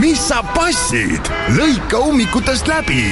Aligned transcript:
mis 0.00 0.28
sa 0.28 0.42
passid? 0.54 1.32
lõika 1.56 1.98
ummikutest 2.08 2.68
läbi 2.68 3.10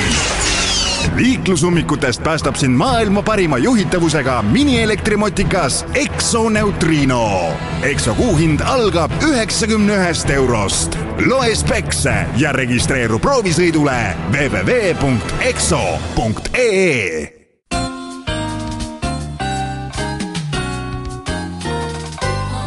liiklusummikutest 1.16 2.22
päästab 2.22 2.54
sind 2.56 2.76
maailma 2.76 3.22
parima 3.22 3.58
juhitavusega 3.58 4.42
minielektrimotikas 4.42 5.84
Exo 5.94 6.48
Neutrino. 6.48 7.52
Exo 7.82 8.14
kuuhind 8.14 8.60
algab 8.64 9.10
üheksakümne 9.22 9.92
ühest 9.96 10.30
eurost. 10.30 10.98
loe 11.26 11.54
spekse 11.54 12.26
ja 12.36 12.52
registreeru 12.52 13.18
proovisõidule 13.18 14.16
www.exo.ee 14.32 15.04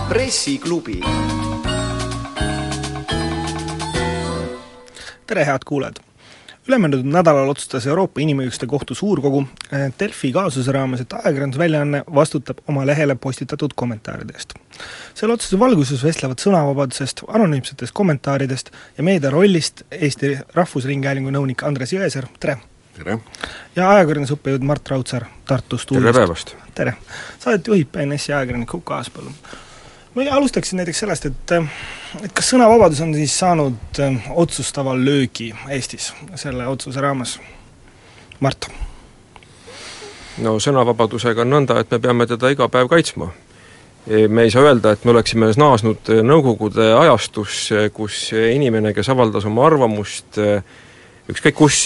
pressiklubi. 0.09 1.01
Tere, 5.27 5.45
head 5.45 5.65
kuulajad! 5.65 5.95
ülemöödunud 6.67 7.13
nädalal 7.13 7.49
otsustas 7.49 7.85
Euroopa 7.87 8.19
Inimõiguste 8.19 8.67
Kohtu 8.67 8.95
suurkogu 8.95 9.45
eh, 9.71 9.85
Delfi 9.99 10.33
kaasuse 10.35 10.71
raames, 10.71 11.01
et 11.01 11.13
ajakirjandusväljaanne 11.13 12.01
vastutab 12.15 12.59
oma 12.67 12.83
lehele 12.85 13.15
postitatud 13.15 13.71
kommentaaride 13.75 14.35
eest. 14.35 14.53
selle 15.15 15.33
otsuse 15.33 15.59
valguses 15.59 16.03
vestlevad 16.03 16.43
sõnavabadusest, 16.43 17.23
anonüümsetest 17.27 17.93
kommentaaridest 17.93 18.71
ja 18.97 19.03
meedia 19.03 19.31
rollist 19.31 19.83
Eesti 19.91 20.37
Rahvusringhäälingu 20.55 21.31
nõunik 21.31 21.63
Andres 21.67 21.95
Jõesaar, 21.95 22.27
tere! 22.39 22.57
tere! 22.97 23.19
ja 23.75 23.91
ajakirjandusõppejõud 23.91 24.67
Mart 24.67 24.91
Raudsaar 24.91 25.27
Tartust. 25.47 25.95
tere 25.95 26.13
päevast! 26.19 26.55
tere! 26.75 26.97
Saadet 27.39 27.67
juhib 27.67 27.95
BNS-i 27.95 28.33
ajakirjanik 28.33 28.75
Huko 28.79 28.99
Aaspõllu 28.99 29.31
ma 30.17 30.23
alustaksin 30.31 30.77
näiteks 30.77 30.99
sellest, 30.99 31.25
et 31.25 31.51
et 32.23 32.33
kas 32.33 32.49
sõnavabadus 32.49 33.01
on 33.05 33.13
siis 33.13 33.35
saanud 33.39 33.99
äh, 34.01 34.29
otsustava 34.33 34.95
löögi 34.97 35.51
Eestis 35.69 36.09
selle 36.35 36.67
otsuse 36.67 37.01
raames? 37.01 37.37
Mart? 38.39 38.69
no 40.41 40.55
sõnavabadusega 40.61 41.45
on 41.45 41.53
nõnda, 41.53 41.77
et 41.81 41.93
me 41.93 41.99
peame 42.01 42.27
teda 42.29 42.49
iga 42.53 42.69
päev 42.69 42.89
kaitsma. 42.89 43.29
E, 44.07 44.27
me 44.27 44.47
ei 44.47 44.51
saa 44.53 44.65
öelda, 44.65 44.93
et 44.93 45.05
me 45.05 45.13
oleksime 45.13 45.49
naasnud 45.57 46.09
Nõukogude 46.23 46.91
ajastusse, 46.97 47.89
kus 47.93 48.31
inimene, 48.33 48.93
kes 48.97 49.09
avaldas 49.13 49.45
oma 49.49 49.65
arvamust 49.67 50.37
ükskõik 51.29 51.57
kus, 51.57 51.79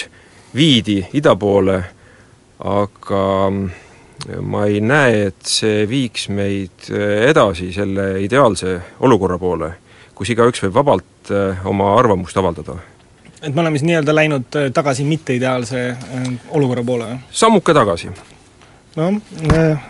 viidi 0.55 0.99
ida 1.17 1.35
poole, 1.39 1.79
aga 2.59 3.23
ma 4.41 4.65
ei 4.69 4.81
näe, 4.81 5.27
et 5.31 5.47
see 5.47 5.85
viiks 5.89 6.27
meid 6.33 6.89
äh, 6.91 7.27
edasi 7.29 7.71
selle 7.73 8.13
ideaalse 8.23 8.77
olukorra 9.05 9.39
poole, 9.41 9.73
kus 10.15 10.33
igaüks 10.33 10.63
võib 10.65 10.75
vabalt 10.81 11.31
äh, 11.33 11.65
oma 11.67 11.93
arvamust 11.97 12.37
avaldada. 12.37 12.77
et 13.41 13.53
me 13.55 13.61
oleme 13.61 13.79
siis 13.79 13.87
nii-öelda 13.89 14.15
läinud 14.15 14.59
äh, 14.59 14.69
tagasi 14.73 15.03
mitteideaalse 15.07 15.85
olukorra 16.49 16.83
poole, 16.83 17.07
sammuke 17.31 17.73
tagasi. 17.73 18.11
no 18.95 19.13
äh, 19.53 19.89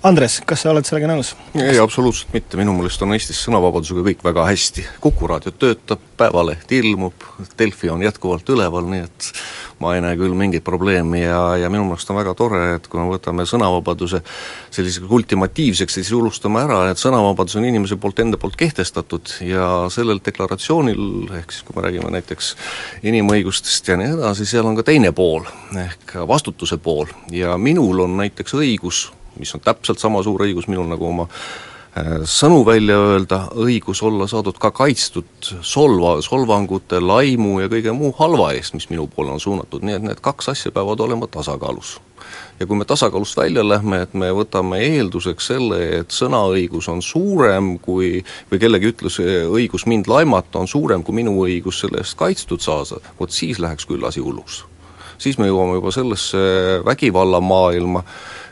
Andres, 0.00 0.38
kas 0.48 0.62
sa 0.64 0.70
oled 0.72 0.86
sellega 0.88 1.10
nõus? 1.10 1.34
ei, 1.52 1.76
absoluutselt 1.76 2.30
mitte, 2.32 2.56
minu 2.56 2.72
meelest 2.72 3.02
on 3.04 3.12
Eestis 3.12 3.42
sõnavabadusega 3.44 4.00
kõik 4.06 4.22
väga 4.24 4.46
hästi. 4.48 4.86
Kuku 5.04 5.28
raadio 5.28 5.52
töötab, 5.52 6.00
Päevaleht 6.16 6.72
ilmub, 6.72 7.26
Delfi 7.58 7.90
on 7.92 8.00
jätkuvalt 8.06 8.48
üleval, 8.48 8.88
nii 8.88 9.02
et 9.04 9.28
ma 9.80 9.92
ei 9.96 10.00
näe 10.00 10.16
küll 10.16 10.32
mingit 10.36 10.64
probleemi 10.64 11.20
ja, 11.20 11.42
ja 11.60 11.68
minu 11.72 11.84
meelest 11.84 12.08
on 12.12 12.16
väga 12.16 12.32
tore, 12.36 12.62
et 12.78 12.88
kui 12.88 13.00
me 13.00 13.10
võtame 13.10 13.44
sõnavabaduse 13.48 14.22
selliseks 14.72 15.12
ultimatiivseks, 15.20 16.00
siis 16.00 16.14
unustame 16.16 16.64
ära, 16.64 16.80
et 16.88 17.00
sõnavabadus 17.00 17.60
on 17.60 17.68
inimese 17.68 18.00
poolt 18.00 18.24
enda 18.24 18.40
poolt 18.40 18.56
kehtestatud 18.60 19.36
ja 19.44 19.68
sellel 19.92 20.24
deklaratsioonil, 20.24 21.04
ehk 21.42 21.52
siis 21.52 21.68
kui 21.68 21.76
me 21.76 21.88
räägime 21.90 22.16
näiteks 22.16 22.54
inimõigustest 23.04 23.92
ja 23.92 24.00
nii 24.00 24.16
edasi, 24.16 24.48
seal 24.48 24.72
on 24.72 24.80
ka 24.80 24.88
teine 24.88 25.12
pool, 25.12 25.44
ehk 25.76 26.22
vastutuse 26.28 26.80
pool 26.80 27.12
ja 27.36 27.60
minul 27.60 28.06
on 28.08 28.16
näiteks 28.24 28.56
õigus 28.56 29.10
mis 29.38 29.54
on 29.54 29.60
täpselt 29.64 29.98
sama 29.98 30.22
suur 30.22 30.42
õigus 30.46 30.68
minul 30.68 30.88
nagu 30.90 31.06
oma 31.06 31.28
äh, 31.28 31.70
sõnu 32.24 32.60
välja 32.66 32.96
öelda, 33.02 33.40
õigus 33.58 34.02
olla 34.06 34.28
saadud 34.30 34.58
ka 34.62 34.70
kaitstud 34.70 35.48
solva, 35.66 36.20
solvangute, 36.22 37.00
laimu 37.02 37.58
ja 37.64 37.70
kõige 37.72 37.94
muu 37.96 38.12
halva 38.18 38.52
eest, 38.54 38.76
mis 38.78 38.86
minu 38.92 39.08
poole 39.10 39.34
on 39.34 39.42
suunatud, 39.42 39.82
nii 39.82 39.98
et 39.98 40.06
need 40.06 40.22
kaks 40.22 40.52
asja 40.54 40.70
peavad 40.74 41.00
olema 41.02 41.26
tasakaalus. 41.26 41.98
ja 42.60 42.66
kui 42.66 42.76
me 42.76 42.84
tasakaalust 42.84 43.36
välja 43.36 43.64
lähme, 43.68 44.02
et 44.02 44.14
me 44.14 44.30
võtame 44.30 44.78
eelduseks 44.84 45.46
selle, 45.50 45.80
et 46.00 46.14
sõnaõigus 46.14 46.88
on 46.92 47.02
suurem 47.02 47.78
kui 47.78 48.22
või 48.52 48.58
kellegi 48.60 48.92
ütlus, 48.92 49.18
õigus 49.50 49.86
mind 49.86 50.06
laimata 50.06 50.60
on 50.60 50.68
suurem 50.68 51.02
kui 51.02 51.14
minu 51.14 51.34
õigus 51.42 51.80
selle 51.80 52.04
eest 52.04 52.18
kaitstud 52.20 52.62
saada, 52.62 53.00
vot 53.18 53.34
siis 53.34 53.58
läheks 53.58 53.86
küll 53.86 54.04
asi 54.06 54.20
hulluks. 54.20 54.64
siis 55.18 55.38
me 55.38 55.50
jõuame 55.50 55.80
juba 55.80 55.90
sellesse 55.90 56.38
vägivallamaailma, 56.84 58.04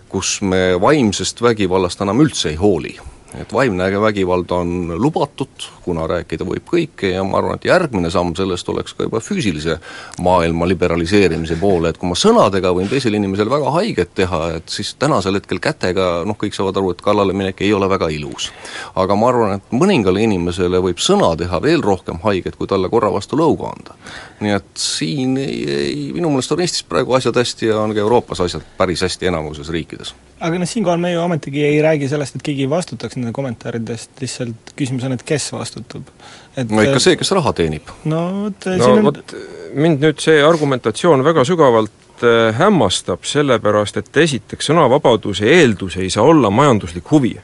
kus 0.09 0.39
me 0.43 0.81
vaimsest 0.81 1.43
vägivallast 1.43 2.01
enam 2.05 2.21
üldse 2.25 2.53
ei 2.53 2.57
hooli 2.61 2.97
et 3.37 3.53
vaimne 3.53 4.01
vägivald 4.01 4.51
on 4.51 4.95
lubatud, 4.97 5.67
kuna 5.85 6.07
rääkida 6.09 6.47
võib 6.49 6.65
kõike 6.69 7.11
ja 7.13 7.25
ma 7.25 7.39
arvan, 7.39 7.59
et 7.59 7.67
järgmine 7.69 8.11
samm 8.11 8.33
sellest 8.37 8.69
oleks 8.73 8.95
ka 8.97 9.05
juba 9.05 9.21
füüsilise 9.21 9.77
maailma 10.25 10.69
liberaliseerimise 10.69 11.59
poole, 11.61 11.93
et 11.93 11.99
kui 12.01 12.09
ma 12.09 12.17
sõnadega 12.17 12.73
võin 12.77 12.89
teisele 12.89 13.21
inimesele 13.21 13.53
väga 13.53 13.73
haiget 13.77 14.15
teha, 14.17 14.41
et 14.57 14.73
siis 14.73 14.95
tänasel 14.99 15.37
hetkel 15.37 15.61
kätega 15.61 16.09
noh, 16.29 16.39
kõik 16.41 16.57
saavad 16.57 16.81
aru, 16.81 16.95
et 16.95 17.05
kallale-minek 17.05 17.61
ei 17.67 17.73
ole 17.77 17.91
väga 17.91 18.09
ilus. 18.17 18.49
aga 18.95 19.17
ma 19.17 19.29
arvan, 19.29 19.59
et 19.59 19.77
mõningale 19.77 20.25
inimesele 20.25 20.81
võib 20.81 21.03
sõna 21.03 21.35
teha 21.37 21.61
veel 21.63 21.85
rohkem 21.85 22.23
haiget, 22.25 22.57
kui 22.57 22.67
talle 22.71 22.89
korra 22.89 23.13
vastu 23.13 23.37
lõuga 23.37 23.75
anda. 23.75 23.99
nii 24.41 24.57
et 24.57 24.73
siin 24.79 25.37
ei, 25.37 25.61
ei, 25.69 26.01
minu 26.17 26.33
meelest 26.33 26.57
on 26.57 26.65
Eestis 26.65 26.87
praegu 26.89 27.13
asjad 27.19 27.37
hästi 27.37 27.69
ja 27.69 27.81
on 27.83 27.93
ka 27.93 28.01
Euroopas 28.01 28.41
asjad 28.41 28.65
päris 28.79 29.03
hästi 29.05 29.29
enamuses 29.29 29.69
riikides 29.69 30.15
aga 30.41 30.61
noh, 30.61 30.69
siinkohal 30.69 31.01
me 31.03 31.13
ju 31.13 31.21
ometigi 31.23 31.65
ei 31.67 31.79
räägi 31.83 32.09
sellest, 32.11 32.39
et 32.39 32.45
keegi 32.47 32.69
vastutaks 32.71 33.19
nende 33.19 33.33
kommentaaride 33.37 33.97
eest, 33.97 34.13
lihtsalt 34.23 34.73
küsimus 34.79 35.07
on, 35.09 35.17
et 35.17 35.25
kes 35.27 35.51
vastutab. 35.53 36.11
et 36.57 36.71
no 36.71 36.85
ikka 36.85 37.03
see, 37.03 37.17
kes 37.21 37.33
raha 37.39 37.53
teenib. 37.59 37.91
no 38.05 38.25
vot 38.45 38.69
no 38.79 38.93
on... 38.93 39.05
vot 39.11 39.37
mind 39.75 40.05
nüüd 40.05 40.23
see 40.23 40.39
argumentatsioon 40.45 41.25
väga 41.27 41.45
sügavalt 41.49 42.25
äh, 42.25 42.55
hämmastab, 42.59 43.27
sellepärast 43.29 44.01
et 44.01 44.23
esiteks 44.25 44.71
sõnavabaduse 44.71 45.49
eeldus 45.59 45.99
ei 45.99 46.11
saa 46.11 46.27
olla 46.29 46.51
majanduslik 46.55 47.11
huvi 47.11 47.37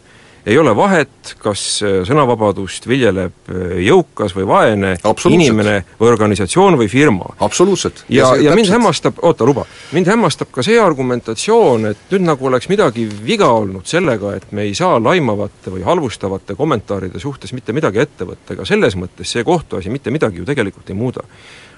ei 0.47 0.59
ole 0.59 0.75
vahet, 0.77 1.34
kas 1.41 1.62
äh, 1.82 1.94
sõnavabadust 2.06 2.88
viljeleb 2.88 3.49
äh, 3.49 3.78
jõukas 3.87 4.34
või 4.37 4.47
vaene 4.49 4.93
inimene 5.31 5.77
või 6.00 6.10
organisatsioon 6.10 6.77
või 6.81 6.88
firma. 6.93 7.31
absoluutselt. 7.41 8.05
ja, 8.09 8.34
ja, 8.37 8.50
ja 8.50 8.56
mind 8.56 8.72
hämmastab, 8.75 9.22
oota, 9.22 9.47
luba, 9.49 9.65
mind 9.97 10.10
hämmastab 10.12 10.53
ka 10.55 10.65
see 10.66 10.78
argumentatsioon, 10.81 11.88
et 11.93 12.12
nüüd 12.12 12.27
nagu 12.28 12.50
oleks 12.50 12.69
midagi 12.72 13.06
viga 13.25 13.49
olnud 13.56 13.88
sellega, 13.88 14.34
et 14.37 14.53
me 14.53 14.69
ei 14.69 14.75
saa 14.77 15.00
laimavate 15.03 15.72
või 15.75 15.84
halvustavate 15.87 16.59
kommentaaride 16.59 17.22
suhtes 17.22 17.56
mitte 17.56 17.72
midagi 17.72 18.05
ette 18.05 18.28
võtta, 18.28 18.56
ega 18.56 18.69
selles 18.69 18.99
mõttes 19.00 19.32
see 19.32 19.44
kohtuasi 19.44 19.93
mitte 19.93 20.12
midagi 20.15 20.43
ju 20.43 20.49
tegelikult 20.49 20.93
ei 20.93 20.99
muuda 20.99 21.25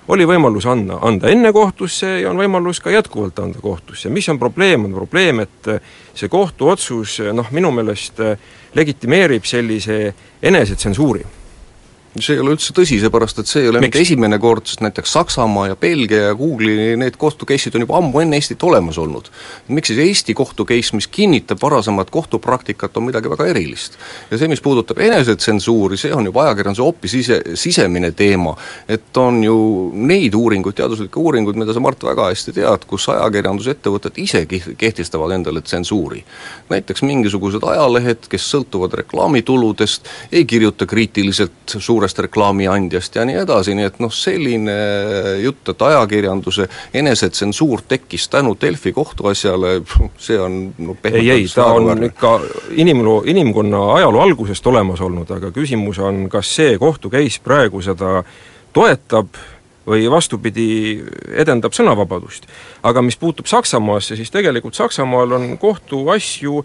oli 0.08 0.26
võimalus 0.28 0.66
anda, 0.70 0.98
anda 1.02 1.30
enne 1.30 1.52
kohtusse 1.52 2.20
ja 2.20 2.30
on 2.30 2.38
võimalus 2.40 2.80
ka 2.82 2.92
jätkuvalt 2.94 3.38
anda 3.42 3.62
kohtusse, 3.62 4.10
mis 4.10 4.28
on 4.28 4.38
probleem, 4.38 4.84
on 4.88 4.94
probleem, 4.94 5.42
et 5.46 5.72
see 6.14 6.28
kohtuotsus 6.32 7.18
noh, 7.34 7.50
minu 7.50 7.72
meelest 7.74 8.22
legitimeerib 8.76 9.44
sellise 9.48 10.14
enesetsensuuri 10.42 11.24
see 12.22 12.36
ei 12.36 12.42
ole 12.42 12.54
üldse 12.54 12.74
tõsi, 12.76 12.98
seepärast 13.02 13.40
et 13.42 13.50
see 13.50 13.64
ei 13.64 13.70
ole 13.70 13.80
Miks? 13.80 13.88
mitte 13.88 14.02
esimene 14.04 14.38
kord, 14.42 14.66
sest 14.68 14.82
näiteks 14.84 15.12
Saksamaa 15.16 15.68
ja 15.70 15.76
Belgia 15.76 16.30
ja 16.30 16.34
Google'i 16.38 16.96
need 17.00 17.18
kohtu 17.20 17.46
case'id 17.48 17.76
on 17.76 17.84
juba 17.84 17.98
ammu 18.00 18.22
enne 18.22 18.38
Eestit 18.38 18.62
olemas 18.66 18.98
olnud. 18.98 19.28
miks 19.68 19.92
siis 19.92 20.00
Eesti 20.04 20.34
kohtu 20.34 20.64
case, 20.64 20.96
mis 20.96 21.06
kinnitab 21.06 21.60
varasemat 21.62 22.10
kohtupraktikat, 22.10 22.96
on 22.96 23.08
midagi 23.10 23.30
väga 23.30 23.48
erilist? 23.52 23.98
ja 24.30 24.38
see, 24.38 24.48
mis 24.48 24.62
puudutab 24.64 25.00
enesetsensuuri, 25.02 25.98
see 26.00 26.14
on 26.14 26.30
juba 26.30 26.46
ajakirjanduse 26.46 26.84
hoopis 26.84 27.16
sise, 27.18 27.40
sisemine 27.54 28.12
teema. 28.12 28.56
et 28.88 29.16
on 29.16 29.42
ju 29.44 29.56
neid 29.94 30.34
uuringuid, 30.34 30.76
teaduslikke 30.76 31.20
uuringuid, 31.20 31.56
mida 31.56 31.74
sa, 31.74 31.80
Mart, 31.80 32.02
väga 32.02 32.30
hästi 32.30 32.56
tead, 32.56 32.86
kus 32.88 33.08
ajakirjandusettevõtted 33.12 34.18
ise 34.22 34.46
kehtestavad 34.78 35.36
endale 35.36 35.62
tsensuuri. 35.62 36.24
näiteks 36.70 37.02
mingisugused 37.02 37.62
ajalehed, 37.62 38.26
kes 38.30 38.50
sõltuvad 38.54 38.94
reklaamituludest, 39.02 40.08
ei 40.32 40.44
kirjuta 40.44 40.86
kriitiliselt 40.86 41.76
suure 41.78 42.05
suurest 42.06 42.18
reklaamiandjast 42.18 43.16
ja 43.16 43.24
nii 43.26 43.40
edasi, 43.42 43.74
nii 43.74 43.86
et 43.88 43.98
noh, 43.98 44.12
selline 44.12 44.74
jutt, 45.42 45.68
et 45.72 45.82
ajakirjanduse 45.82 46.68
enesetsensuur 46.94 47.82
tekkis 47.88 48.28
tänu 48.30 48.54
Delfi 48.60 48.92
kohtuasjale, 48.92 49.80
see 50.18 50.38
on 50.38 50.72
no, 50.78 50.96
ei, 51.04 51.30
ei, 51.30 51.46
ta 51.52 51.66
on 51.74 52.04
ikka 52.06 52.40
inimloo, 52.70 53.22
inimkonna 53.26 53.82
ajaloo 53.96 54.22
algusest 54.22 54.66
olemas 54.66 55.00
olnud, 55.00 55.30
aga 55.30 55.50
küsimus 55.50 55.98
on, 55.98 56.28
kas 56.30 56.54
see 56.60 56.78
kohtu 56.78 57.10
case 57.10 57.42
praegu 57.42 57.82
seda 57.82 58.22
toetab 58.72 59.34
või 59.86 60.06
vastupidi, 60.10 61.02
edendab 61.34 61.74
sõnavabadust. 61.74 62.46
aga 62.82 63.02
mis 63.02 63.16
puutub 63.16 63.46
Saksamaasse, 63.46 64.16
siis 64.16 64.30
tegelikult 64.30 64.74
Saksamaal 64.74 65.32
on 65.32 65.58
kohtuasju 65.58 66.64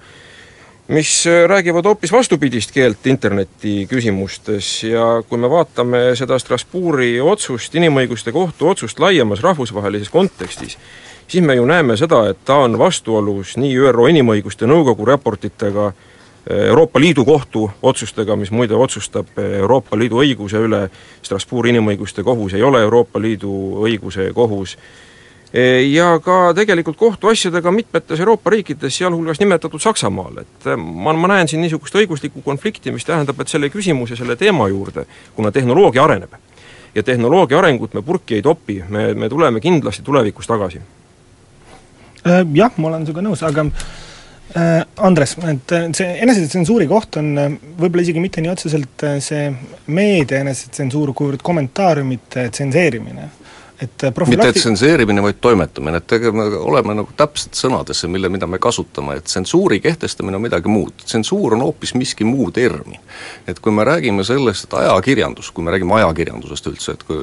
mis 0.92 1.28
äh, 1.28 1.48
räägivad 1.48 1.86
hoopis 1.86 2.12
vastupidist 2.12 2.72
keelt 2.72 3.08
interneti 3.08 3.88
küsimustes 3.88 4.84
ja 4.84 5.24
kui 5.30 5.40
me 5.40 5.50
vaatame 5.50 6.02
seda 6.20 6.36
Strasbourgi 6.40 7.22
otsust, 7.24 7.76
Inimõiguste 7.80 8.34
Kohtu 8.36 8.68
otsust 8.68 9.00
laiemas 9.00 9.40
rahvusvahelises 9.42 10.12
kontekstis, 10.12 10.78
siis 11.28 11.46
me 11.48 11.56
ju 11.56 11.66
näeme 11.66 11.96
seda, 11.98 12.26
et 12.30 12.44
ta 12.46 12.60
on 12.66 12.76
vastuolus 12.80 13.56
nii 13.58 13.78
ÜRO 13.88 14.10
Inimõiguste 14.12 14.68
Nõukogu 14.68 15.08
raportitega, 15.08 15.94
Euroopa 16.50 17.00
Liidu 17.00 17.24
kohtu 17.26 17.70
otsustega, 17.82 18.36
mis 18.36 18.52
muide 18.52 18.76
otsustab 18.76 19.38
Euroopa 19.38 19.98
Liidu 19.98 20.20
õiguse 20.24 20.60
üle, 20.60 20.88
Strasbourgi 21.22 21.72
inimõiguste 21.72 22.24
kohus 22.26 22.58
ei 22.58 22.64
ole 22.66 22.82
Euroopa 22.82 23.22
Liidu 23.22 23.52
õiguse 23.86 24.32
kohus, 24.34 24.76
ja 25.92 26.20
ka 26.24 26.54
tegelikult 26.56 26.98
kohtuasjadega 26.98 27.72
mitmetes 27.72 28.20
Euroopa 28.20 28.54
riikides, 28.54 28.98
sealhulgas 28.98 29.40
nimetatud 29.40 29.82
Saksamaal, 29.84 30.42
et 30.46 30.68
äh, 30.68 30.78
ma, 30.78 31.14
ma 31.14 31.34
näen 31.34 31.52
siin 31.52 31.62
niisugust 31.64 31.96
õiguslikku 32.00 32.44
konflikti, 32.46 32.94
mis 32.96 33.06
tähendab, 33.08 33.40
et 33.42 33.52
selle 33.52 33.70
küsimuse, 33.74 34.16
selle 34.16 34.38
teema 34.40 34.70
juurde, 34.72 35.06
kuna 35.36 35.52
tehnoloogia 35.52 36.06
areneb. 36.06 36.38
Ja 36.96 37.04
tehnoloogia 37.08 37.60
arengut 37.60 37.94
me 37.96 38.04
purki 38.04 38.40
ei 38.40 38.44
topi, 38.44 38.82
me, 38.90 39.12
me 39.14 39.30
tuleme 39.32 39.60
kindlasti 39.64 40.04
tulevikus 40.08 40.48
tagasi. 40.48 40.80
Äh, 42.28 42.46
jah, 42.56 42.72
ma 42.78 42.94
olen 42.94 43.04
sinuga 43.08 43.26
nõus, 43.28 43.44
aga 43.44 43.68
äh, 43.68 44.72
Andres, 45.04 45.36
et 45.52 45.76
see 45.98 46.16
enesetsensuuri 46.24 46.88
koht 46.88 47.20
on 47.20 47.36
võib-olla 47.60 48.08
isegi 48.08 48.24
mitte 48.24 48.44
nii 48.44 48.56
otseselt 48.56 49.08
see 49.20 49.52
meedia 49.92 50.46
enesetsensuur, 50.46 51.12
kuivõrd 51.12 51.44
kommentaariumite 51.44 52.48
tsenseerimine 52.56 53.30
et 53.82 54.04
äh, 54.04 54.14
profülakti... 54.14 54.48
mitte 54.48 54.60
tsenseerimine, 54.60 55.24
vaid 55.24 55.40
toimetamine, 55.42 55.98
et 55.98 56.14
ega 56.18 56.32
me 56.36 56.46
oleme 56.58 56.94
nagu 57.02 57.14
täpselt 57.18 57.58
sõnadesse, 57.58 58.10
mille, 58.12 58.30
mida 58.30 58.48
me 58.48 58.60
kasutame, 58.62 59.18
et 59.18 59.26
tsensuuri 59.26 59.80
kehtestamine 59.82 60.38
on 60.38 60.46
midagi 60.46 60.70
muud. 60.70 60.94
tsensuur 61.06 61.56
on 61.58 61.66
hoopis 61.66 61.96
miski 61.98 62.28
muu 62.28 62.52
termin. 62.52 63.00
et 63.48 63.60
kui 63.60 63.72
me 63.72 63.84
räägime 63.84 64.24
sellest, 64.24 64.64
et 64.64 64.74
ajakirjandus, 64.74 65.52
kui 65.52 65.64
me 65.64 65.72
räägime 65.72 65.96
ajakirjandusest 65.98 66.68
üldse, 66.68 66.92
et 66.92 67.04
kui 67.04 67.18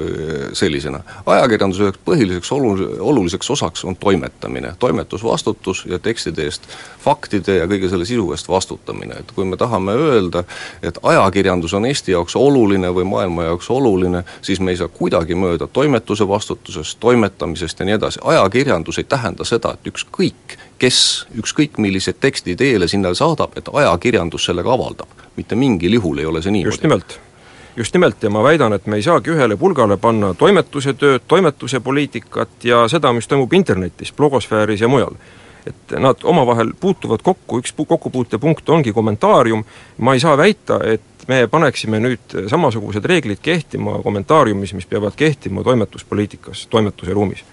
sellisena, 0.53 1.01
ajakirjanduse 1.27 1.87
üheks 1.87 2.03
põhiliseks 2.05 2.53
olu-, 2.53 2.89
oluliseks 3.01 3.51
osaks 3.51 3.85
on 3.85 3.97
toimetamine, 3.97 4.75
toimetusvastutus 4.79 5.85
ja 5.87 5.99
tekstide 5.99 6.49
eest 6.49 6.67
faktide 7.05 7.61
ja 7.61 7.71
kõige 7.71 7.91
selle 7.91 8.05
sisu 8.09 8.33
eest 8.35 8.49
vastutamine, 8.49 9.23
et 9.23 9.33
kui 9.35 9.47
me 9.47 9.57
tahame 9.57 9.95
öelda, 9.95 10.43
et 10.83 10.99
ajakirjandus 11.03 11.75
on 11.79 11.87
Eesti 11.87 12.13
jaoks 12.13 12.37
oluline 12.37 12.91
või 12.95 13.07
maailma 13.07 13.49
jaoks 13.49 13.71
oluline, 13.71 14.25
siis 14.43 14.61
me 14.61 14.75
ei 14.75 14.81
saa 14.81 14.89
kuidagi 14.89 15.39
mööda 15.39 15.71
toimetuse 15.73 16.29
vastutusest, 16.29 16.48
vastutusest, 16.49 17.01
toimetamisest 17.01 17.81
ja 17.81 17.87
nii 17.87 17.95
edasi, 17.95 18.21
ajakirjandus 18.25 18.99
ei 18.99 19.05
tähenda 19.05 19.45
seda, 19.45 19.75
et 19.75 19.87
ükskõik, 19.87 20.57
kes 20.79 21.27
ükskõik 21.37 21.79
millised 21.79 22.17
tekstid 22.21 22.59
teele 22.59 22.89
sinna 22.89 23.13
saadab, 23.15 23.57
et 23.57 23.69
ajakirjandus 23.73 24.45
sellega 24.45 24.73
avaldab. 24.73 25.09
mitte 25.37 25.55
mingil 25.55 25.93
juhul 25.93 26.19
ei 26.19 26.27
ole 26.27 26.43
see 26.43 26.51
niimoodi. 26.51 26.69
just 26.69 26.83
nimelt 26.83 27.21
just 27.77 27.95
nimelt 27.95 28.23
ja 28.23 28.31
ma 28.31 28.43
väidan, 28.43 28.73
et 28.73 28.87
me 28.87 28.97
ei 28.97 29.03
saagi 29.03 29.31
ühele 29.31 29.57
pulgale 29.57 29.97
panna 29.97 30.35
toimetuse 30.35 30.95
tööd, 30.95 31.23
toimetuse 31.29 31.81
poliitikat 31.81 32.65
ja 32.65 32.89
seda, 32.89 33.13
mis 33.13 33.29
toimub 33.29 33.53
internetis, 33.53 34.13
blogosfääris 34.13 34.81
ja 34.81 34.89
mujal. 34.89 35.15
Et 35.67 35.99
nad 35.99 36.25
omavahel 36.25 36.73
puutuvad 36.81 37.23
kokku, 37.23 37.59
üks 37.63 37.75
kokkupuutepunkt 37.77 38.69
ongi 38.69 38.93
kommentaarium, 38.93 39.65
ma 39.99 40.15
ei 40.15 40.21
saa 40.21 40.37
väita, 40.39 40.81
et 40.85 41.29
me 41.29 41.47
paneksime 41.51 42.01
nüüd 42.01 42.39
samasugused 42.49 43.05
reeglid 43.05 43.43
kehtima 43.43 43.99
kommentaariumis, 44.03 44.75
mis 44.75 44.87
peavad 44.87 45.17
kehtima 45.17 45.65
toimetuspoliitikas, 45.67 46.67
toimetuse 46.71 47.13
ruumis 47.13 47.45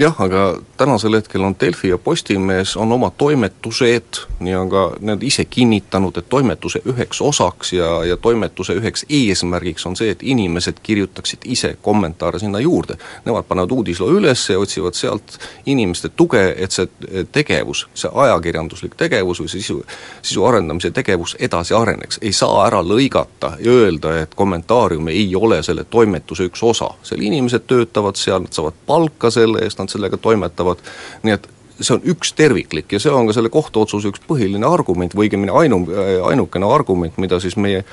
jah, 0.00 0.16
aga 0.18 0.58
tänasel 0.76 1.14
hetkel 1.14 1.42
on 1.44 1.54
Delfi 1.60 1.88
ja 1.88 1.98
Postimees, 1.98 2.76
on 2.76 2.92
oma 2.92 3.10
toimetused, 3.10 4.20
on 4.60 4.70
ka 4.70 4.92
nad 5.00 5.22
ise 5.22 5.44
kinnitanud, 5.44 6.16
et 6.16 6.28
toimetuse 6.28 6.80
üheks 6.88 7.20
osaks 7.20 7.72
ja, 7.72 8.04
ja 8.04 8.16
toimetuse 8.16 8.74
üheks 8.80 9.04
eesmärgiks 9.08 9.86
on 9.86 9.96
see, 9.96 10.10
et 10.10 10.22
inimesed 10.22 10.80
kirjutaksid 10.82 11.44
ise 11.44 11.76
kommentaare 11.82 12.38
sinna 12.38 12.60
juurde. 12.60 12.96
Nemad 13.24 13.44
panevad 13.48 13.70
uudisloo 13.76 14.08
üles 14.16 14.46
ja 14.50 14.58
otsivad 14.58 14.96
sealt 14.96 15.38
inimeste 15.66 16.08
tuge, 16.08 16.42
et 16.56 16.72
see 16.72 16.88
tegevus, 17.32 17.86
see 17.94 18.10
ajakirjanduslik 18.14 18.96
tegevus 18.96 19.42
või 19.44 19.52
sisu, 19.52 19.78
sisu 20.22 20.44
arendamise 20.48 20.90
tegevus 20.96 21.36
edasi 21.38 21.74
areneks. 21.74 22.18
ei 22.22 22.32
saa 22.32 22.66
ära 22.66 22.80
lõigata 22.82 23.52
ja 23.60 23.72
öelda, 23.72 24.16
et 24.22 24.34
kommentaarium 24.34 25.08
ei 25.08 25.28
ole 25.36 25.62
selle 25.62 25.84
toimetuse 25.84 26.48
üks 26.48 26.62
osa. 26.62 26.90
seal 27.02 27.20
inimesed 27.20 27.66
töötavad 27.66 28.16
seal, 28.16 28.40
nad 28.40 28.56
saavad 28.56 28.80
palka 28.86 29.30
selle 29.30 29.60
eest, 29.64 29.78
nad 29.78 29.89
sellega 29.90 30.20
toimetavad, 30.20 30.82
nii 31.26 31.36
et 31.36 31.48
see 31.80 31.96
on 31.96 32.02
üks 32.12 32.34
terviklik 32.36 32.92
ja 32.92 33.00
see 33.02 33.12
on 33.12 33.28
ka 33.28 33.36
selle 33.36 33.52
kohtuotsuse 33.52 34.12
üks 34.12 34.22
põhiline 34.28 34.66
argument 34.68 35.14
või 35.16 35.28
õigemini 35.28 35.54
ainu, 35.62 35.84
ainukene 36.30 36.68
argument, 36.68 37.16
mida 37.22 37.40
siis 37.42 37.56
meie 37.60 37.84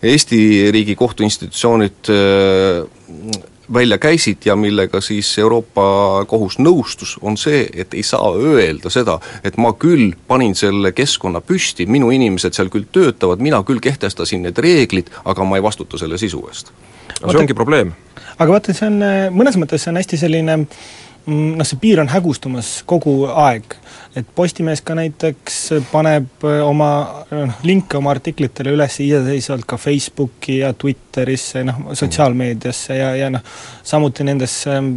Eesti 0.00 0.70
riigi 0.72 0.94
kohtuinstitutsioonid 0.96 2.08
äh, 2.08 3.40
välja 3.72 3.98
käisid 4.00 4.46
ja 4.48 4.54
millega 4.56 5.02
siis 5.04 5.28
Euroopa 5.38 6.24
Kohus 6.26 6.56
nõustus, 6.58 7.18
on 7.20 7.36
see, 7.36 7.66
et 7.74 7.92
ei 7.94 8.02
saa 8.02 8.32
öelda 8.32 8.88
seda, 8.90 9.18
et 9.44 9.58
ma 9.60 9.74
küll 9.76 10.14
panin 10.28 10.56
selle 10.56 10.94
keskkonna 10.96 11.42
püsti, 11.44 11.84
minu 11.84 12.08
inimesed 12.16 12.56
seal 12.56 12.72
küll 12.72 12.88
töötavad, 12.92 13.44
mina 13.44 13.60
küll 13.68 13.82
kehtestasin 13.84 14.48
need 14.48 14.58
reeglid, 14.58 15.12
aga 15.28 15.44
ma 15.44 15.60
ei 15.60 15.66
vastuta 15.68 16.00
selle 16.00 16.18
sisu 16.18 16.40
eest. 16.48 16.72
no 17.20 17.28
see 17.28 17.44
ongi 17.44 17.54
probleem. 17.54 17.92
aga 18.38 18.50
vaata, 18.56 18.72
see 18.72 18.88
on, 18.88 19.04
mõnes 19.36 19.60
mõttes 19.60 19.84
see 19.84 19.92
on 19.92 20.00
hästi 20.00 20.22
selline 20.24 20.58
äh, 20.62 20.80
noh, 21.26 21.66
see 21.66 21.78
piir 21.80 22.00
on 22.00 22.08
hägustumas 22.10 22.80
kogu 22.88 23.24
aeg. 23.28 23.76
et 24.16 24.26
Postimees 24.34 24.80
ka 24.82 24.94
näiteks 24.98 25.58
paneb 25.92 26.44
äh, 26.48 26.60
oma 26.66 26.90
noh, 27.30 27.52
linke 27.66 27.98
oma 27.98 28.10
artiklitele 28.14 28.74
üles 28.74 28.98
iseseisvalt 29.04 29.66
ka 29.70 29.78
Facebooki 29.78 30.58
ja 30.58 30.72
Twitterisse, 30.72 31.64
noh, 31.64 31.82
sotsiaalmeediasse 31.94 32.96
ja, 32.96 33.12
ja 33.16 33.30
noh, 33.30 33.44
samuti 33.86 34.26
nendesse 34.26 34.74
ähm, 34.78 34.92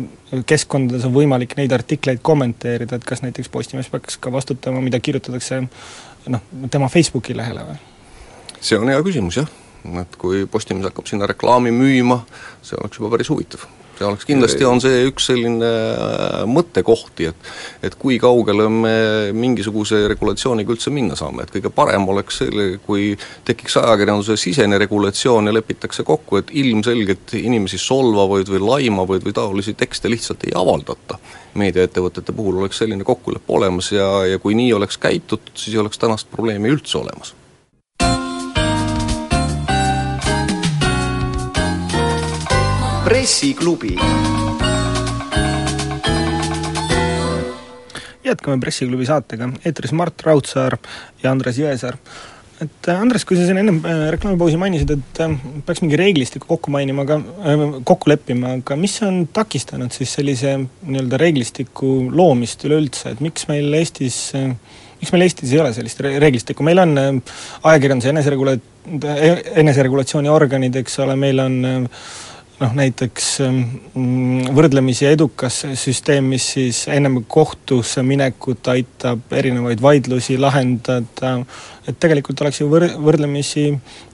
keskkondades 0.49 1.05
on 1.09 1.13
võimalik 1.15 1.57
neid 1.59 1.75
artikleid 1.75 2.23
kommenteerida, 2.25 2.97
et 2.97 3.05
kas 3.07 3.21
näiteks 3.25 3.51
Postimees 3.53 3.91
peaks 3.93 4.17
ka 4.17 4.31
vastutama, 4.33 4.81
mida 4.81 4.99
kirjutatakse 5.03 5.61
noh, 6.33 6.49
tema 6.71 6.89
Facebooki 6.89 7.37
lehele 7.37 7.67
või? 7.69 7.77
see 8.63 8.79
on 8.79 8.89
hea 8.89 9.05
küsimus 9.05 9.43
jah, 9.43 9.53
et 10.01 10.17
kui 10.17 10.47
Postimees 10.49 10.89
hakkab 10.89 11.09
sinna 11.09 11.29
reklaami 11.29 11.75
müüma, 11.75 12.23
see 12.65 12.79
oleks 12.79 13.01
juba 13.01 13.13
päris 13.13 13.29
huvitav 13.33 13.67
see 13.98 14.07
oleks, 14.07 14.25
kindlasti 14.28 14.66
on 14.68 14.81
see 14.84 15.04
üks 15.10 15.28
selline 15.30 15.69
äh, 15.69 16.44
mõttekohti, 16.50 17.30
et 17.31 17.51
et 17.84 17.98
kui 18.00 18.18
kaugele 18.22 18.68
me 18.72 18.95
mingisuguse 19.36 20.04
regulatsiooniga 20.12 20.74
üldse 20.74 20.94
minna 20.94 21.18
saame, 21.19 21.44
et 21.44 21.54
kõige 21.54 21.72
parem 21.74 22.07
oleks 22.10 22.42
selle, 22.44 22.68
kui 22.86 23.12
tekiks 23.48 23.78
ajakirjanduse 23.81 24.38
sisene 24.40 24.80
regulatsioon 24.81 25.50
ja 25.50 25.56
lepitakse 25.56 26.06
kokku, 26.07 26.40
et 26.42 26.54
ilmselgelt 26.63 27.36
inimesi 27.40 27.80
solvavaid 27.81 28.51
või 28.54 28.63
laimavaid 28.63 29.28
või 29.28 29.36
taolisi 29.36 29.75
tekste 29.78 30.12
lihtsalt 30.12 30.47
ei 30.47 30.56
avaldata. 30.56 31.19
meediaettevõtete 31.54 32.33
puhul 32.33 32.57
oleks 32.64 32.80
selline 32.81 33.04
kokkulepe 33.06 33.54
olemas 33.54 33.92
ja, 33.92 34.26
ja 34.26 34.40
kui 34.40 34.56
nii 34.57 34.73
oleks 34.73 34.97
käitutud, 34.97 35.54
siis 35.54 35.76
ei 35.76 35.83
oleks 35.83 36.02
tänast 36.02 36.31
probleemi 36.31 36.73
üldse 36.73 36.97
olemas 36.97 37.35
pressiklubi. 43.04 43.95
jätkame 48.24 48.60
Pressiklubi 48.64 49.06
saatega, 49.06 49.50
eetris 49.68 49.92
Mart 49.92 50.24
Raudsaar 50.26 50.78
ja 51.24 51.31
Andres 51.31 51.60
Jõesaar. 51.60 51.98
et 52.62 52.88
äh, 52.88 53.02
Andres, 53.02 53.26
kui 53.28 53.36
sa 53.36 53.44
siin 53.44 53.60
ennem 53.60 53.81
äh, 53.83 54.06
reklaamipausi 54.16 54.57
mainisid, 54.57 54.94
et 54.95 55.22
äh, 55.22 55.36
peaks 55.68 55.83
mingi 55.83 56.00
reeglistiku 56.00 56.48
kokku 56.48 56.72
mainima, 56.72 57.04
aga 57.04 57.19
kokku 57.83 58.10
leppima, 58.10 58.56
aga 58.62 58.78
mis 58.80 58.95
on 59.04 59.26
takistanud 59.36 59.92
siis 59.92 60.14
sellise 60.16 60.56
nii-öelda 60.64 61.19
reeglistiku 61.19 61.92
loomist 62.16 62.64
üleüldse, 62.69 63.12
et 63.12 63.24
miks 63.26 63.50
meil 63.52 63.74
Eestis 63.81 64.19
miks 64.33 65.12
meil 65.12 65.28
Eestis 65.28 65.52
ei 65.52 65.60
ole 65.60 65.74
sellist 65.76 66.00
reeglistikku, 66.00 66.64
meil 66.64 66.80
on 66.80 66.95
ajakirjanduse 66.95 68.14
eneseregula-, 68.16 68.60
eneseregulatsiooni 69.60 70.31
organid, 70.31 70.80
eks 70.80 71.02
ole, 71.04 71.18
meil 71.19 71.44
on 71.44 71.60
äh, 71.68 72.06
noh 72.62 72.74
näiteks 72.78 73.28
mm, 73.44 74.54
võrdlemisi 74.56 75.07
edukas 75.10 75.64
süsteem, 75.80 76.28
mis 76.33 76.45
siis 76.56 76.83
ennem 76.92 77.22
kohtusse 77.28 78.04
minekut 78.06 78.68
aitab 78.74 79.33
erinevaid 79.33 79.81
vaidlusi 79.81 80.38
lahendada, 80.40 81.33
et 81.90 81.98
tegelikult 82.00 82.44
oleks 82.45 82.62
ju 82.62 82.68
võr-, 82.72 82.92
võrdlemisi 83.04 83.66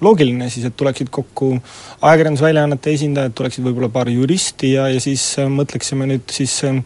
loogiline 0.05 0.47
siis, 0.49 0.69
et 0.69 0.77
tuleksid 0.79 1.11
kokku 1.13 1.51
ajakirjandusväljaannete 1.99 2.93
esindajad, 2.95 3.35
tuleksid 3.37 3.67
võib-olla 3.67 3.91
paar 3.93 4.11
juristi 4.13 4.73
ja, 4.77 4.87
ja 4.93 5.01
siis 5.03 5.25
äh, 5.41 5.51
mõtleksime 5.51 6.07
nüüd 6.09 6.31
siis 6.33 6.55
äh, 6.67 6.79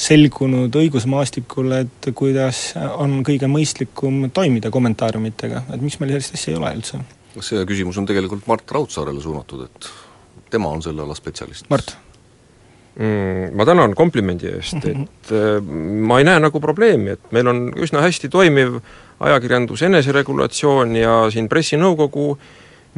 selgunud 0.00 0.76
õigusmaastikul, 0.82 1.72
et 1.80 2.10
kuidas 2.16 2.70
on 3.00 3.20
kõige 3.26 3.48
mõistlikum 3.50 4.28
toimida 4.36 4.72
kommentaariumitega, 4.72 5.64
et 5.72 5.80
miks 5.80 5.98
meil 6.00 6.14
sellist 6.16 6.36
asja 6.38 6.54
ei 6.54 6.60
ole 6.60 6.76
üldse? 6.76 7.02
see 7.40 7.62
küsimus 7.64 7.96
on 7.96 8.04
tegelikult 8.10 8.48
Mart 8.50 8.72
Raudsaarele 8.74 9.20
suunatud, 9.22 9.62
et 9.68 9.86
tema 10.50 10.70
on 10.74 10.82
selle 10.82 11.02
ala 11.06 11.16
spetsialist. 11.18 11.70
Mart? 11.70 11.96
Mm, 13.00 13.54
ma 13.56 13.64
tänan 13.64 13.94
komplimendi 13.94 14.48
eest, 14.50 14.82
et 14.84 15.30
äh, 15.32 15.60
ma 15.62 16.18
ei 16.18 16.26
näe 16.26 16.40
nagu 16.42 16.60
probleemi, 16.60 17.14
et 17.14 17.30
meil 17.32 17.46
on 17.48 17.68
üsna 17.78 18.02
hästi 18.02 18.28
toimiv 18.28 18.80
ajakirjanduse 19.22 19.86
eneseregulatsioon 19.86 20.96
ja 20.98 21.14
siin 21.30 21.46
pressinõukogu, 21.48 22.26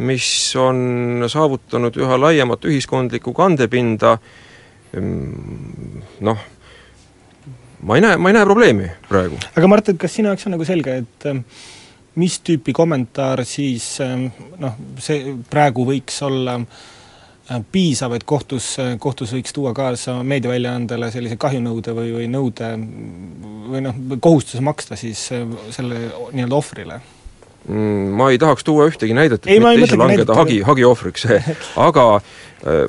mis 0.02 0.28
on 0.56 1.26
saavutanud 1.28 1.98
üha 2.00 2.16
laiemat 2.18 2.64
ühiskondlikku 2.70 3.34
kandepinda, 3.36 4.14
noh, 6.24 6.46
ma 7.82 7.98
ei 7.98 8.04
näe, 8.06 8.16
ma 8.16 8.32
ei 8.32 8.38
näe 8.38 8.48
probleemi 8.48 8.88
praegu. 9.10 9.36
aga 9.52 9.70
Mart, 9.70 9.92
et 9.92 10.00
kas 10.00 10.16
sinu 10.16 10.32
jaoks 10.32 10.48
on 10.48 10.56
nagu 10.56 10.64
selge, 10.64 10.96
et 11.04 11.28
ähm, 11.28 11.44
mis 12.16 12.40
tüüpi 12.40 12.72
kommentaar 12.74 13.44
siis 13.44 13.92
ähm, 14.00 14.30
noh, 14.62 14.80
see 15.04 15.36
praegu 15.52 15.84
võiks 15.92 16.18
olla 16.24 16.56
äh, 16.62 16.82
piisav, 17.72 18.14
et 18.16 18.24
kohtus, 18.24 18.76
kohtus 19.02 19.32
võiks 19.34 19.54
tuua 19.54 19.72
kaasa 19.74 20.20
meediaväljaandele 20.26 21.10
sellise 21.10 21.36
kahjunõude 21.40 21.94
või, 21.96 22.12
või 22.14 22.28
nõude 22.30 22.68
või 23.72 23.82
noh, 23.82 23.98
kohustuse 24.20 24.62
maksta 24.64 24.98
siis 25.00 25.24
äh, 25.34 25.42
selle 25.74 26.06
nii-öelda 26.32 26.56
ohvrile? 26.58 27.00
Mm, 27.68 28.14
ma 28.18 28.30
ei 28.34 28.38
tahaks 28.42 28.64
tuua 28.66 28.88
ühtegi 28.90 29.14
näidet, 29.14 29.44
et 29.44 29.52
ei, 29.54 29.60
mitte 29.62 29.86
ise 29.86 29.98
langeda 29.98 30.34
hagi, 30.34 30.60
hagi 30.66 30.86
ohvriks, 30.86 31.26
aga 31.88 32.06
äh, 32.18 32.86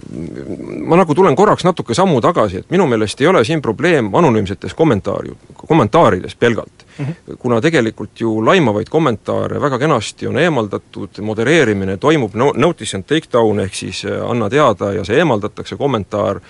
ma 0.85 1.01
nagu 1.01 1.17
tulen 1.17 1.37
korraks 1.37 1.65
natuke 1.65 1.97
sammu 1.97 2.21
tagasi, 2.25 2.63
et 2.63 2.73
minu 2.73 2.87
meelest 2.89 3.21
ei 3.21 3.29
ole 3.29 3.43
siin 3.45 3.61
probleem 3.61 4.13
anonüümsetes 4.15 4.73
kommentaari, 4.77 5.35
kommentaarides 5.65 6.37
pelgalt 6.39 6.82
mm. 6.97 7.05
-hmm. 7.05 7.37
kuna 7.37 7.61
tegelikult 7.61 8.21
ju 8.21 8.45
laimavaid 8.45 8.89
kommentaare 8.89 9.61
väga 9.61 9.79
kenasti 9.79 10.27
on 10.27 10.37
eemaldatud, 10.37 11.21
modereerimine 11.21 11.97
toimub 11.97 12.35
no 12.35 12.51
notice 12.55 12.97
and 12.97 13.05
take 13.05 13.31
down, 13.33 13.59
ehk 13.59 13.75
siis 13.75 14.05
äh, 14.05 14.29
anna 14.31 14.49
teada 14.49 14.93
ja 14.93 15.03
see 15.03 15.17
eemaldatakse, 15.17 15.75
kommentaar, 15.77 16.41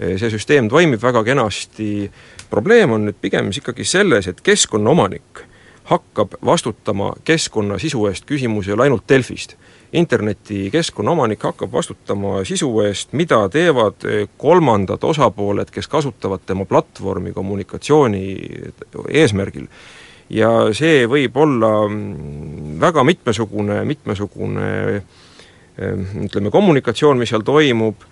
äh, 0.00 0.16
see 0.18 0.30
süsteem 0.30 0.68
toimib 0.68 1.02
väga 1.02 1.24
kenasti, 1.24 2.10
probleem 2.50 2.92
on 2.92 3.06
nüüd 3.08 3.20
pigem 3.20 3.50
ikkagi 3.50 3.84
selles, 3.84 4.26
et 4.26 4.40
keskkonnaomanik 4.40 5.46
hakkab 5.86 6.34
vastutama 6.44 7.12
keskkonna 7.24 7.78
sisu 7.78 8.06
eest, 8.10 8.26
küsimus 8.26 8.68
ei 8.68 8.74
ole 8.74 8.86
ainult 8.86 9.08
Delfist. 9.08 9.56
interneti 9.92 10.70
keskkonnaomanik 10.70 11.42
hakkab 11.42 11.72
vastutama 11.72 12.44
sisu 12.44 12.80
eest, 12.80 13.12
mida 13.12 13.48
teevad 13.48 14.02
kolmandad 14.36 15.02
osapooled, 15.02 15.70
kes 15.70 15.88
kasutavad 15.88 16.42
tema 16.46 16.64
platvormi 16.64 17.32
kommunikatsiooni 17.32 18.36
eesmärgil. 19.08 19.66
ja 20.30 20.50
see 20.72 21.06
võib 21.06 21.36
olla 21.36 21.88
mm, 21.88 22.80
väga 22.80 23.04
mitmesugune, 23.04 23.84
mitmesugune 23.84 25.02
ütleme, 26.24 26.50
kommunikatsioon, 26.50 27.18
mis 27.18 27.30
seal 27.30 27.44
toimub, 27.44 28.02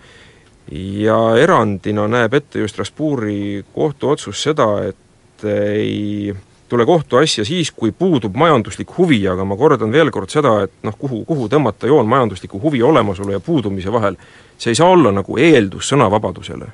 ja 0.71 1.19
erandina 1.41 2.07
näeb 2.07 2.33
ette 2.33 2.59
ju 2.59 2.67
Strasbourgi 2.67 3.65
kohtuotsus 3.73 4.43
seda, 4.47 4.69
et 4.87 5.45
ei 5.49 6.33
tule 6.69 6.85
kohtuasja 6.85 7.45
siis, 7.45 7.71
kui 7.71 7.91
puudub 7.91 8.35
majanduslik 8.35 8.97
huvi, 8.97 9.19
aga 9.27 9.45
ma 9.45 9.57
kordan 9.57 9.91
veel 9.91 10.11
kord 10.11 10.33
seda, 10.33 10.55
et 10.65 10.73
noh, 10.83 10.95
kuhu, 10.97 11.23
kuhu 11.25 11.49
tõmmata 11.51 11.89
joon 11.91 12.09
majandusliku 12.09 12.61
huvi 12.61 12.81
olemasolu 12.83 13.35
ja 13.35 13.43
puudumise 13.43 13.93
vahel, 13.93 14.17
see 14.57 14.73
ei 14.73 14.81
saa 14.81 14.89
olla 14.89 15.13
nagu 15.15 15.37
eeldus 15.37 15.93
sõnavabadusele 15.93 16.71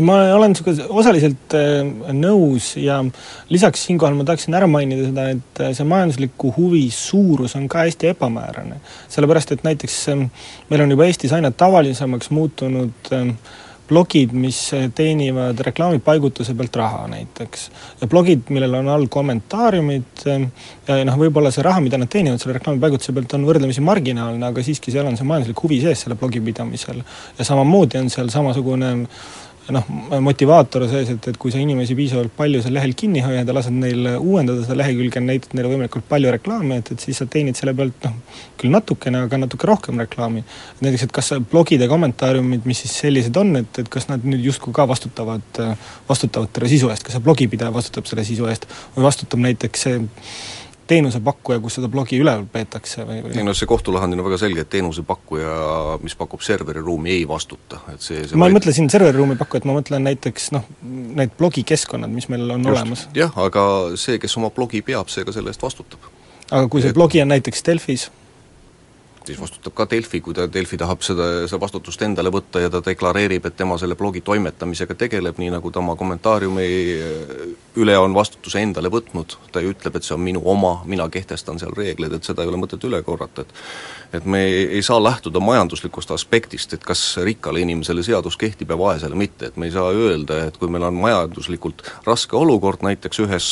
ma 0.00 0.16
olen 0.34 0.54
sinuga 0.56 0.86
osaliselt 0.98 1.54
äh, 1.54 1.86
nõus 2.14 2.72
ja 2.80 2.98
lisaks 3.52 3.84
siinkohal 3.86 4.16
ma 4.18 4.24
tahaksin 4.26 4.56
ära 4.58 4.66
mainida 4.70 5.06
seda, 5.06 5.28
et 5.36 5.60
äh, 5.62 5.70
see 5.76 5.86
majandusliku 5.86 6.50
huvi 6.56 6.88
suurus 6.90 7.54
on 7.58 7.68
ka 7.70 7.84
hästi 7.84 8.10
ebamäärane. 8.10 8.80
sellepärast, 9.08 9.52
et 9.52 9.62
näiteks 9.64 10.00
ähm, 10.10 10.26
meil 10.70 10.82
on 10.82 10.90
juba 10.90 11.06
Eestis 11.06 11.32
aina 11.32 11.50
tavalisemaks 11.50 12.30
muutunud 12.34 13.12
äh, 13.12 13.30
blogid, 13.88 14.32
mis 14.36 14.58
teenivad 14.94 15.60
reklaamipaigutuse 15.66 16.54
pealt 16.58 16.76
raha 16.76 17.06
näiteks. 17.12 17.70
ja 18.00 18.08
blogid, 18.10 18.50
millel 18.50 18.74
on 18.80 18.88
all 18.92 19.06
kommentaariumid 19.12 20.26
ja 20.26 20.98
noh, 21.06 21.18
võib-olla 21.20 21.52
see 21.54 21.64
raha, 21.66 21.82
mida 21.84 22.00
nad 22.00 22.10
teenivad 22.12 22.42
selle 22.42 22.58
reklaamipaigutuse 22.58 23.14
pealt, 23.16 23.36
on 23.38 23.46
võrdlemisi 23.48 23.84
marginaalne, 23.84 24.46
aga 24.50 24.64
siiski 24.66 24.94
seal 24.94 25.08
on 25.08 25.18
see 25.18 25.28
majanduslik 25.28 25.62
huvi 25.62 25.80
sees 25.84 26.04
selle 26.04 26.18
blogi 26.18 26.42
pidamisel. 26.44 27.02
ja 27.38 27.48
samamoodi 27.48 28.02
on 28.02 28.10
seal 28.12 28.32
samasugune 28.32 28.94
noh, 29.74 29.86
motivaator 30.22 30.84
sees, 30.90 31.10
et, 31.14 31.28
et 31.30 31.38
kui 31.40 31.52
sa 31.54 31.58
inimesi 31.62 31.96
piisavalt 31.98 32.34
palju 32.36 32.60
seal 32.62 32.76
lehel 32.76 32.94
kinni 32.98 33.22
hoiad 33.24 33.48
ja 33.48 33.54
lased 33.56 33.74
neil 33.74 34.08
uuendada 34.16 34.62
seda 34.64 34.78
lehekülge, 34.80 35.22
näitad 35.24 35.56
neile 35.56 35.70
võimalikult 35.72 36.06
palju 36.08 36.32
reklaami, 36.36 36.80
et, 36.80 36.92
et 36.94 37.06
siis 37.06 37.18
sa 37.20 37.26
teenid 37.30 37.58
selle 37.58 37.74
pealt 37.76 38.06
noh, 38.06 38.18
küll 38.60 38.74
natukene, 38.74 39.24
aga 39.26 39.40
natuke 39.42 39.68
rohkem 39.68 40.02
reklaami. 40.04 40.44
näiteks, 40.82 41.08
et 41.08 41.16
kas 41.18 41.32
blogid 41.50 41.82
ja 41.82 41.90
kommentaariumid, 41.90 42.66
mis 42.68 42.84
siis 42.84 42.94
sellised 43.04 43.36
on, 43.40 43.54
et, 43.62 43.82
et 43.82 43.90
kas 43.92 44.08
nad 44.10 44.24
nüüd 44.26 44.44
justkui 44.46 44.74
ka 44.76 44.86
vastutavad, 44.88 45.62
vastutavad 46.08 46.52
selle 46.54 46.70
sisu 46.70 46.92
eest, 46.92 47.06
kas 47.06 47.18
see 47.18 47.26
blogipidaja 47.26 47.74
vastutab 47.74 48.08
selle 48.10 48.26
sisu 48.28 48.46
eest 48.52 48.68
või 48.96 49.08
vastutab 49.08 49.42
näiteks 49.48 49.88
see 49.88 49.98
teenusepakkuja, 50.86 51.60
kus 51.62 51.78
seda 51.78 51.88
blogi 51.92 52.18
üleval 52.22 52.46
peetakse 52.50 53.04
või, 53.06 53.20
või 53.24 53.38
ei 53.38 53.46
no 53.46 53.54
see 53.56 53.68
kohtulahendil 53.70 54.20
on 54.22 54.28
väga 54.28 54.38
selge, 54.40 54.64
et 54.64 54.70
teenusepakkuja, 54.72 55.54
mis 56.02 56.16
pakub 56.18 56.44
serveriruumi, 56.44 57.12
ei 57.16 57.24
vastuta, 57.28 57.80
et 57.92 58.04
see, 58.04 58.22
see 58.22 58.38
ma 58.38 58.48
ei 58.48 58.54
vaid... 58.54 58.58
mõtle 58.60 58.76
siin 58.76 58.90
serveriruumi 58.92 59.38
pakkujat, 59.40 59.66
ma 59.68 59.76
mõtlen 59.78 60.06
näiteks 60.06 60.50
noh, 60.56 60.68
need 61.20 61.34
blogikeskkonnad, 61.38 62.12
mis 62.12 62.30
meil 62.32 62.46
on 62.50 62.62
Just. 62.62 62.72
olemas. 62.74 63.06
jah, 63.16 63.34
aga 63.46 63.66
see, 64.00 64.20
kes 64.22 64.38
oma 64.40 64.52
blogi 64.54 64.82
peab, 64.86 65.10
see 65.12 65.26
ka 65.26 65.34
selle 65.36 65.54
eest 65.54 65.64
vastutab. 65.64 66.06
aga 66.50 66.66
kui 66.70 66.84
see 66.84 66.94
et... 66.94 66.98
blogi 66.98 67.22
on 67.24 67.34
näiteks 67.34 67.66
Delfis, 67.66 68.08
siis 69.26 69.40
vastutab 69.40 69.74
ka 69.76 69.86
Delfi, 69.90 70.20
kui 70.24 70.34
ta, 70.34 70.46
Delfi 70.52 70.78
tahab 70.80 71.02
seda, 71.04 71.26
seda 71.46 71.60
vastutust 71.60 72.02
endale 72.06 72.30
võtta 72.34 72.62
ja 72.62 72.70
ta 72.72 72.80
deklareerib, 72.84 73.46
et 73.46 73.56
tema 73.56 73.78
selle 73.80 73.96
blogi 73.98 74.22
toimetamisega 74.26 74.96
tegeleb, 74.98 75.38
nii 75.42 75.52
nagu 75.54 75.70
ta 75.72 75.80
oma 75.82 75.96
kommentaariumi 75.98 76.66
üle 77.82 77.96
on 77.98 78.14
vastutuse 78.16 78.62
endale 78.62 78.90
võtnud, 78.92 79.36
ta 79.52 79.62
ju 79.64 79.72
ütleb, 79.74 79.98
et 79.98 80.06
see 80.06 80.14
on 80.16 80.22
minu 80.24 80.42
oma, 80.44 80.78
mina 80.88 81.08
kehtestan 81.12 81.60
seal 81.62 81.74
reegleid, 81.76 82.14
et 82.16 82.28
seda 82.28 82.44
ei 82.44 82.52
ole 82.52 82.60
mõtet 82.60 82.84
üle 82.88 83.02
korrata, 83.06 83.46
et 83.46 84.16
et 84.16 84.24
me 84.24 84.44
ei, 84.46 84.60
ei 84.78 84.82
saa 84.86 85.00
lähtuda 85.02 85.40
majanduslikust 85.42 86.12
aspektist, 86.14 86.72
et 86.72 86.84
kas 86.86 87.02
rikkale 87.26 87.60
inimesele 87.60 88.04
seadus 88.06 88.38
kehtib 88.38 88.70
ja 88.70 88.78
vaesele 88.78 89.18
mitte, 89.18 89.50
et 89.50 89.56
me 89.56 89.66
ei 89.66 89.74
saa 89.74 89.90
öelda, 89.90 90.44
et 90.46 90.56
kui 90.56 90.70
meil 90.70 90.86
on 90.86 90.94
majanduslikult 91.02 91.82
raske 92.06 92.38
olukord 92.38 92.86
näiteks 92.86 93.20
ühes 93.26 93.48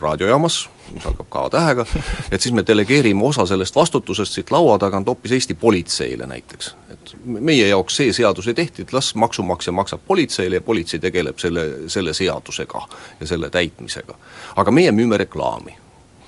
raadiojaamas, 0.00 0.64
mis 0.94 1.06
algab 1.06 1.28
K-tähega, 1.32 1.86
et 2.32 2.40
siis 2.40 2.54
me 2.54 2.64
delegeerime 2.66 3.24
osa 3.24 3.46
sellest 3.46 3.76
vastutusest 3.76 4.38
siit 4.38 4.50
laua 4.54 4.78
tagant 4.78 5.08
hoopis 5.08 5.32
Eesti 5.36 5.54
politseile 5.54 6.26
näiteks. 6.26 6.74
et 6.92 7.14
meie 7.24 7.68
jaoks 7.68 7.96
see 7.96 8.12
seadus 8.12 8.48
ei 8.48 8.54
tehti, 8.54 8.82
et 8.82 8.92
las 8.92 9.14
maksumaksja 9.14 9.72
maksab 9.72 10.00
politseile 10.06 10.60
ja 10.60 10.64
politsei 10.64 11.00
tegeleb 11.00 11.38
selle, 11.38 11.68
selle 11.86 12.14
seadusega 12.14 12.82
ja 13.20 13.26
selle 13.26 13.50
täitmisega. 13.50 14.14
aga 14.56 14.70
meie 14.70 14.92
müüme 14.92 15.16
reklaami. 15.16 15.76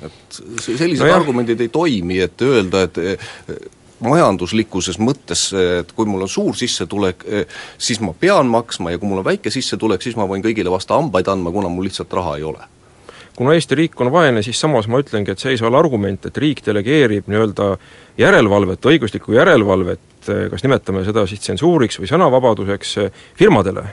et 0.02 0.40
sellised 0.61 1.07
no 1.07 1.14
argumendid 1.14 1.61
ei 1.61 1.69
toimi, 1.69 2.21
et 2.21 2.43
öelda, 2.43 2.83
et 2.83 2.99
eh, 2.99 3.31
majanduslikkuses 4.00 4.99
mõttes, 4.99 5.50
et 5.81 5.93
kui 5.93 6.09
mul 6.09 6.25
on 6.25 6.29
suur 6.29 6.57
sissetulek, 6.57 7.25
eh, 7.29 7.62
siis 7.79 8.00
ma 8.00 8.14
pean 8.17 8.49
maksma 8.49 8.90
ja 8.95 8.99
kui 8.99 9.09
mul 9.09 9.21
on 9.21 9.29
väike 9.29 9.52
sissetulek, 9.52 10.02
siis 10.02 10.17
ma 10.17 10.29
võin 10.29 10.45
kõigile 10.45 10.73
vastu 10.73 10.97
hambaid 10.97 11.29
andma, 11.29 11.52
kuna 11.52 11.69
mul 11.69 11.88
lihtsalt 11.88 12.12
raha 12.12 12.37
ei 12.40 12.47
ole 12.49 12.69
kuna 13.37 13.55
Eesti 13.57 13.79
riik 13.79 14.01
on 14.01 14.13
vaene, 14.13 14.43
siis 14.43 14.61
samas 14.61 14.89
ma 14.91 15.01
ütlengi, 15.01 15.33
et 15.33 15.39
see 15.43 15.55
ei 15.55 15.61
saa 15.61 15.71
olla 15.71 15.81
argument, 15.81 16.27
et 16.27 16.39
riik 16.39 16.63
delegeerib 16.67 17.31
nii-öelda 17.31 17.73
järelevalvet, 18.21 18.87
õiguslikku 18.93 19.35
järelevalvet, 19.37 20.31
kas 20.53 20.67
nimetame 20.67 21.05
seda 21.07 21.25
siis 21.31 21.41
tsensuuriks 21.47 22.01
või 22.03 22.11
sõnavabaduseks, 22.11 22.97
firmadele 23.39 23.89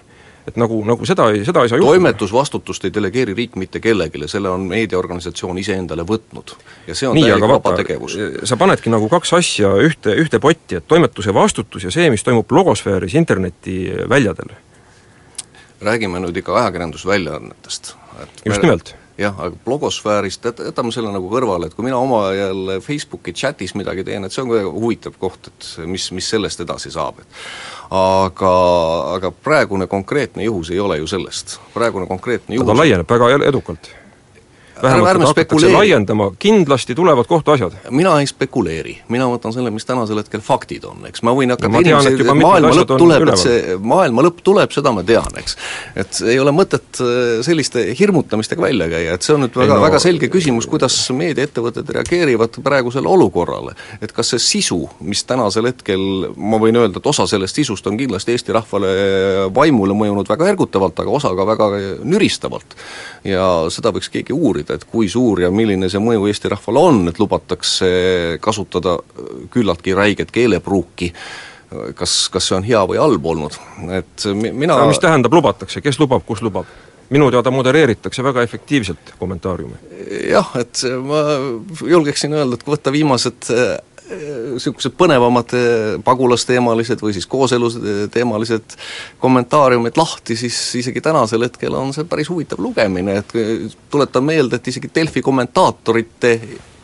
et 0.48 0.56
nagu, 0.60 0.78
nagu 0.88 1.08
seda 1.08 1.28
ei, 1.34 1.42
seda 1.46 1.64
ei 1.64 1.72
saa 1.72 1.80
juhtuda. 1.80 1.98
toimetusvastutust 1.98 2.86
ei 2.88 2.94
delegeeri 2.96 3.36
riik 3.36 3.58
mitte 3.60 3.82
kellelegi, 3.84 4.22
selle 4.32 4.50
on 4.50 4.64
meediaorganisatsioon 4.70 5.60
iseendale 5.60 6.06
võtnud. 6.08 6.54
ja 6.88 6.96
see 6.96 7.10
on 7.10 7.18
Nii, 7.18 7.26
täiega 7.28 7.50
vaba 7.52 7.74
tegevus. 7.82 8.16
sa 8.48 8.58
panedki 8.60 8.94
nagu 8.94 9.10
kaks 9.12 9.34
asja 9.38 9.74
ühte, 9.84 10.16
ühte 10.16 10.40
potti, 10.44 10.80
et 10.80 10.88
toimetuse 10.88 11.34
vastutus 11.36 11.84
ja 11.84 11.92
see, 11.92 12.08
mis 12.14 12.24
toimub 12.24 12.48
blogosfääris 12.48 13.18
internetiväljadel. 13.20 14.56
räägime 15.82 16.24
nüüd 16.24 16.40
ikka 16.40 16.56
ajakirjandusväljaannetest. 16.62 17.96
just 18.46 18.62
nimelt 18.62 18.96
jah, 19.18 19.36
aga 19.38 19.56
blogosfäärist, 19.66 20.46
jätame 20.46 20.92
selle 20.94 21.12
nagu 21.14 21.30
kõrvale, 21.32 21.70
et 21.70 21.76
kui 21.78 21.86
mina 21.88 22.00
oma 22.00 22.28
jälle 22.36 22.80
Facebooki 22.84 23.34
chatis 23.34 23.74
midagi 23.78 24.06
teen, 24.08 24.26
et 24.28 24.34
see 24.34 24.44
on 24.44 24.52
kuidagi 24.52 24.74
huvitav 24.74 25.18
koht, 25.20 25.52
et 25.52 25.70
mis, 25.90 26.10
mis 26.16 26.30
sellest 26.36 26.62
edasi 26.66 26.94
saab, 26.94 27.22
et 27.24 27.40
aga, 27.98 28.56
aga 29.18 29.32
praegune 29.32 29.90
konkreetne 29.92 30.46
juhus 30.48 30.72
ei 30.74 30.82
ole 30.84 31.00
ju 31.02 31.10
sellest, 31.10 31.58
praegune 31.74 32.10
konkreetne 32.10 32.60
juhus 32.60 32.70
ta 32.70 32.78
laieneb 32.78 33.10
väga 33.10 33.34
edukalt 33.50 33.90
vähemalt 34.82 35.12
seda 35.12 35.28
hakatakse 35.28 35.72
laiendama, 35.74 36.32
kindlasti 36.40 36.96
tulevad 36.96 37.26
kohtuasjad. 37.30 37.78
mina 37.90 38.20
ei 38.20 38.28
spekuleeri, 38.28 38.98
mina 39.10 39.28
võtan 39.32 39.54
selle, 39.56 39.72
mis 39.74 39.86
tänasel 39.86 40.22
hetkel 40.22 40.42
faktid 40.44 40.86
on, 40.88 41.06
eks, 41.10 41.24
ma 41.26 41.34
võin 41.38 41.54
hakata 41.54 41.82
inimesi, 41.84 42.28
maailma 42.42 42.74
lõpp 42.76 42.94
tuleb, 42.98 43.28
et 43.32 43.42
see, 43.42 43.78
maailma 43.94 44.26
lõpp 44.28 44.42
tuleb, 44.46 44.74
seda 44.76 44.94
ma 44.96 45.04
tean, 45.08 45.40
eks. 45.42 45.58
et 45.96 46.22
ei 46.28 46.40
ole 46.42 46.54
mõtet 46.56 47.02
äh, 47.04 47.40
selliste 47.46 47.84
hirmutamistega 48.00 48.68
välja 48.68 48.90
käia, 48.92 49.18
et 49.18 49.28
see 49.28 49.36
on 49.36 49.46
nüüd 49.46 49.58
väga, 49.58 49.78
no... 49.78 49.86
väga 49.86 50.02
selge 50.04 50.32
küsimus, 50.34 50.70
kuidas 50.70 50.96
meediaettevõtted 51.16 51.94
reageerivad 51.98 52.60
praegusele 52.64 53.10
olukorrale. 53.10 53.76
et 54.02 54.14
kas 54.16 54.34
see 54.34 54.44
sisu, 54.44 54.84
mis 55.02 55.24
tänasel 55.28 55.70
hetkel, 55.72 56.32
ma 56.36 56.60
võin 56.62 56.80
öelda, 56.80 57.02
et 57.02 57.10
osa 57.10 57.28
sellest 57.30 57.62
sisust 57.62 57.88
on 57.88 57.98
kindlasti 58.00 58.36
Eesti 58.38 58.54
rahvale 58.56 58.90
vaimule 59.56 59.96
mõjunud 59.98 60.28
väga 60.30 60.50
ergutavalt, 60.52 61.00
aga 61.00 61.14
osa 61.20 61.32
ka 61.36 61.46
väga 61.48 61.70
nüristavalt. 62.04 62.76
ja 63.28 63.48
seda 63.74 63.92
võiks 63.96 64.10
keegi 64.12 64.36
uurida, 64.36 64.67
analüüsida, 64.68 64.76
et 64.76 64.86
kui 64.92 65.08
suur 65.10 65.42
ja 65.42 65.52
milline 65.52 65.90
see 65.90 66.00
mõju 66.00 66.28
Eesti 66.28 66.50
rahvale 66.50 66.80
on, 66.80 67.08
et 67.10 67.20
lubatakse 67.20 68.40
kasutada 68.42 68.98
küllaltki 69.52 69.96
räiget 69.96 70.32
keelepruuki, 70.32 71.14
kas, 71.96 72.30
kas 72.30 72.48
see 72.48 72.58
on 72.58 72.64
hea 72.64 72.86
või 72.88 72.98
halb 72.98 73.26
olnud, 73.26 73.58
et 73.92 74.28
mi-, 74.34 74.52
mina 74.52 74.76
aga 74.76 74.88
mis 74.88 75.00
tähendab 75.00 75.34
lubatakse, 75.34 75.82
kes 75.82 76.00
lubab, 76.00 76.26
kus 76.26 76.42
lubab? 76.42 76.66
minu 77.10 77.30
teada 77.32 77.52
modereeritakse 77.56 78.24
väga 78.24 78.42
efektiivselt 78.44 79.14
kommentaariume. 79.20 79.78
jah, 80.28 80.50
et 80.60 80.82
ma 81.00 81.22
julgeksin 81.88 82.34
öelda, 82.36 82.58
et 82.58 82.64
kui 82.64 82.76
võtta 82.76 82.92
viimased 82.92 83.48
niisugused 84.08 84.96
põnevamad 84.98 85.54
pagulasteemalised 86.06 87.02
või 87.04 87.16
siis 87.16 87.28
kooseluteemalised 87.30 88.78
kommentaariumid 89.20 90.00
lahti, 90.00 90.38
siis 90.40 90.58
isegi 90.80 91.04
tänasel 91.04 91.44
hetkel 91.48 91.76
on 91.76 91.94
see 91.96 92.08
päris 92.08 92.30
huvitav 92.32 92.62
lugemine, 92.64 93.20
et 93.22 93.36
tuletan 93.92 94.24
meelde, 94.24 94.60
et 94.60 94.72
isegi 94.72 94.92
Delfi 94.96 95.22
kommentaatorite 95.26 96.34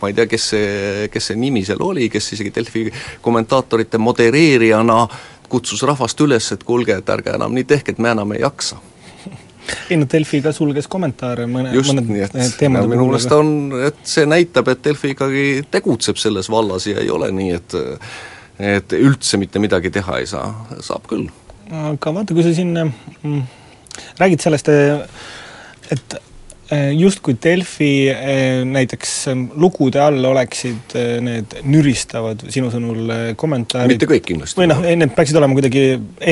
ma 0.01 0.09
ei 0.11 0.15
tea, 0.17 0.27
kes 0.27 0.47
see, 0.51 1.09
kes 1.11 1.31
see 1.31 1.39
nimi 1.39 1.63
seal 1.63 1.81
oli, 1.83 2.09
kes 2.11 2.33
isegi 2.35 2.51
Delfi 2.55 2.89
kommentaatorite 3.23 4.01
modereerijana 4.03 5.05
kutsus 5.49 5.83
rahvast 5.87 6.19
üles, 6.25 6.51
et 6.51 6.63
kuulge, 6.67 6.97
et 6.99 7.13
ärge 7.13 7.37
enam 7.37 7.55
nii 7.55 7.69
tehke, 7.69 7.95
et 7.95 8.03
me 8.03 8.11
enam 8.11 8.35
ei 8.35 8.43
jaksa 8.43 8.81
ei 9.89 9.97
no 9.99 10.07
Delfi 10.11 10.41
ka 10.43 10.53
sulges 10.55 10.89
kommentaare 10.91 11.47
mõne, 11.49 11.73
mõned 11.73 12.09
nii, 12.09 12.25
et 12.27 12.57
teemade 12.59 12.89
minu 12.91 13.07
meelest 13.09 13.33
on, 13.35 13.53
et 13.87 14.03
see 14.07 14.27
näitab, 14.29 14.71
et 14.73 14.83
Delfi 14.85 15.13
ikkagi 15.15 15.45
tegutseb 15.73 16.19
selles 16.21 16.49
vallas 16.51 16.87
ja 16.89 16.99
ei 17.03 17.11
ole 17.13 17.31
nii, 17.33 17.59
et 17.59 17.77
et 18.63 18.93
üldse 18.93 19.39
mitte 19.41 19.59
midagi 19.59 19.89
teha 19.93 20.19
ei 20.21 20.27
saa, 20.29 20.51
saab 20.85 21.07
küll. 21.09 21.25
aga 21.73 22.13
vaata, 22.13 22.35
kui 22.35 22.45
sa 22.45 22.53
siin 22.53 22.75
mm, 22.77 23.41
räägid 24.21 24.43
sellest, 24.45 24.69
et 25.91 26.19
justkui 26.95 27.35
Delfi 27.43 28.09
äh, 28.11 28.63
näiteks 28.65 29.27
ähm, 29.27 29.43
lugude 29.59 30.01
all 30.01 30.25
oleksid 30.25 30.95
äh, 30.95 31.17
need 31.23 31.57
nüristavad 31.67 32.45
sinu 32.53 32.69
sõnul 32.73 33.11
kommentaarid 33.39 33.91
mitte 33.91 34.09
kõik 34.09 34.25
kindlasti. 34.29 34.61
või 34.61 34.69
noh, 34.71 34.79
need 34.83 35.13
peaksid 35.15 35.39
olema 35.39 35.57
kuidagi 35.57 35.83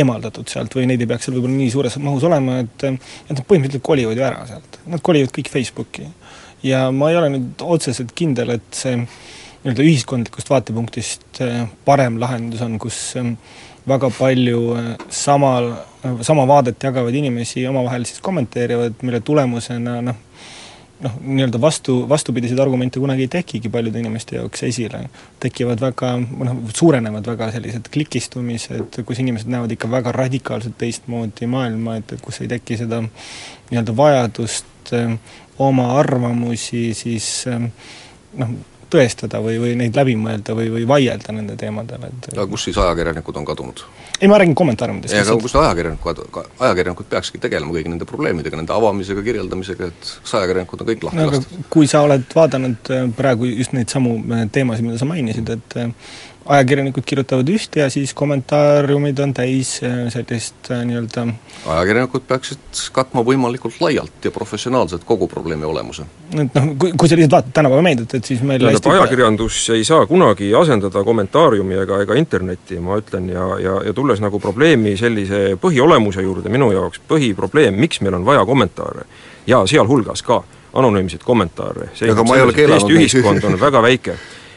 eemaldatud 0.02 0.52
sealt 0.52 0.76
või 0.78 0.88
neid 0.90 1.04
ei 1.04 1.10
peaks 1.12 1.28
seal 1.28 1.36
võib-olla 1.38 1.58
nii 1.58 1.74
suures 1.74 1.98
mahus 2.04 2.26
olema, 2.30 2.62
et 2.64 2.88
et 2.88 3.34
nad 3.34 3.44
põhimõtteliselt 3.44 3.86
kolivad 3.86 4.18
ju 4.18 4.26
ära 4.28 4.46
sealt, 4.50 4.80
nad 4.90 5.04
kolivad 5.04 5.34
kõik 5.36 5.52
Facebooki. 5.52 6.08
ja 6.64 6.88
ma 6.96 7.12
ei 7.12 7.20
ole 7.20 7.34
nüüd 7.36 7.66
otseselt 7.66 8.16
kindel, 8.16 8.56
et 8.58 8.72
see 8.78 8.96
nii-öelda 8.98 9.84
ühiskondlikust 9.86 10.50
vaatepunktist 10.50 11.44
parem 11.86 12.18
lahendus 12.22 12.64
on, 12.66 12.80
kus 12.82 12.98
ähm, 13.20 13.36
väga 13.88 14.10
palju 14.14 14.78
samal, 15.10 15.72
sama 16.26 16.48
vaadet 16.50 16.84
jagavaid 16.84 17.16
inimesi 17.18 17.66
omavahel 17.70 18.06
siis 18.06 18.22
kommenteerivad, 18.24 19.02
mille 19.02 19.22
tulemusena 19.26 20.00
noh, 20.06 20.28
noh, 21.02 21.18
nii-öelda 21.22 21.62
vastu, 21.62 21.98
vastupidiseid 22.10 22.60
argumente 22.60 23.00
kunagi 23.00 23.26
ei 23.26 23.32
tekigi 23.32 23.70
paljude 23.70 24.00
inimeste 24.00 24.36
jaoks 24.38 24.64
esile. 24.68 25.04
tekivad 25.40 25.82
väga, 25.82 26.14
noh, 26.20 26.58
suurenevad 26.76 27.28
väga 27.34 27.52
sellised 27.56 27.90
klikistumised, 27.94 29.02
kus 29.06 29.22
inimesed 29.24 29.52
näevad 29.52 29.72
ikka 29.76 29.92
väga 29.92 30.12
radikaalselt 30.16 30.78
teistmoodi 30.78 31.50
maailma, 31.50 31.98
et, 32.02 32.14
et 32.14 32.22
kus 32.22 32.42
ei 32.42 32.52
teki 32.52 32.78
seda 32.84 33.02
nii-öelda 33.04 33.96
vajadust 33.98 34.94
öö, 34.94 35.16
oma 35.60 35.92
arvamusi 36.00 36.92
siis 36.98 37.32
öö, 37.48 37.60
noh, 38.42 38.56
tõestada 38.92 39.42
või, 39.44 39.58
või 39.62 39.74
neid 39.80 39.98
läbi 39.98 40.16
mõelda 40.20 40.56
või, 40.58 40.70
või 40.74 40.86
vaielda 40.88 41.36
nende 41.36 41.58
teemadel, 41.60 42.08
et 42.10 42.30
aga 42.34 42.48
kus 42.52 42.68
siis 42.68 42.80
ajakirjanikud 42.82 43.40
on 43.42 43.48
kadunud? 43.48 43.84
ei, 44.20 44.30
ma 44.30 44.40
räägin 44.42 44.56
kommentaariumidest. 44.56 45.14
ei, 45.16 45.24
aga 45.24 45.38
kus 45.42 45.56
ajakirjanikud, 45.62 46.24
ajakirjanikud 46.60 47.10
peakski 47.12 47.42
tegelema 47.44 47.76
kõigi 47.76 47.94
nende 47.94 48.08
probleemidega, 48.10 48.60
nende 48.60 48.76
avamisega, 48.76 49.24
kirjeldamisega, 49.26 49.92
et 49.92 50.12
kas 50.26 50.36
ajakirjanikud 50.42 50.84
on 50.84 50.92
kõik 50.92 51.08
lahti 51.08 51.22
no, 51.22 51.30
lastud? 51.32 51.64
kui 51.74 51.90
sa 51.92 52.04
oled 52.08 52.28
vaadanud 52.36 52.92
äh, 52.94 53.08
praegu 53.18 53.50
just 53.50 53.76
neid 53.78 53.94
samu 53.94 54.18
äh, 54.22 54.46
teemasid, 54.52 54.88
mida 54.88 55.02
sa 55.02 55.10
mainisid, 55.10 55.50
et 55.56 55.78
äh, 55.82 55.94
ajakirjanikud 56.46 57.06
kirjutavad 57.06 57.50
üht 57.54 57.76
ja 57.78 57.88
siis 57.94 58.14
kommentaariumid 58.18 59.20
on 59.22 59.34
täis 59.38 59.76
äh, 59.86 60.08
sellist 60.14 60.72
äh, 60.74 60.82
nii-öelda 60.90 61.26
ajakirjanikud 61.70 62.26
peaksid 62.28 62.82
katma 62.96 63.22
võimalikult 63.26 63.78
laialt 63.84 64.26
ja 64.26 64.32
professionaalselt 64.34 65.06
kogu 65.06 65.28
probleemi 65.30 65.68
olemuse. 65.70 66.06
et 66.34 66.58
noh, 66.58 66.72
kui, 66.82 66.94
kui 66.98 67.12
sa 67.12 67.20
lihtsalt 67.20 67.38
vaatad 67.38 67.54
tänapäeva 67.60 67.86
meediat, 67.86 68.16
et 68.18 68.32
siis 68.32 68.42
meil 68.42 68.64
tähendab, 68.64 68.90
ajakirjandus 68.96 69.60
ei 69.78 69.86
saa 69.86 70.06
kunagi 70.10 70.50
asendada 70.58 71.04
kommentaariumi 71.06 71.78
ega, 71.84 72.02
ega 72.08 72.18
internetti, 72.18 72.80
ma 72.82 72.98
ütlen, 73.02 73.30
ja, 73.30 73.48
ja, 73.62 73.78
ja 73.86 73.94
tulles 73.94 74.24
nagu 74.24 74.42
probleemi 74.42 74.96
sellise 74.98 75.44
põhiolemuse 75.62 76.26
juurde, 76.26 76.50
minu 76.50 76.72
jaoks 76.74 77.04
põhiprobleem, 77.10 77.78
miks 77.78 78.02
meil 78.02 78.18
on 78.18 78.26
vaja 78.26 78.46
kommentaare 78.50 79.06
ja 79.48 79.62
sealhulgas 79.70 80.26
ka 80.26 80.42
anonüümseid 80.74 81.24
kommentaare, 81.28 81.92
see 81.94 82.10
Eesti 82.10 82.96
ühiskond 82.96 83.44
on 83.46 83.60
väga 83.62 83.82
väike 83.84 84.16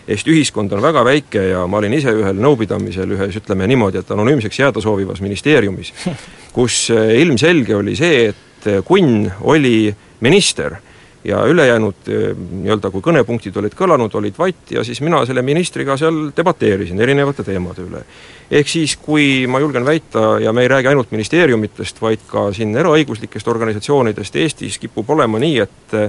Eesti 0.08 0.34
ühiskond 0.34 0.72
on 0.76 0.82
väga 0.84 1.00
väike 1.04 1.42
ja 1.48 1.62
ma 1.70 1.78
olin 1.80 1.94
ise 1.96 2.12
ühel 2.12 2.36
nõupidamisel 2.36 3.14
ühes, 3.16 3.36
ütleme 3.40 3.68
niimoodi, 3.70 4.02
et 4.02 4.10
anonüümseks 4.12 4.58
jääda 4.60 4.82
soovivas 4.84 5.22
ministeeriumis, 5.24 5.94
kus 6.56 6.88
eh, 6.92 7.14
ilmselge 7.22 7.76
oli 7.78 7.96
see, 7.96 8.26
et 8.34 8.68
eh, 8.68 8.82
kunn 8.84 9.30
oli 9.48 9.88
minister 10.24 10.76
ja 11.24 11.40
ülejäänud 11.48 12.12
eh, 12.12 12.26
nii-öelda, 12.36 12.90
kui 12.92 13.00
kõnepunktid 13.06 13.56
olid 13.56 13.72
kõlanud, 13.78 14.12
olid 14.20 14.36
vait 14.38 14.76
ja 14.76 14.84
siis 14.84 15.00
mina 15.00 15.22
selle 15.24 15.40
ministriga 15.46 15.96
seal 15.96 16.26
debateerisin 16.36 17.00
erinevate 17.00 17.46
teemade 17.48 17.88
üle. 17.88 18.04
ehk 18.50 18.68
siis, 18.68 18.98
kui 19.00 19.46
ma 19.48 19.64
julgen 19.64 19.88
väita, 19.88 20.34
ja 20.44 20.52
me 20.52 20.68
ei 20.68 20.68
räägi 20.68 20.92
ainult 20.92 21.16
ministeeriumitest, 21.16 22.04
vaid 22.04 22.28
ka 22.28 22.50
siin 22.52 22.76
eraõiguslikest 22.76 23.48
organisatsioonidest 23.48 24.36
Eestis 24.36 24.78
kipub 24.78 25.16
olema 25.16 25.40
nii, 25.40 25.58
et 25.64 26.00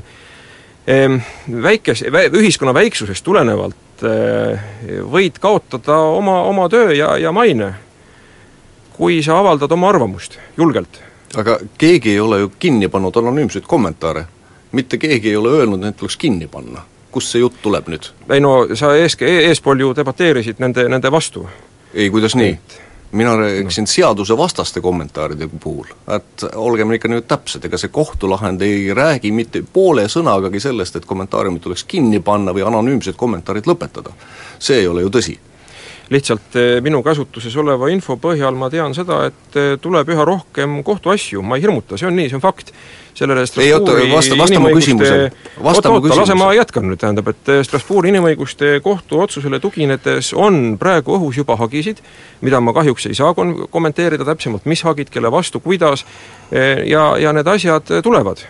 väikes, 1.63 2.03
ühiskonna 2.31 2.73
väiksusest 2.73 3.23
tulenevalt 3.25 3.75
Eh, 4.03 4.59
võid 5.07 5.37
kaotada 5.39 5.95
oma, 6.17 6.41
oma 6.49 6.65
töö 6.67 6.91
ja, 6.91 7.13
ja 7.15 7.31
maine, 7.31 7.69
kui 8.97 9.21
sa 9.23 9.37
avaldad 9.39 9.71
oma 9.71 9.87
arvamust 9.93 10.35
julgelt. 10.57 10.99
aga 11.35 11.57
keegi 11.77 12.11
ei 12.11 12.19
ole 12.19 12.39
ju 12.39 12.51
kinni 12.59 12.87
pannud 12.87 13.15
anonüümseid 13.15 13.63
kommentaare. 13.63 14.25
mitte 14.71 14.97
keegi 14.97 15.29
ei 15.29 15.35
ole 15.35 15.49
öelnud, 15.49 15.83
et 15.83 15.97
tuleks 15.97 16.17
kinni 16.17 16.47
panna. 16.47 16.81
kust 17.11 17.31
see 17.31 17.39
jutt 17.39 17.61
tuleb 17.61 17.87
nüüd? 17.87 18.11
ei 18.29 18.39
no 18.39 18.67
sa 18.75 18.95
ees, 18.95 19.15
eespool 19.21 19.79
ju 19.79 19.95
debateerisid 19.95 20.59
nende, 20.59 20.89
nende 20.89 21.11
vastu. 21.11 21.47
ei, 21.93 22.09
kuidas 22.09 22.35
nii? 22.35 22.59
Mina 23.15 23.35
rääkisin 23.37 23.87
seadusevastaste 23.87 24.81
kommentaaride 24.81 25.47
puhul, 25.63 25.87
et 26.15 26.43
olgem 26.55 26.91
ikka 26.97 27.09
nüüd 27.11 27.27
täpsed, 27.27 27.63
ega 27.65 27.79
see 27.79 27.93
kohtulahend 27.93 28.61
ei 28.65 28.93
räägi 28.93 29.31
mitte 29.31 29.63
poole 29.73 30.07
sõnagagi 30.11 30.59
sellest, 30.59 30.99
et 30.99 31.07
kommentaariumid 31.07 31.63
tuleks 31.63 31.85
kinni 31.87 32.19
panna 32.19 32.53
või 32.55 32.65
anonüümsed 32.67 33.15
kommentaarid 33.15 33.71
lõpetada. 33.71 34.11
see 34.59 34.79
ei 34.83 34.87
ole 34.87 35.01
ju 35.01 35.09
tõsi 35.09 35.37
lihtsalt 36.09 36.55
eh, 36.55 36.81
minu 36.85 37.01
käsutuses 37.05 37.55
oleva 37.57 37.89
info 37.93 38.17
põhjal 38.21 38.57
ma 38.57 38.69
tean 38.73 38.93
seda, 38.97 39.23
et 39.29 39.57
eh, 39.57 39.71
tuleb 39.81 40.09
üha 40.13 40.25
rohkem 40.27 40.81
kohtuasju, 40.85 41.41
ma 41.41 41.57
ei 41.57 41.65
hirmuta, 41.65 41.97
see 41.97 42.09
on 42.09 42.17
nii, 42.17 42.29
see 42.29 42.39
on 42.39 42.43
fakt. 42.45 42.73
sellele 43.15 43.45
Strasbourgi 43.47 44.09
vasta, 44.11 44.35
vasta 44.35 44.59
mu 44.59 44.71
küsimusele, 44.75 45.29
vasta 45.63 45.91
mu 45.91 46.01
küsimusele. 46.03 46.19
lase 46.19 46.35
ma 46.35 46.49
jätkan 46.51 46.83
nüüd, 46.89 46.99
tähendab, 46.99 47.29
et 47.31 47.51
eh, 47.53 47.61
Strasbourgi 47.63 48.11
inimõiguste 48.11 48.73
kohtu 48.83 49.21
otsusele 49.23 49.61
tuginedes 49.63 50.33
on 50.35 50.75
praegu 50.81 51.15
õhus 51.15 51.39
juba 51.39 51.55
hagisid, 51.61 52.03
mida 52.43 52.59
ma 52.59 52.75
kahjuks 52.75 53.07
ei 53.07 53.15
saa 53.15 53.31
kon-, 53.33 53.69
kommenteerida 53.71 54.27
täpsemalt, 54.27 54.67
mis 54.67 54.83
hagid, 54.83 55.09
kelle 55.09 55.31
vastu, 55.31 55.63
kuidas, 55.63 56.05
ja, 56.51 57.07
ja 57.17 57.33
need 57.33 57.47
asjad 57.47 57.97
tulevad 58.03 58.43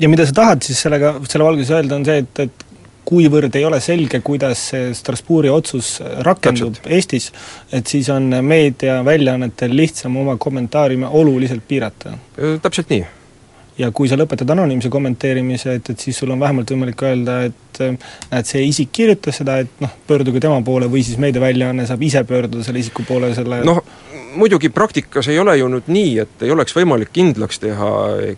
ja 0.00 0.08
mida 0.12 0.26
sa 0.26 0.34
tahad 0.36 0.64
siis 0.66 0.80
sellega, 0.84 1.14
selle 1.28 1.46
valguses 1.46 1.72
öelda, 1.72 1.96
on 1.96 2.04
see, 2.04 2.18
et, 2.24 2.40
et 2.44 2.65
kuivõrd 3.06 3.54
ei 3.58 3.64
ole 3.68 3.80
selge, 3.84 4.20
kuidas 4.26 4.68
see 4.72 4.94
Strasbourgi 4.96 5.52
otsus 5.52 5.96
rakendub 6.26 6.74
Täpselt. 6.76 6.92
Eestis, 6.96 7.28
et 7.72 7.86
siis 7.86 8.10
on 8.12 8.32
meediaväljaannetel 8.42 9.76
lihtsam 9.76 10.16
oma 10.22 10.36
kommentaariume 10.40 11.10
oluliselt 11.20 11.62
piirata. 11.68 12.16
Täpselt 12.62 12.90
nii 12.90 13.04
ja 13.78 13.90
kui 13.92 14.08
sa 14.08 14.16
lõpetad 14.18 14.50
anonüümse 14.54 14.90
kommenteerimise, 14.92 15.76
et, 15.78 15.90
et 15.92 16.00
siis 16.00 16.16
sul 16.18 16.32
on 16.32 16.40
vähemalt 16.40 16.70
võimalik 16.72 17.02
öelda, 17.04 17.38
et 17.50 17.80
näed, 17.82 18.48
see 18.48 18.64
isik 18.70 18.92
kirjutas 18.96 19.40
seda, 19.42 19.58
et 19.64 19.82
noh, 19.84 19.92
pöörduge 20.08 20.40
tema 20.40 20.58
poole 20.64 20.88
või 20.92 21.04
siis 21.04 21.20
meediaväljaanne 21.20 21.84
saab 21.88 22.04
ise 22.06 22.22
pöörduda 22.28 22.64
selle 22.64 22.80
isiku 22.80 23.04
poole 23.08 23.34
selle 23.36 23.60
noh, 23.68 23.82
muidugi 24.36 24.70
praktikas 24.74 25.28
ei 25.32 25.38
ole 25.38 25.56
ju 25.58 25.68
nüüd 25.70 25.88
nii, 25.90 26.12
et 26.22 26.44
ei 26.46 26.52
oleks 26.54 26.74
võimalik 26.76 27.12
kindlaks 27.14 27.60
teha, 27.62 27.92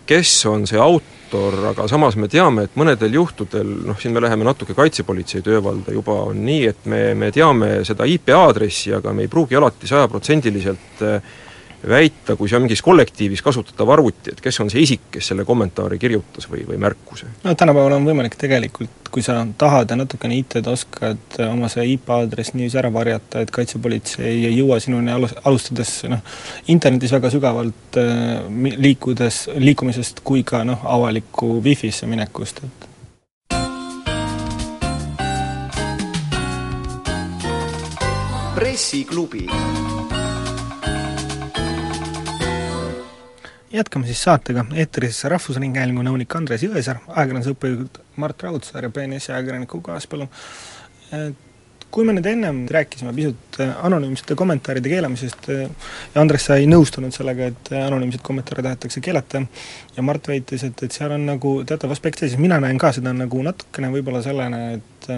kes 0.09 0.33
on 0.49 0.65
see 0.69 0.79
autor, 0.81 1.57
aga 1.71 1.87
samas 1.91 2.17
me 2.19 2.29
teame, 2.31 2.65
et 2.67 2.79
mõnedel 2.79 3.19
juhtudel, 3.19 3.69
noh 3.89 3.99
siin 3.99 4.15
me 4.15 4.23
läheme 4.23 4.47
natuke 4.47 4.75
kaitsepolitsei 4.77 5.43
töövalda, 5.45 5.93
juba 5.95 6.17
on 6.31 6.41
nii, 6.45 6.63
et 6.71 6.89
me, 6.89 7.03
me 7.19 7.31
teame 7.35 7.79
seda 7.87 8.07
IP 8.09 8.33
aadressi, 8.35 8.93
aga 8.97 9.13
me 9.13 9.27
ei 9.27 9.31
pruugi 9.31 9.59
alati 9.59 9.89
sajaprotsendiliselt 9.89 11.05
eh, 11.05 11.37
väita, 11.87 12.35
kui 12.35 12.49
see 12.49 12.57
on 12.57 12.65
mingis 12.65 12.81
kollektiivis 12.83 13.43
kasutatav 13.45 13.89
arvuti, 13.93 14.33
et 14.33 14.41
kes 14.43 14.59
on 14.63 14.71
see 14.71 14.83
isik, 14.83 15.07
kes 15.15 15.31
selle 15.31 15.45
kommentaari 15.47 15.99
kirjutas 16.01 16.49
või, 16.51 16.65
või 16.67 16.79
märkuse? 16.81 17.29
no 17.43 17.53
tänapäeval 17.55 17.95
on 17.97 18.07
võimalik 18.07 18.35
tegelikult, 18.39 19.11
kui 19.13 19.23
sa 19.25 19.39
tahad 19.57 19.91
ja 19.91 19.99
natukene 19.99 20.37
IT-d 20.41 20.67
oskad, 20.71 21.39
oma 21.47 21.69
see 21.71 21.85
IP 21.93 22.11
aadress 22.15 22.55
niiviisi 22.55 22.79
ära 22.81 22.91
varjata, 22.93 23.45
et 23.45 23.53
kaitsepolitsei 23.55 24.33
ei 24.49 24.57
jõua 24.57 24.79
sinuni 24.83 25.13
alus, 25.13 25.35
alustades 25.43 25.95
noh, 26.11 26.23
internetis 26.67 27.15
väga 27.15 27.31
sügavalt 27.33 28.01
äh, 28.01 28.43
liikudes, 28.77 29.47
liikumisest 29.55 30.23
kui 30.27 30.43
ka 30.43 30.65
noh, 30.67 30.83
avalikku 30.97 31.57
wifi'sse 31.63 32.09
minekust, 32.09 32.63
et 32.65 32.87
pressiklubi 38.59 39.47
jätkame 43.71 44.05
siis 44.05 44.23
saatega, 44.23 44.65
eetris 44.75 45.23
Rahvusringhäälingu 45.29 46.03
nõunik 46.05 46.33
Andres 46.37 46.63
Jõesaar, 46.65 47.03
ajakirjanduse 47.07 47.53
õppejõud 47.53 48.01
Mart 48.21 48.43
Raudsaar 48.43 48.87
ja 48.87 48.93
BNS-i 48.93 49.33
ajakirjaniku 49.35 49.81
kaaspõllu. 49.85 50.27
Kui 51.89 52.05
me 52.05 52.13
nüüd 52.13 52.27
ennem 52.29 52.59
rääkisime 52.69 53.13
pisut 53.17 53.57
anonüümsete 53.81 54.35
kommentaaride 54.37 54.91
keelamisest 54.91 55.47
ja 55.49 56.21
Andres, 56.21 56.45
sa 56.45 56.59
ei 56.61 56.67
nõustunud 56.69 57.13
sellega, 57.13 57.49
et 57.49 57.71
anonüümseid 57.79 58.21
kommentaare 58.25 58.65
tahetakse 58.65 59.01
keelata 59.05 59.41
ja 59.95 60.05
Mart 60.05 60.29
väitis, 60.29 60.65
et, 60.67 60.83
et 60.85 60.93
seal 60.93 61.15
on 61.17 61.25
nagu 61.31 61.55
teatav 61.65 61.93
aspekt 61.95 62.21
sees, 62.21 62.37
mina 62.41 62.59
näen 62.61 62.77
ka 62.81 62.93
seda 62.93 63.13
nagu 63.17 63.41
natukene 63.45 63.89
võib-olla 63.93 64.21
sellena, 64.25 64.61
et 64.77 65.09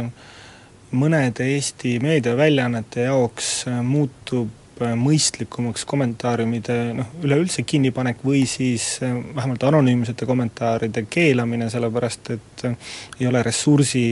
mõnede 0.92 1.48
Eesti 1.58 1.98
meediaväljaannete 2.04 3.08
jaoks 3.08 3.52
muutub 3.84 4.61
mõistlikumaks 5.00 5.86
kommentaariumide 5.90 6.78
noh, 6.98 7.10
üleüldse 7.24 7.64
kinnipanek 7.68 8.24
või 8.26 8.44
siis 8.50 8.86
eh, 9.06 9.14
vähemalt 9.36 9.64
anonüümsete 9.70 10.28
kommentaaride 10.30 11.06
keelamine, 11.10 11.70
sellepärast 11.74 12.32
et 12.36 12.66
eh, 12.68 12.94
ei 13.20 13.30
ole 13.30 13.44
ressursi 13.46 14.04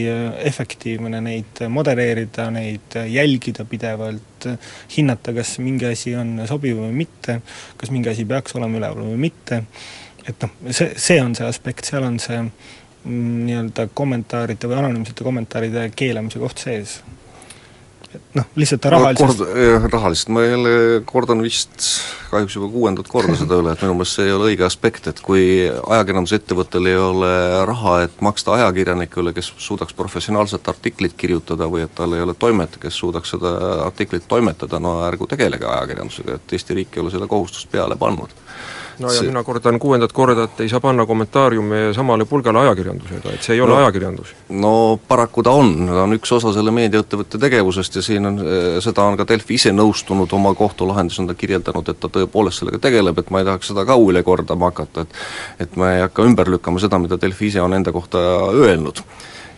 efektiivne 0.46 1.22
neid 1.26 1.64
modereerida, 1.70 2.50
neid 2.54 3.00
jälgida 3.10 3.66
pidevalt, 3.70 4.50
hinnata, 4.96 5.34
kas 5.36 5.58
mingi 5.64 5.90
asi 5.90 6.16
on 6.16 6.38
sobiv 6.50 6.80
või 6.84 6.94
mitte, 7.04 7.40
kas 7.78 7.92
mingi 7.94 8.12
asi 8.14 8.26
peaks 8.30 8.56
olema 8.60 8.80
üleval 8.80 9.12
või 9.12 9.20
mitte, 9.28 9.64
et 10.28 10.46
noh, 10.46 10.58
see, 10.72 10.94
see 10.96 11.22
on 11.22 11.36
see 11.38 11.48
aspekt, 11.48 11.88
seal 11.90 12.06
on 12.08 12.20
see 12.22 12.40
mm, 12.40 13.40
nii-öelda 13.46 13.90
kommentaaride 13.94 14.70
või 14.70 14.82
anonüümsete 14.84 15.26
kommentaaride 15.28 15.90
keelamise 15.96 16.42
koht 16.42 16.62
sees 16.64 17.00
noh, 18.38 18.46
lihtsalt 18.60 18.86
rahaliselt 18.90 19.42
no, 19.44 19.90
rahaliselt, 19.92 20.32
ma 20.34 20.44
jälle 20.44 20.72
kordan 21.06 21.42
vist 21.44 21.86
kahjuks 22.30 22.56
juba 22.56 22.70
kuuendat 22.74 23.10
korda 23.10 23.36
seda 23.38 23.60
üle, 23.62 23.74
et 23.74 23.84
minu 23.86 23.96
meelest 23.98 24.18
see 24.18 24.28
ei 24.30 24.34
ole 24.34 24.50
õige 24.52 24.66
aspekt, 24.66 25.10
et 25.12 25.22
kui 25.26 25.44
ajakirjandusettevõttel 25.70 26.90
ei 26.92 26.98
ole 27.02 27.32
raha, 27.70 27.96
et 28.08 28.22
maksta 28.26 28.56
ajakirjanikule, 28.58 29.34
kes 29.38 29.52
suudaks 29.58 29.98
professionaalset 29.98 30.68
artiklit 30.72 31.18
kirjutada 31.18 31.70
või 31.70 31.86
et 31.86 31.96
tal 31.98 32.14
ei 32.18 32.26
ole 32.26 32.38
toimetaja, 32.38 32.86
kes 32.88 33.00
suudaks 33.04 33.36
seda 33.36 33.54
artiklit 33.88 34.28
toimetada, 34.30 34.82
no 34.82 35.00
ärgu 35.08 35.30
tegelege 35.30 35.70
ajakirjandusega, 35.70 36.40
et 36.40 36.58
Eesti 36.58 36.82
riik 36.82 36.98
ei 36.98 37.06
ole 37.06 37.14
selle 37.14 37.30
kohustust 37.30 37.72
peale 37.72 37.98
pannud 38.00 38.34
no 39.00 39.12
ja 39.12 39.20
see... 39.20 39.30
mina 39.30 39.44
kordan 39.44 39.80
kuuendat 39.80 40.14
korda, 40.16 40.46
et 40.50 40.62
ei 40.64 40.70
saa 40.72 40.82
panna 40.84 41.06
kommentaariume 41.10 41.82
samale 41.96 42.26
pulgale 42.30 42.62
ajakirjandusega, 42.64 43.34
et 43.36 43.46
see 43.46 43.56
ei 43.58 43.64
ole 43.64 43.74
no, 43.74 43.80
ajakirjandus. 43.84 44.34
no 44.64 44.74
paraku 45.08 45.44
ta 45.46 45.56
on, 45.62 45.74
ta 45.88 46.04
on 46.04 46.18
üks 46.18 46.34
osa 46.38 46.54
selle 46.56 46.74
meediaettevõtte 46.76 47.42
tegevusest 47.42 48.00
ja 48.00 48.06
siin 48.06 48.30
on, 48.30 48.42
seda 48.84 49.08
on 49.08 49.18
ka 49.20 49.28
Delfi 49.30 49.58
ise 49.60 49.74
nõustunud, 49.76 50.32
oma 50.36 50.54
kohtulahendis 50.58 51.20
on 51.24 51.32
ta 51.32 51.38
kirjeldanud, 51.40 51.90
et 51.94 52.00
ta 52.00 52.12
tõepoolest 52.20 52.64
sellega 52.64 52.82
tegeleb, 52.90 53.20
et 53.20 53.34
ma 53.34 53.44
ei 53.44 53.50
tahaks 53.50 53.74
seda 53.74 53.86
ka 53.90 53.98
üle 54.00 54.24
kordama 54.28 54.72
hakata, 54.74 55.08
et 55.08 55.68
et 55.68 55.76
ma 55.80 55.94
ei 55.96 56.06
hakka 56.06 56.24
ümber 56.26 56.50
lükkama 56.52 56.82
seda, 56.82 57.00
mida 57.02 57.20
Delfi 57.22 57.50
ise 57.50 57.62
on 57.62 57.74
enda 57.76 57.92
kohta 57.96 58.20
öelnud 58.54 59.04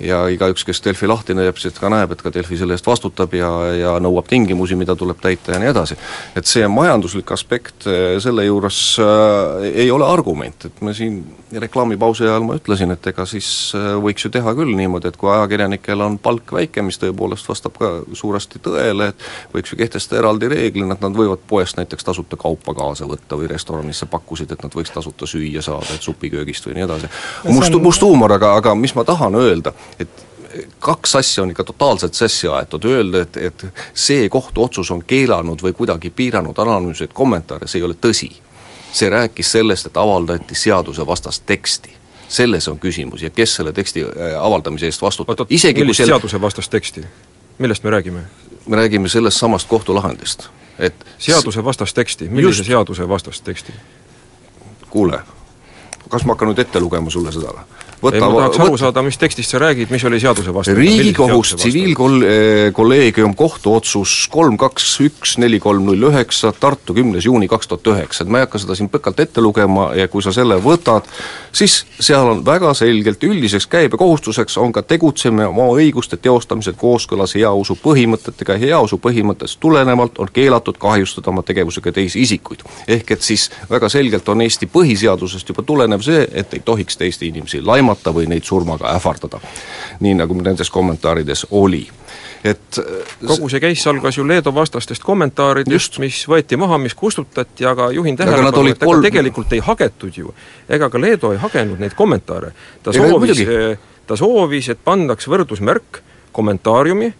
ja 0.03 0.21
igaüks, 0.31 0.65
kes 0.67 0.81
Delfi 0.85 1.09
lahti 1.09 1.35
näeb, 1.37 1.57
siis 1.61 1.77
ka 1.79 1.89
näeb, 1.91 2.13
et 2.15 2.21
ka 2.23 2.31
Delfi 2.33 2.57
selle 2.59 2.75
eest 2.77 2.87
vastutab 2.87 3.33
ja, 3.37 3.49
ja 3.77 3.93
nõuab 4.03 4.29
tingimusi, 4.29 4.77
mida 4.79 4.95
tuleb 4.97 5.21
täita 5.21 5.55
ja 5.55 5.61
nii 5.61 5.71
edasi. 5.71 5.97
et 6.35 6.49
see 6.49 6.67
majanduslik 6.71 7.31
aspekt 7.31 7.87
eh, 7.89 8.17
selle 8.23 8.45
juures 8.45 8.81
äh, 9.01 9.69
ei 9.85 9.91
ole 9.91 10.07
argument, 10.07 10.65
et 10.69 10.81
me 10.81 10.93
siin 10.97 11.21
reklaamipausi 11.59 12.23
ajal 12.23 12.45
ma 12.47 12.55
ütlesin, 12.59 12.93
et 12.95 13.07
ega 13.11 13.25
siis 13.29 13.47
äh, 13.75 13.91
võiks 14.01 14.25
ju 14.25 14.31
teha 14.33 14.53
küll 14.57 14.73
niimoodi, 14.77 15.11
et 15.11 15.19
kui 15.19 15.31
ajakirjanikel 15.31 16.05
on 16.05 16.17
palk 16.21 16.53
väike, 16.55 16.83
mis 16.85 16.99
tõepoolest 17.01 17.49
vastab 17.49 17.77
ka 17.79 17.91
suuresti 18.17 18.61
tõele, 18.63 19.11
et 19.11 19.27
võiks 19.53 19.73
ju 19.73 19.79
kehtestada 19.79 20.21
eraldi 20.21 20.51
reeglina, 20.51 20.95
et 20.95 21.03
nad 21.03 21.15
võivad 21.17 21.43
poest 21.47 21.79
näiteks 21.79 22.07
tasuta 22.07 22.39
kaupa 22.39 22.75
kaasa 22.77 23.07
võtta 23.09 23.39
või 23.39 23.49
restoranisse 23.51 24.07
pakkusid, 24.11 24.53
et 24.55 24.63
nad 24.63 24.75
võiks 24.75 24.93
tasuta 24.93 25.29
süüa 25.29 25.63
saada, 25.65 25.95
et 25.95 26.05
supiköögist 26.05 26.67
või 26.67 26.79
nii 26.79 26.87
edasi. 26.87 27.11
must, 27.49 27.79
must 27.83 28.05
huumor, 28.05 28.37
aga, 28.37 28.55
aga 28.61 28.75
mis 28.75 28.95
ma 28.95 29.05
tahan 29.07 29.35
öelda, 29.39 29.73
et 29.99 30.25
kaks 30.79 31.15
asja 31.15 31.43
on 31.43 31.51
ikka 31.51 31.63
totaalselt 31.63 32.13
sassi 32.13 32.47
aetud, 32.47 32.85
öelda, 32.85 33.21
et, 33.21 33.37
et 33.37 33.65
see 33.93 34.29
kohtuotsus 34.29 34.91
on 34.91 35.03
keelanud 35.07 35.63
või 35.63 35.73
kuidagi 35.73 36.09
piiranud 36.09 36.59
anonüümseid 36.59 37.13
kommentaare, 37.13 37.67
see 37.67 37.79
ei 37.79 37.87
ole 37.87 37.95
tõsi. 37.95 38.31
see 38.91 39.09
rääkis 39.09 39.51
sellest, 39.51 39.85
et 39.87 39.97
avaldati 39.97 40.55
seadusevastast 40.55 41.43
teksti 41.45 42.01
selles 42.31 42.67
on 42.67 42.79
küsimus 42.79 43.23
ja 43.23 43.29
kes 43.29 43.55
selle 43.55 43.73
teksti 43.73 44.03
äh, 44.03 44.43
avaldamise 44.43 44.85
eest 44.85 45.01
vastutab. 45.01 45.47
isegi 45.49 45.81
millist 45.81 45.97
selle... 45.97 46.13
seadusevastast 46.13 46.71
teksti? 46.71 47.03
millest 47.57 47.83
me 47.83 47.89
räägime? 47.89 48.19
me 48.67 48.75
räägime 48.75 49.09
sellest 49.09 49.37
samast 49.37 49.67
kohtulahendist, 49.67 50.47
et 50.79 51.05
seadusevastast 51.17 51.95
teksti, 51.95 52.29
millise 52.29 52.63
seadusevastast 52.63 53.43
teksti? 53.43 53.73
kuule, 54.89 55.19
kas 56.09 56.25
ma 56.25 56.35
hakkan 56.35 56.51
nüüd 56.51 56.59
ette 56.59 56.79
lugema 56.79 57.09
sulle 57.09 57.31
seda 57.31 57.55
või? 57.55 57.90
Võta, 58.01 58.17
ei, 58.17 58.21
ma 58.21 58.31
tahaks 58.37 58.61
aru 58.65 58.77
saada, 58.81 59.03
mis 59.05 59.19
tekstist 59.21 59.53
sa 59.53 59.61
räägid, 59.61 59.91
mis 59.93 60.05
oli 60.07 60.19
seaduse 60.21 60.53
vastu? 60.53 60.75
riigikohus 60.77 61.55
tsiviilkolleegium 61.59 63.35
kohtuotsus 63.39 64.15
kolm 64.31 64.57
kaks 64.61 64.89
üks 65.05 65.37
neli 65.41 65.59
kolm 65.59 65.85
null 65.89 66.09
üheksa, 66.11 66.53
Tartu 66.59 66.93
kümnes 66.97 67.25
juuni 67.25 67.47
kaks 67.51 67.69
tuhat 67.71 67.87
üheksa, 67.93 68.23
et 68.23 68.31
ma 68.31 68.41
ei 68.41 68.47
hakka 68.47 68.61
seda 68.61 68.77
siin 68.77 68.89
pikalt 68.91 69.19
ette 69.23 69.41
lugema 69.41 69.91
ja 69.97 70.07
kui 70.11 70.23
sa 70.23 70.33
selle 70.35 70.57
võtad, 70.61 71.07
siis 71.51 71.81
seal 71.99 72.27
on 72.33 72.45
väga 72.45 72.73
selgelt 72.77 73.23
üldiseks 73.23 73.67
käibekohustuseks 73.71 74.57
on 74.61 74.73
ka 74.75 74.83
tegutsemine 74.87 75.47
oma 75.51 75.67
õiguste 75.75 76.17
teostamisel 76.17 76.77
kooskõlas 76.77 77.35
heausu 77.37 77.77
põhimõtetega 77.83 78.57
heausu 78.61 78.99
põhimõttest 79.01 79.59
tulenevalt 79.59 80.19
on 80.19 80.29
keelatud 80.33 80.77
kahjustada 80.81 81.29
oma 81.29 81.43
tegevusega 81.45 81.91
teisi 81.91 82.21
isikuid. 82.21 82.63
ehk 82.87 83.11
et 83.11 83.21
siis 83.21 83.49
väga 83.69 83.89
selgelt 83.89 84.29
on 84.29 84.41
Eesti 84.41 84.69
põhiseadusest 84.73 85.49
juba 85.49 85.63
tulenev 85.63 86.01
see, 86.01 86.27
et 86.33 86.53
ei 86.53 86.61
tohiks 86.65 86.97
teisi 86.97 87.27
inimesi 87.27 87.61
laimata, 87.61 87.90
laimata 87.91 88.13
või 88.13 88.27
neid 88.27 88.43
surmaga 88.43 88.93
ähvardada. 88.95 89.39
nii, 89.99 90.15
nagu 90.15 90.33
nendes 90.41 90.69
kommentaarides 90.69 91.47
oli. 91.51 91.87
Et 92.43 92.79
kogu 93.27 93.49
see 93.49 93.59
case 93.59 93.89
algas 93.89 94.17
ju 94.17 94.25
Leedu 94.27 94.51
vastastest 94.53 95.03
kommentaaridest, 95.03 95.99
mis 95.99 96.23
võeti 96.27 96.57
maha, 96.57 96.77
mis 96.77 96.95
kustutati, 96.95 97.65
aga 97.65 97.91
juhin 97.91 98.17
tähelepanu, 98.17 98.71
et 98.71 98.79
kolm... 98.79 99.03
ega 99.03 99.09
tegelikult 99.11 99.53
ei 99.53 99.59
hagetud 99.59 100.17
ju, 100.17 100.33
ega 100.69 100.89
ka 100.89 101.01
Leedu 101.01 101.31
ei 101.31 101.37
hagenud 101.37 101.79
neid 101.79 101.93
kommentaare. 101.93 102.51
ta 102.83 102.93
soovis, 102.93 103.43
ta 104.07 104.15
soovis, 104.15 104.69
et 104.69 104.79
pandaks 104.83 105.27
võrdusmärk 105.27 106.01
kommentaariumi 106.31 107.13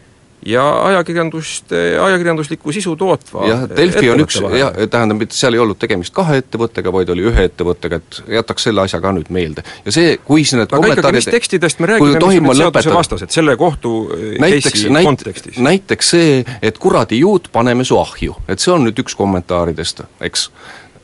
ja 0.45 0.63
ajakirjandust, 0.86 1.71
ajakirjanduslikku 2.06 2.71
sisu 2.73 2.95
tootva 2.99 3.45
jah, 3.47 3.63
Delfi 3.75 4.10
on 4.10 4.23
üks, 4.23 4.39
jah, 4.58 4.73
tähendab, 4.89 5.21
et 5.25 5.36
seal 5.38 5.58
ei 5.58 5.62
olnud 5.62 5.77
tegemist 5.82 6.13
kahe 6.15 6.39
ettevõttega, 6.41 6.93
vaid 6.93 7.12
oli 7.13 7.27
ühe 7.30 7.45
ettevõttega, 7.49 8.01
et 8.01 8.21
jätaks 8.39 8.67
selle 8.69 8.86
asja 8.86 9.01
ka 9.04 9.13
nüüd 9.15 9.30
meelde. 9.34 9.63
ja 9.86 9.93
see, 9.93 10.17
kui 10.25 10.45
siin 10.47 10.63
need 10.63 10.73
aga 10.73 10.93
ikkagi, 10.95 11.13
mis 11.19 11.30
tekstidest 11.30 11.84
me 11.84 11.91
räägime, 11.93 12.17
mis 12.41 12.56
on 12.56 12.62
seadusevastased, 12.63 13.34
selle 13.34 13.56
kohtu 13.60 13.95
näiteks, 14.41 14.86
näit, 14.89 15.10
kontekstis? 15.10 15.62
näiteks 15.62 16.13
see, 16.15 16.43
et 16.62 16.82
kuradi 16.82 17.21
juut, 17.21 17.51
paneme 17.54 17.86
su 17.88 17.99
ahju, 18.01 18.38
et 18.49 18.63
see 18.63 18.73
on 18.73 18.88
nüüd 18.88 19.06
üks 19.06 19.17
kommentaaridest, 19.19 20.06
eks 20.25 20.49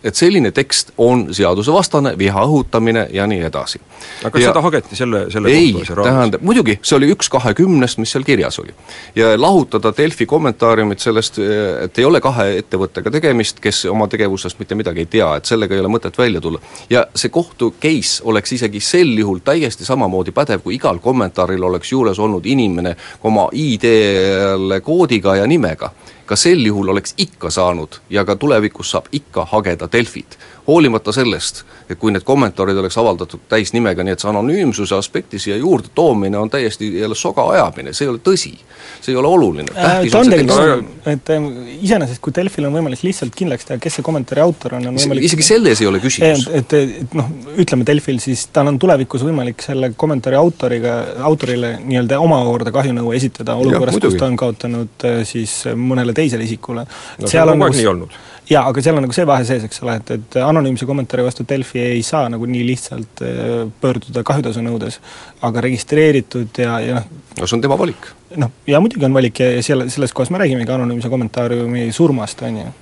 et 0.04 0.16
selline 0.16 0.52
tekst 0.56 0.92
on 1.02 1.28
seadusevastane, 1.34 2.14
viha 2.18 2.44
õhutamine 2.46 3.08
ja 3.14 3.28
nii 3.28 3.42
edasi. 3.48 3.80
aga 4.22 4.32
kas 4.32 4.42
ja 4.44 4.52
seda 4.52 4.62
hageti 4.62 4.96
selle, 4.96 5.24
selle 5.34 5.52
ei, 5.52 5.74
tähendab, 5.88 6.44
muidugi, 6.46 6.78
see 6.82 6.98
oli 7.00 7.10
üks 7.14 7.30
kahekümnest, 7.34 8.00
mis 8.02 8.14
seal 8.14 8.26
kirjas 8.28 8.60
oli. 8.62 8.76
ja 9.16 9.34
lahutada 9.40 9.94
Delfi 9.98 10.26
kommentaariumit 10.26 11.04
sellest, 11.04 11.40
et 11.84 12.00
ei 12.00 12.06
ole 12.06 12.22
kahe 12.22 12.50
ettevõttega 12.62 13.12
tegemist, 13.14 13.62
kes 13.64 13.86
oma 13.92 14.08
tegevusest 14.12 14.60
mitte 14.60 14.78
midagi 14.78 15.06
ei 15.06 15.12
tea, 15.18 15.30
et 15.38 15.50
sellega 15.50 15.76
ei 15.76 15.84
ole 15.84 15.92
mõtet 15.92 16.18
välja 16.18 16.42
tulla. 16.42 16.62
ja 16.90 17.08
see 17.16 17.34
kohtu 17.34 17.74
case 17.82 18.22
oleks 18.24 18.54
isegi 18.58 18.80
sel 18.84 19.16
juhul 19.18 19.42
täiesti 19.46 19.86
samamoodi 19.86 20.32
pädev, 20.32 20.62
kui 20.64 20.78
igal 20.78 21.02
kommentaaril 21.04 21.64
oleks 21.64 21.92
juures 21.92 22.20
olnud 22.20 22.46
inimene 22.46 22.96
oma 23.24 23.50
ID-le 23.54 24.82
koodiga 24.82 25.36
ja 25.42 25.48
nimega 25.48 25.92
ka 26.28 26.36
sel 26.36 26.66
juhul 26.66 26.92
oleks 26.92 27.13
ikka 27.18 27.50
saanud 27.50 28.02
ja 28.10 28.26
ka 28.26 28.36
tulevikus 28.36 28.92
saab 28.92 29.08
ikka 29.12 29.46
hageda 29.46 29.88
Delfit. 29.92 30.38
Hoolimata 30.68 31.12
sellest, 31.16 31.64
et 31.90 32.00
kui 32.00 32.12
need 32.12 32.26
kommentaarid 32.28 32.78
oleks 32.78 32.98
avaldatud 33.00 33.46
täisnimega, 33.50 34.04
nii 34.04 34.18
et 34.18 34.24
see 34.24 34.32
anonüümsuse 34.32 34.96
aspekti 34.98 35.40
siia 35.40 35.58
juurde 35.58 35.92
toomine 35.96 36.38
on 36.38 36.50
täiesti 36.52 36.90
jälle 37.00 37.16
soga 37.16 37.48
ajamine, 37.54 37.94
see 37.96 38.08
ei 38.08 38.12
ole 38.12 38.24
tõsi. 38.24 38.54
see 39.02 39.14
ei 39.14 39.18
ole 39.20 39.28
oluline, 39.28 39.72
tähtis 39.74 40.12
ta 40.12 40.20
on 40.20 40.26
see 40.26 40.40
tegelikult 40.44 41.08
et 41.12 41.30
ähm, 41.32 41.48
iseenesest 41.82 42.22
kui 42.24 42.34
Delfil 42.36 42.68
on 42.68 42.76
võimalik 42.76 43.04
lihtsalt 43.06 43.36
kindlaks 43.38 43.68
teha, 43.68 43.80
kes 43.82 44.00
see 44.00 44.06
kommentaari 44.06 44.44
autor 44.44 44.78
on, 44.78 44.90
on 44.92 45.00
võimalik 45.00 45.28
isegi 45.30 45.46
selles 45.46 45.82
ei 45.82 45.90
ole 45.90 46.02
küsimus. 46.04 46.48
et, 46.52 46.76
et, 46.76 46.96
et 47.04 47.18
noh, 47.18 47.30
ütleme 47.64 47.88
Delfil 47.88 48.20
siis, 48.24 48.48
tal 48.56 48.72
on 48.72 48.80
tulevikus 48.82 49.24
võimalik 49.28 49.64
selle 49.64 49.94
kommentaari 49.96 50.40
autoriga, 50.40 50.98
autorile 51.28 51.78
nii-öelda 51.84 52.20
omakorda 52.24 52.74
kahjunõue 52.76 53.16
esitada 53.20 53.56
olukorras, 53.60 54.00
kus 54.04 54.20
ta 54.20 54.28
on 54.28 54.40
kaotanud 54.40 55.08
äh, 55.08 55.22
siis 55.28 55.60
mõnele 55.76 56.16
teisele 56.18 56.48
isikule. 56.48 56.88
no 57.22 57.32
see 57.32 57.42
on 57.42 57.56
kogu 57.56 57.70
aeg 57.70 57.80
nii 57.80 57.92
olnud. 57.94 58.20
Jaa, 58.50 58.64
aga 58.70 58.84
seal 58.84 58.98
on 58.98 59.06
nagu 59.06 59.16
see 59.16 59.28
vahe 59.28 59.46
sees, 59.48 59.66
eks 59.68 59.82
ole, 59.84 59.98
et, 60.00 60.12
et 60.16 60.38
anonüümse 60.44 60.88
kommentaari 60.90 61.26
vastu 61.26 61.46
Delfi 61.48 61.82
ei 61.84 62.04
saa 62.06 62.28
nagu 62.32 62.48
nii 62.50 62.64
lihtsalt 62.68 63.24
äh, 63.26 63.54
pöörduda 63.82 64.24
kahjutasu 64.28 64.64
nõudes, 64.66 65.00
aga 65.48 65.64
registreeritud 65.68 66.62
ja, 66.64 66.80
ja 66.84 67.00
noh, 67.02 67.08
no 67.42 67.48
see 67.48 67.60
on 67.60 67.64
tema 67.66 67.80
valik. 67.80 68.10
noh, 68.40 68.54
ja 68.70 68.82
muidugi 68.84 69.08
on 69.08 69.18
valik 69.18 69.42
ja, 69.44 69.52
ja 69.58 69.64
selle, 69.66 69.90
selles 69.94 70.16
kohas 70.16 70.32
me 70.34 70.42
räägimegi 70.44 70.74
anonüümse 70.74 71.12
kommentaariumi 71.12 71.90
surmast, 71.96 72.44
on 72.48 72.62
ju. 72.64 72.76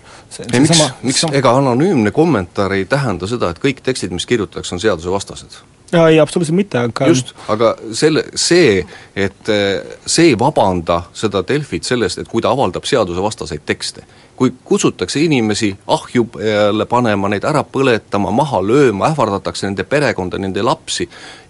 ei 0.45 0.65
miks, 0.65 0.83
miks 1.05 1.25
ega 1.31 1.55
anonüümne 1.57 2.13
kommentaar 2.15 2.77
ei 2.77 2.85
tähenda 2.89 3.29
seda, 3.29 3.53
et 3.53 3.63
kõik 3.63 3.81
tekstid, 3.85 4.13
mis 4.13 4.27
kirjutatakse, 4.29 4.77
on 4.77 4.83
seadusevastased? 4.83 5.61
jaa, 5.93 6.07
ei 6.09 6.19
absoluutselt 6.19 6.57
mitte, 6.57 6.85
aga 6.89 7.09
just, 7.09 7.33
aga 7.51 7.73
selle, 7.95 8.25
see, 8.39 8.81
et 9.15 9.49
eh, 9.49 9.97
see 10.05 10.33
ei 10.33 10.35
vabanda 10.39 11.05
seda 11.15 11.39
Delfit 11.47 11.87
sellest, 11.87 12.19
et 12.19 12.27
kui 12.27 12.43
ta 12.43 12.51
avaldab 12.51 12.83
seadusevastaseid 12.83 13.63
tekste. 13.65 14.03
kui 14.35 14.51
kutsutakse 14.67 15.21
inimesi 15.23 15.69
ahju 15.87 16.25
peale 16.33 16.83
panema, 16.91 17.29
neid 17.31 17.45
ära 17.47 17.61
põletama, 17.63 18.33
maha 18.35 18.59
lööma, 18.59 19.07
ähvardatakse 19.13 19.63
nende 19.63 19.85
perekonda, 19.87 20.35
nende 20.37 20.59
lapsi, 20.59 21.05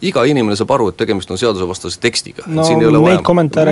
iga 0.06 0.22
inimene 0.30 0.54
saab 0.54 0.76
aru, 0.76 0.92
et 0.92 0.98
tegemist 1.00 1.32
on 1.34 1.40
seadusevastase 1.42 1.98
tekstiga. 2.04 2.46
No 2.46 2.62
siin 2.64 2.84
ei 2.84 2.86
ole 2.92 3.02
vaja 3.02 3.24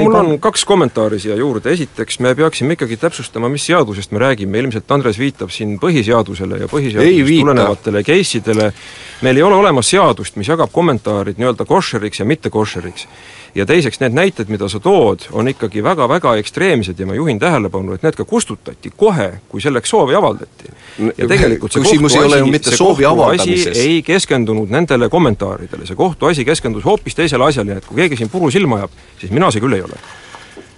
mul 0.01 0.15
on 0.15 0.31
pan- 0.31 0.39
kaks 0.41 0.65
kommentaari 0.65 1.19
siia 1.21 1.37
juurde, 1.37 1.69
esiteks 1.77 2.17
me 2.25 2.33
peaksime 2.35 2.73
ikkagi 2.73 2.97
täpsustama, 2.97 3.51
mis 3.53 3.67
seadusest 3.69 4.11
me 4.17 4.23
räägime, 4.23 4.57
ilmselt 4.63 4.91
Andres 4.97 5.21
viitab 5.21 5.53
siin 5.53 5.77
põhiseadusele 5.77 6.63
ja 6.63 6.65
Ei 6.65 6.73
põhiseadusest 6.73 7.39
tulenevatele 7.45 8.03
case 8.03 8.41
idele, 8.41 8.73
meil 9.21 9.37
ei 9.37 9.45
ole 9.45 9.61
olemas 9.61 9.93
seadust, 9.93 10.41
mis 10.41 10.49
jagab 10.49 10.73
kommentaarid 10.73 11.37
nii-öelda 11.37 11.69
koššeriks 11.69 12.25
ja 12.25 12.25
mitte 12.25 12.49
koššeriks. 12.49 13.07
Ja 13.55 13.65
teiseks, 13.65 13.99
need 14.01 14.15
näited, 14.17 14.49
mida 14.49 14.67
sa 14.69 14.79
tood, 14.79 15.27
on 15.31 15.47
ikkagi 15.47 15.83
väga-väga 15.83 16.35
ekstreemsed 16.41 16.99
ja 16.99 17.05
ma 17.05 17.15
juhin 17.15 17.39
tähelepanu, 17.39 17.93
et 17.93 18.03
need 18.03 18.17
ka 18.17 18.25
kustutati 18.25 18.91
kohe, 18.97 19.29
kui 19.49 19.61
selleks 19.61 19.89
soovi 19.89 20.15
avaldati. 20.15 20.71
ja 21.17 21.27
tegelikult 21.27 21.71
see 21.71 21.83
kohtuasi, 21.83 22.41
mitte 22.51 22.73
see 22.73 22.77
soovi 22.77 23.05
kohtuasi 23.05 23.69
ei 23.75 24.01
keskendunud 24.05 24.73
nendele 24.73 25.09
kommentaaridele, 25.09 25.85
see 25.85 25.95
kohtuasi 25.95 26.45
keskendus 26.45 26.85
hoopis 26.85 27.15
teisele 27.15 27.45
asjale, 27.45 27.77
et 27.77 27.85
kui 27.85 28.01
keegi 28.01 28.21
siin 28.21 28.29
puru 28.29 28.51
silma 28.51 28.81
ajab, 28.81 29.01
siis 29.21 29.31
mina 29.31 29.51
see 29.51 29.61
küll 29.61 29.77
ei 29.77 29.85
ole. 29.85 30.01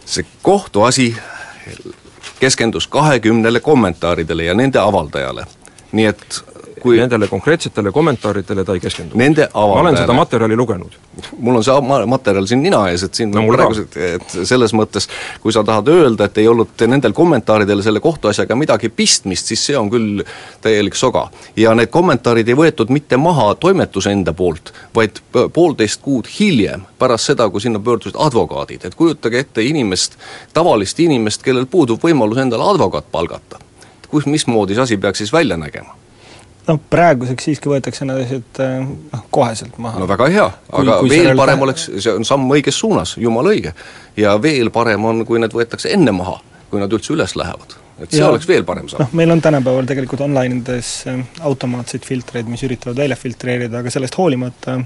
see 0.06 0.26
kohtuasi 0.42 1.16
keskendus 2.40 2.88
kahekümnele 2.88 3.60
kommentaaridele 3.60 4.44
ja 4.44 4.54
nende 4.54 4.80
avaldajale. 4.80 5.46
nii 5.92 6.06
et 6.06 6.44
kui 6.86 7.00
Nendele 7.00 7.28
konkreetsetele 7.28 7.92
kommentaaridele 7.92 8.64
ta 8.66 8.74
ei 8.78 8.82
keskendu. 8.84 9.18
Ma 9.18 9.82
olen 9.82 9.98
seda 9.98 10.14
materjali 10.14 10.56
lugenud. 10.56 10.98
mul 11.40 11.56
on 11.56 11.64
see 11.64 11.76
ma-, 11.82 12.04
materjal 12.10 12.46
siin 12.50 12.62
nina 12.62 12.84
ees, 12.92 13.06
et 13.08 13.18
siin 13.18 13.32
No 13.34 13.42
praegused, 13.50 13.96
et 13.96 14.36
selles 14.36 14.74
mõttes, 14.78 15.08
kui 15.42 15.54
sa 15.56 15.64
tahad 15.66 15.90
öelda, 15.92 16.28
et 16.28 16.38
ei 16.44 16.48
olnud 16.52 16.86
nendel 16.92 17.16
kommentaaridel 17.18 17.82
selle 17.86 18.02
kohtuasjaga 18.04 18.58
midagi 18.60 18.92
pistmist, 18.94 19.50
siis 19.50 19.66
see 19.72 19.78
on 19.80 19.90
küll 19.90 20.22
täielik 20.62 20.96
soga. 21.00 21.28
ja 21.56 21.74
need 21.76 21.90
kommentaarid 21.90 22.48
ei 22.48 22.60
võetud 22.60 22.94
mitte 22.94 23.18
maha 23.18 23.54
toimetuse 23.60 24.14
enda 24.14 24.34
poolt, 24.34 24.74
vaid 24.96 25.22
poolteist 25.54 26.02
kuud 26.06 26.30
hiljem, 26.40 26.86
pärast 27.00 27.34
seda, 27.34 27.50
kui 27.50 27.64
sinna 27.64 27.80
pöördusid 27.80 28.20
advokaadid, 28.20 28.86
et 28.86 28.96
kujutage 28.96 29.42
ette 29.42 29.66
inimest, 29.66 30.20
tavalist 30.54 31.00
inimest, 31.00 31.44
kellel 31.44 31.66
puudub 31.66 32.04
võimalus 32.04 32.46
endale 32.46 32.70
advokaat 32.76 33.12
palgata. 33.12 33.60
kus, 34.10 34.26
mismoodi 34.26 34.76
see 34.76 34.84
asi 34.84 34.98
peaks 34.98 35.24
siis 35.24 35.34
välja 35.34 35.58
nägema? 35.58 36.05
Noh, 36.68 36.80
praeguseks 36.90 37.44
siiski 37.50 37.70
võetakse 37.70 38.06
need 38.08 38.24
asjad 38.26 38.60
äh, 38.64 38.76
noh, 39.14 39.24
koheselt 39.32 39.78
maha. 39.82 40.00
no 40.02 40.08
väga 40.10 40.28
hea, 40.34 40.50
Kui- 40.72 40.82
aga 40.84 41.00
kui 41.04 41.10
veel 41.14 41.22
sellel 41.28 41.38
parem 41.42 41.58
tähe- 41.60 41.68
oleks, 41.70 41.88
see 42.04 42.14
on 42.14 42.26
samm 42.28 42.50
õiges 42.58 42.80
suunas, 42.82 43.16
jumala 43.22 43.54
õige. 43.54 43.74
ja 44.18 44.36
veel 44.42 44.70
parem 44.74 45.06
on, 45.06 45.26
kui 45.26 45.40
need 45.40 45.54
võetakse 45.54 45.92
enne 45.94 46.12
maha, 46.16 46.40
kui 46.72 46.80
nad 46.82 46.92
üldse 46.94 47.14
üles 47.14 47.36
lähevad. 47.36 47.78
Et 48.00 48.12
see 48.12 48.22
Ja- 48.22 48.30
oleks 48.30 48.48
veel 48.50 48.66
parem 48.68 48.90
samm 48.92 49.06
noh, 49.06 49.14
meil 49.16 49.32
on 49.32 49.42
tänapäeval 49.44 49.88
tegelikult 49.90 50.26
online'ides 50.26 50.90
äh, 51.12 51.22
automaatseid 51.48 52.08
filtreid, 52.08 52.50
mis 52.52 52.64
üritavad 52.68 52.98
välja 53.00 53.18
filtreerida, 53.20 53.80
aga 53.80 53.94
sellest 53.94 54.18
hoolimata 54.20 54.80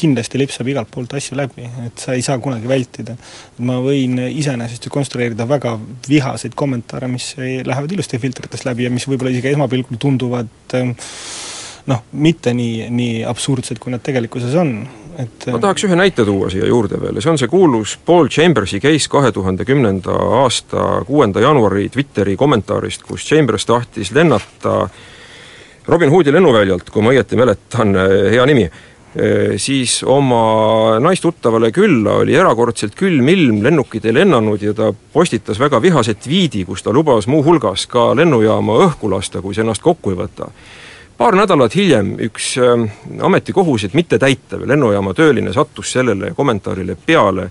kindlasti 0.00 0.40
lipsab 0.40 0.68
igalt 0.70 0.88
poolt 0.92 1.12
asju 1.18 1.36
läbi, 1.36 1.66
et 1.84 2.00
sa 2.00 2.14
ei 2.16 2.22
saa 2.24 2.38
kunagi 2.40 2.68
vältida. 2.70 3.16
ma 3.66 3.76
võin 3.84 4.16
iseenesest 4.28 4.86
ju 4.86 4.92
konstrueerida 4.92 5.46
väga 5.48 5.74
vihaseid 6.08 6.56
kommentaare, 6.56 7.08
mis 7.08 7.34
ei, 7.38 7.60
lähevad 7.66 7.92
ilusti 7.92 8.20
filtritest 8.22 8.64
läbi 8.68 8.86
ja 8.86 8.92
mis 8.92 9.08
võib-olla 9.08 9.34
isegi 9.34 9.52
esmapilgul 9.52 10.00
tunduvad 10.00 10.76
ähm, 10.78 10.94
noh, 11.90 12.04
mitte 12.12 12.54
nii, 12.56 12.88
nii 12.94 13.20
absurdsed, 13.28 13.80
kui 13.82 13.92
nad 13.92 14.04
tegelikkuses 14.04 14.56
on, 14.60 14.74
et 15.18 15.46
ma 15.52 15.58
tahaks 15.58 15.84
ühe 15.88 15.96
näite 15.98 16.24
tuua 16.24 16.50
siia 16.52 16.68
juurde 16.68 17.00
veel 17.00 17.18
ja 17.18 17.24
see 17.24 17.32
on 17.32 17.38
see 17.40 17.50
kuulus 17.50 17.96
Paul 18.06 18.28
Chambersi 18.28 18.80
case 18.80 19.08
kahe 19.10 19.32
tuhande 19.32 19.64
kümnenda 19.64 20.14
aasta 20.42 21.02
kuuenda 21.06 21.40
jaanuari 21.40 21.88
Twitteri 21.88 22.36
kommentaarist, 22.36 23.02
kus 23.02 23.26
Chambers 23.26 23.66
tahtis 23.66 24.12
lennata 24.14 24.88
Robin 25.88 26.10
Hoodi 26.10 26.32
lennuväljalt, 26.32 26.90
kui 26.90 27.02
ma 27.02 27.10
õieti 27.10 27.38
mäletan, 27.40 27.96
hea 28.30 28.44
nimi, 28.46 28.66
siis 29.58 30.02
oma 30.06 30.98
naistuttavale 31.02 31.72
külla 31.74 32.20
oli 32.22 32.36
erakordselt 32.38 32.94
külm 32.94 33.28
ilm, 33.32 33.62
lennukid 33.64 34.04
ei 34.06 34.14
lennanud 34.14 34.62
ja 34.62 34.74
ta 34.76 34.92
postitas 35.12 35.58
väga 35.58 35.80
vihase 35.82 36.14
tweet'i, 36.14 36.62
kus 36.68 36.84
ta 36.86 36.94
lubas 36.94 37.26
muuhulgas 37.26 37.88
ka 37.90 38.12
lennujaama 38.14 38.78
õhku 38.86 39.10
lasta, 39.10 39.42
kui 39.42 39.56
see 39.56 39.64
ennast 39.66 39.82
kokku 39.82 40.14
ei 40.14 40.20
võta 40.20 40.50
paar 41.20 41.36
nädalat 41.36 41.74
hiljem 41.76 42.14
üks 42.24 42.54
äh, 42.56 42.86
ametikohuseid 43.20 43.92
mittetäitev 43.92 44.64
lennujaama 44.68 45.12
tööline 45.12 45.52
sattus 45.52 45.92
sellele 45.92 46.30
kommentaarile 46.36 46.96
peale, 46.96 47.50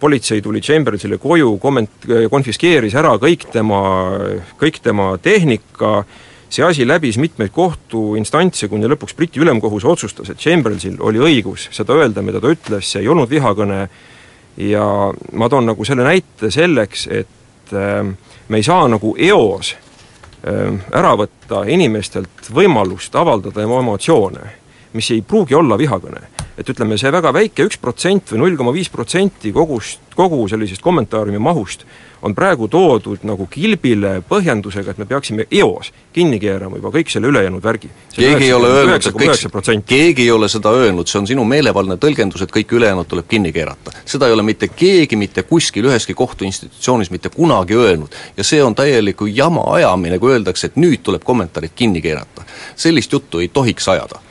politsei 0.00 0.42
tuli 0.44 0.60
Chambersile 0.60 1.16
koju, 1.18 1.54
komment-, 1.62 2.04
konfiskeeris 2.30 2.98
ära 3.00 3.14
kõik 3.22 3.48
tema, 3.52 3.80
kõik 4.60 4.82
tema 4.84 5.08
tehnika, 5.24 6.02
see 6.52 6.66
asi 6.66 6.84
läbis 6.84 7.16
mitmeid 7.20 7.54
kohtuinstantse, 7.56 8.68
kuni 8.68 8.92
lõpuks 8.92 9.16
Briti 9.16 9.40
ülemkohus 9.40 9.88
otsustas, 9.88 10.28
et 10.28 10.44
Chambersil 10.44 11.00
oli 11.00 11.24
õigus 11.24 11.70
seda 11.72 11.96
öelda, 11.96 12.22
mida 12.22 12.44
ta 12.44 12.52
ütles, 12.52 12.92
see 12.92 13.06
ei 13.06 13.08
olnud 13.08 13.32
vihakõne. 13.32 13.88
Ja 14.58 14.84
ma 15.38 15.48
toon 15.48 15.68
nagu 15.70 15.84
selle 15.86 16.04
näite 16.04 16.50
selleks, 16.50 17.08
et 17.08 17.72
äh, 17.72 18.04
me 18.48 18.60
ei 18.60 18.66
saa 18.66 18.84
nagu 18.90 19.16
eos 19.16 19.76
ära 20.94 21.14
võtta 21.18 21.64
inimestelt 21.68 22.50
võimalust 22.54 23.14
avaldada 23.16 23.66
oma 23.66 23.82
emotsioone, 23.84 24.52
mis 24.92 25.10
ei 25.12 25.22
pruugi 25.22 25.54
olla 25.58 25.78
vihakõne. 25.78 26.22
Et 26.58 26.68
ütleme, 26.68 26.98
see 26.98 27.12
väga 27.14 27.32
väike 27.34 27.68
üks 27.68 27.78
protsent 27.80 28.32
või 28.32 28.42
null 28.42 28.58
koma 28.58 28.74
viis 28.74 28.90
protsenti 28.90 29.52
kogust, 29.54 30.02
kogu 30.18 30.42
sellisest 30.50 30.82
kommentaariumi 30.82 31.38
mahust 31.42 31.84
on 32.22 32.34
praegu 32.34 32.66
toodud 32.68 33.22
nagu 33.22 33.46
kilbile 33.46 34.18
põhjendusega, 34.26 34.90
et 34.90 34.98
me 34.98 35.06
peaksime 35.06 35.46
eos 35.54 35.92
kinni 36.12 36.40
keerama 36.42 36.80
juba 36.80 36.90
kõik 36.96 37.12
selle 37.12 37.30
ülejäänud 37.30 37.62
värgi. 37.62 37.90
keegi 38.16 38.48
ei 38.48 38.52
ole 38.52 38.72
öelnud, 38.74 39.06
et 39.06 39.14
kõik, 39.14 39.84
keegi 39.86 40.26
ei 40.26 40.30
ole 40.34 40.48
seda 40.50 40.74
öelnud, 40.74 41.06
see 41.06 41.20
on 41.20 41.30
sinu 41.30 41.46
meelevaldne 41.46 41.94
tõlgendus, 42.02 42.42
et 42.42 42.54
kõik 42.54 42.74
ülejäänud 42.74 43.06
tuleb 43.06 43.28
kinni 43.30 43.52
keerata. 43.54 43.94
seda 44.04 44.26
ei 44.26 44.34
ole 44.34 44.42
mitte 44.42 44.68
keegi 44.68 45.16
mitte 45.16 45.42
kuskil 45.42 45.86
üheski 45.86 46.14
kohtuinstitutsioonis 46.14 47.10
mitte 47.14 47.30
kunagi 47.30 47.78
öelnud. 47.78 48.14
ja 48.36 48.44
see 48.44 48.62
on 48.62 48.74
täieliku 48.74 49.26
jama 49.26 49.68
ajamine, 49.78 50.18
kui 50.18 50.34
öeldakse, 50.34 50.66
et 50.66 50.76
nüüd 50.76 51.02
tuleb 51.02 51.22
kommentaarid 51.24 51.76
kinni 51.76 52.02
keerata. 52.02 52.42
sellist 52.76 53.12
juttu 53.12 53.38
ei 53.38 53.48
tohiks 53.48 53.88
ajada 53.88 54.27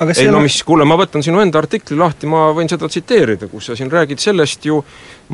aga 0.00 0.16
ei 0.16 0.32
no 0.32 0.40
mis, 0.44 0.58
kuule, 0.64 0.86
ma 0.88 0.96
võtan 1.00 1.24
sinu 1.24 1.42
enda 1.42 1.60
artikli 1.60 1.98
lahti, 1.98 2.28
ma 2.30 2.48
võin 2.56 2.70
seda 2.72 2.88
tsiteerida, 2.88 3.50
kus 3.52 3.70
sa 3.70 3.76
siin 3.78 3.92
räägid 3.92 4.22
sellest 4.22 4.64
ju, 4.64 4.80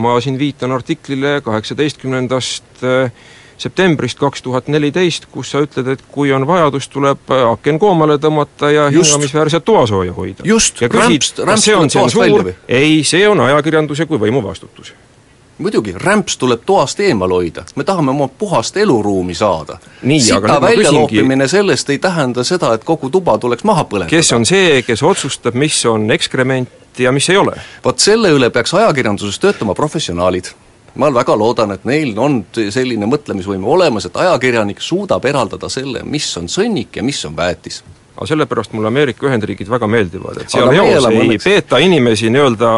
ma 0.03 0.17
siin 0.21 0.39
viitan 0.41 0.75
artiklile 0.75 1.39
kaheksateistkümnendast 1.47 2.85
äh, 2.85 3.13
septembrist 3.59 4.19
kaks 4.21 4.43
tuhat 4.45 4.69
neliteist, 4.73 5.29
kus 5.33 5.51
sa 5.55 5.63
ütled, 5.65 5.89
et 5.95 6.05
kui 6.13 6.33
on 6.35 6.47
vajadus, 6.49 6.89
tuleb 6.93 7.33
aken 7.37 7.81
koomale 7.81 8.19
tõmmata 8.23 8.71
ja 8.73 8.89
Just. 8.91 9.11
hingamisväärset 9.13 9.65
toasooja 9.65 10.13
hoida. 10.17 10.45
Just, 10.45 10.83
rämps- 10.83 11.41
rämps 11.41 11.71
tuleb 11.71 11.93
toast 11.93 12.21
välja 12.21 12.47
või?, 12.51 12.57
ei, 12.69 13.01
see 13.05 13.25
on 13.29 13.41
ajakirjanduse 13.49 14.07
kui 14.11 14.21
võimu 14.21 14.45
vastutus. 14.45 14.93
Muidugi, 15.59 15.95
rämps 15.97 16.37
tuleb 16.37 16.65
toast 16.67 17.01
eemal 17.01 17.33
hoida, 17.33 17.65
me 17.77 17.85
tahame 17.85 18.11
oma 18.11 18.29
puhast 18.29 18.77
eluruumi 18.77 19.35
saada. 19.35 19.79
Sita 20.19 20.61
väljaloopimine 20.61 21.49
sellest 21.49 21.91
ei 21.91 21.99
tähenda 21.99 22.45
seda, 22.45 22.75
et 22.75 22.85
kogu 22.85 23.11
tuba 23.11 23.39
tuleks 23.39 23.65
maha 23.65 23.85
põletada. 23.85 24.11
kes 24.11 24.33
on 24.33 24.47
see, 24.47 24.83
kes 24.83 25.03
otsustab, 25.03 25.55
mis 25.55 25.85
on 25.87 26.11
ekskrement 26.11 26.99
ja 26.99 27.13
mis 27.13 27.31
ei 27.31 27.37
ole? 27.37 27.57
vot 27.85 27.99
selle 27.99 28.31
üle 28.33 28.51
peaks 28.51 28.75
ajakirjanduses 28.75 29.39
töötama 29.39 29.75
professionaalid. 29.75 30.53
ma 30.95 31.13
väga 31.15 31.37
loodan, 31.39 31.73
et 31.73 31.85
neil 31.85 32.19
on 32.19 32.45
selline 32.53 33.07
mõtlemisvõime 33.07 33.67
olemas, 33.67 34.07
et 34.07 34.17
ajakirjanik 34.17 34.81
suudab 34.81 35.25
eraldada 35.25 35.69
selle, 35.69 36.03
mis 36.05 36.37
on 36.37 36.49
sõnnik 36.49 36.97
ja 36.97 37.03
mis 37.03 37.25
on 37.25 37.37
väetis 37.37 37.83
aga 38.17 38.27
sellepärast 38.27 38.73
mulle 38.73 38.89
Ameerika 38.89 39.27
Ühendriigid 39.29 39.69
väga 39.69 39.87
meeldivad, 39.93 40.41
et 40.41 40.53
seal 40.53 40.71
eos 40.73 41.05
ei 41.11 41.19
õnneks... 41.21 41.45
peeta 41.45 41.79
inimesi 41.85 42.31
nii-öelda 42.33 42.71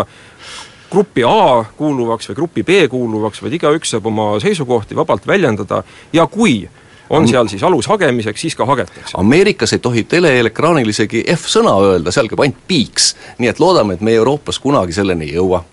grupi 0.91 1.25
A 1.27 1.65
kuuluvaks 1.77 2.31
või 2.31 2.37
grupi 2.41 2.65
B 2.65 2.83
kuuluvaks, 2.91 3.43
vaid 3.43 3.57
igaüks 3.59 3.95
saab 3.95 4.07
oma 4.09 4.31
seisukohti 4.41 4.97
vabalt 4.97 5.27
väljendada 5.27 5.83
ja 6.13 6.27
kui 6.27 6.63
on 7.11 7.29
seal 7.29 7.49
siis 7.49 7.63
alus 7.65 7.89
hagemiseks, 7.89 8.41
siis 8.41 8.57
ka 8.57 8.67
hagetakse. 8.69 9.17
Ameerikas 9.17 9.73
ei 9.73 9.83
tohi 9.85 10.05
teleekraanil 10.05 10.89
isegi 10.93 11.25
F-sõna 11.37 11.73
öelda, 11.85 12.13
seal 12.13 12.29
käib 12.29 12.45
ainult 12.45 12.61
piiks. 12.69 13.15
nii 13.39 13.49
et 13.49 13.61
loodame, 13.61 13.95
et 13.95 14.01
me 14.01 14.15
Euroopas 14.15 14.59
kunagi 14.59 14.93
selleni 14.93 15.31
ei 15.31 15.37
jõua. 15.37 15.65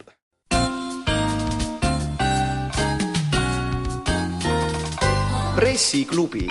pressiklubi 5.55 6.47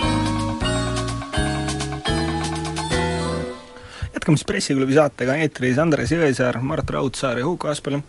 jätkame 4.25 4.37
siis 4.37 4.45
Pressiklubi 4.45 4.93
saatega, 4.93 5.35
eetris 5.35 5.77
Andres 5.77 6.11
Jõesaar, 6.11 6.57
Mart 6.61 6.89
Raudsaar 6.89 7.39
ja 7.39 7.45
Huko 7.45 7.69
Aspel 7.69 7.99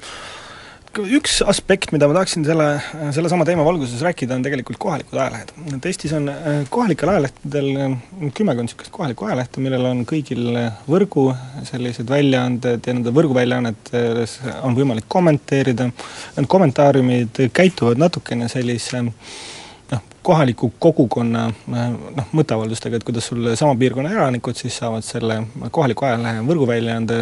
üks 1.04 1.40
aspekt, 1.44 1.92
mida 1.94 2.08
ma 2.08 2.16
tahaksin 2.16 2.44
selle, 2.46 2.66
sellesama 3.14 3.44
teema 3.48 3.64
valguses 3.66 4.00
rääkida, 4.04 4.36
on 4.36 4.44
tegelikult 4.44 4.78
kohalikud 4.80 5.18
ajalehed. 5.18 5.52
et 5.76 5.88
Eestis 5.90 6.12
on 6.16 6.28
äh, 6.32 6.62
kohalikel 6.70 7.10
ajalehtedel 7.12 7.68
äh, 7.76 7.96
kümmekond 8.34 8.68
niisugust 8.68 8.92
kohalikku 8.94 9.28
ajalehte, 9.28 9.62
millel 9.64 9.84
on 9.88 10.04
kõigil 10.08 10.46
võrgu 10.88 11.28
sellised 11.68 12.08
väljaanded 12.10 12.86
ja 12.86 12.94
nende 12.94 13.12
võrguväljaannetes 13.16 14.38
on 14.62 14.76
võimalik 14.78 15.08
kommenteerida, 15.08 15.90
need 16.36 16.50
kommentaariumid 16.50 17.42
käituvad 17.56 18.00
natukene 18.00 18.48
sellise 18.52 19.02
noh, 19.06 20.06
kohaliku 20.26 20.70
kogukonna 20.82 21.48
äh, 21.50 21.90
noh, 22.20 22.30
mõtteavaldustega, 22.36 23.00
et 23.00 23.08
kuidas 23.08 23.28
sul 23.32 23.52
sama 23.58 23.76
piirkonna 23.80 24.14
elanikud 24.14 24.56
siis 24.58 24.80
saavad 24.80 25.04
selle 25.06 25.42
kohaliku 25.70 26.08
ajalehe 26.08 26.46
võrguväljaande 26.46 27.20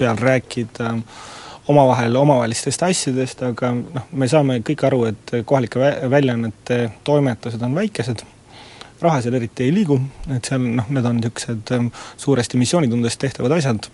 peal 0.00 0.18
rääkida 0.18 0.96
äh, 0.96 1.30
omavahel 1.70 2.16
omavahelistest 2.16 2.82
asjadest, 2.88 3.42
aga 3.46 3.72
noh, 3.76 4.06
me 4.18 4.28
saame 4.30 4.58
kõik 4.66 4.86
aru, 4.88 5.04
et 5.12 5.34
kohalike 5.46 5.80
vä-, 5.82 6.10
väljaannete 6.10 6.78
toimetused 7.06 7.62
on 7.62 7.76
väikesed, 7.78 8.24
raha 9.02 9.22
seal 9.22 9.38
eriti 9.38 9.66
ei 9.66 9.74
liigu, 9.74 9.98
et 10.34 10.50
seal 10.50 10.62
noh, 10.62 10.90
need 10.90 11.06
on 11.06 11.20
niisugused 11.20 11.74
ähm, 11.76 11.92
suuresti 12.20 12.60
missioonitundest 12.60 13.20
tehtavad 13.22 13.54
asjad, 13.58 13.88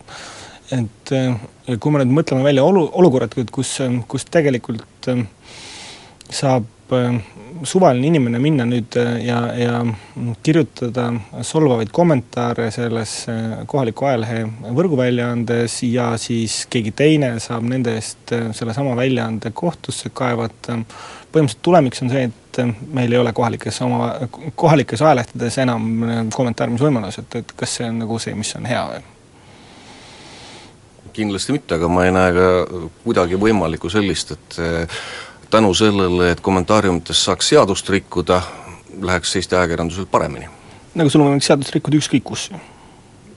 et 0.76 1.12
äh, 1.16 1.76
kui 1.76 1.92
me 1.92 2.02
nüüd 2.02 2.16
mõtleme 2.22 2.46
välja 2.46 2.64
olu, 2.64 2.86
olukorrad, 3.02 3.36
kus, 3.52 3.76
kus 4.08 4.28
tegelikult 4.32 5.12
ähm, 5.12 5.28
saab 6.28 6.68
äh, 6.92 7.18
suvaline 7.66 8.06
inimene 8.06 8.38
minna 8.42 8.64
nüüd 8.68 8.96
äh, 9.00 9.18
ja, 9.26 9.38
ja 9.58 9.80
kirjutada 10.42 11.08
solvavaid 11.42 11.90
kommentaare 11.94 12.70
selles 12.74 13.12
äh, 13.30 13.60
kohaliku 13.66 14.08
ajalehe 14.08 14.44
võrguväljaandes 14.76 15.80
ja 15.88 16.10
siis 16.20 16.62
keegi 16.70 16.94
teine 16.96 17.34
saab 17.42 17.68
nende 17.68 17.96
eest 17.98 18.34
sellesama 18.56 18.96
väljaande 18.98 19.52
kohtusse 19.54 20.10
kaevata, 20.14 20.78
põhimõtteliselt 21.32 21.62
tulemiks 21.62 22.02
on 22.04 22.12
see, 22.14 22.26
et 22.30 22.62
meil 22.94 23.12
ei 23.12 23.20
ole 23.20 23.32
kohalikes 23.36 23.78
oma, 23.86 24.10
kohalikes 24.58 25.02
ajalehtedes 25.04 25.60
enam 25.62 25.86
kommentaarimisvõimalus, 26.34 27.20
et, 27.22 27.40
et 27.42 27.56
kas 27.56 27.78
see 27.78 27.86
on 27.88 28.02
nagu 28.02 28.18
see, 28.22 28.34
mis 28.38 28.52
on 28.58 28.68
hea 28.68 28.82
või? 28.94 29.06
kindlasti 31.18 31.50
mitte, 31.50 31.74
aga 31.74 31.88
ma 31.90 32.04
ei 32.06 32.12
näe 32.14 32.30
ka 32.30 32.50
kuidagi 33.02 33.38
võimalikku 33.42 33.90
sellist, 33.90 34.36
et 34.36 34.58
tänu 35.50 35.74
sellele, 35.74 36.30
et 36.30 36.40
kommentaariumites 36.40 37.24
saaks 37.24 37.48
seadust 37.48 37.88
rikkuda, 37.88 38.42
läheks 39.02 39.36
Eesti 39.36 39.56
ajakirjandusel 39.56 40.06
paremini. 40.06 40.48
nagu 40.94 41.10
sul 41.10 41.20
on 41.20 41.30
võimalik 41.30 41.46
seadust 41.46 41.74
rikkuda 41.74 41.96
ükskõik 41.96 42.24
kus 42.24 42.50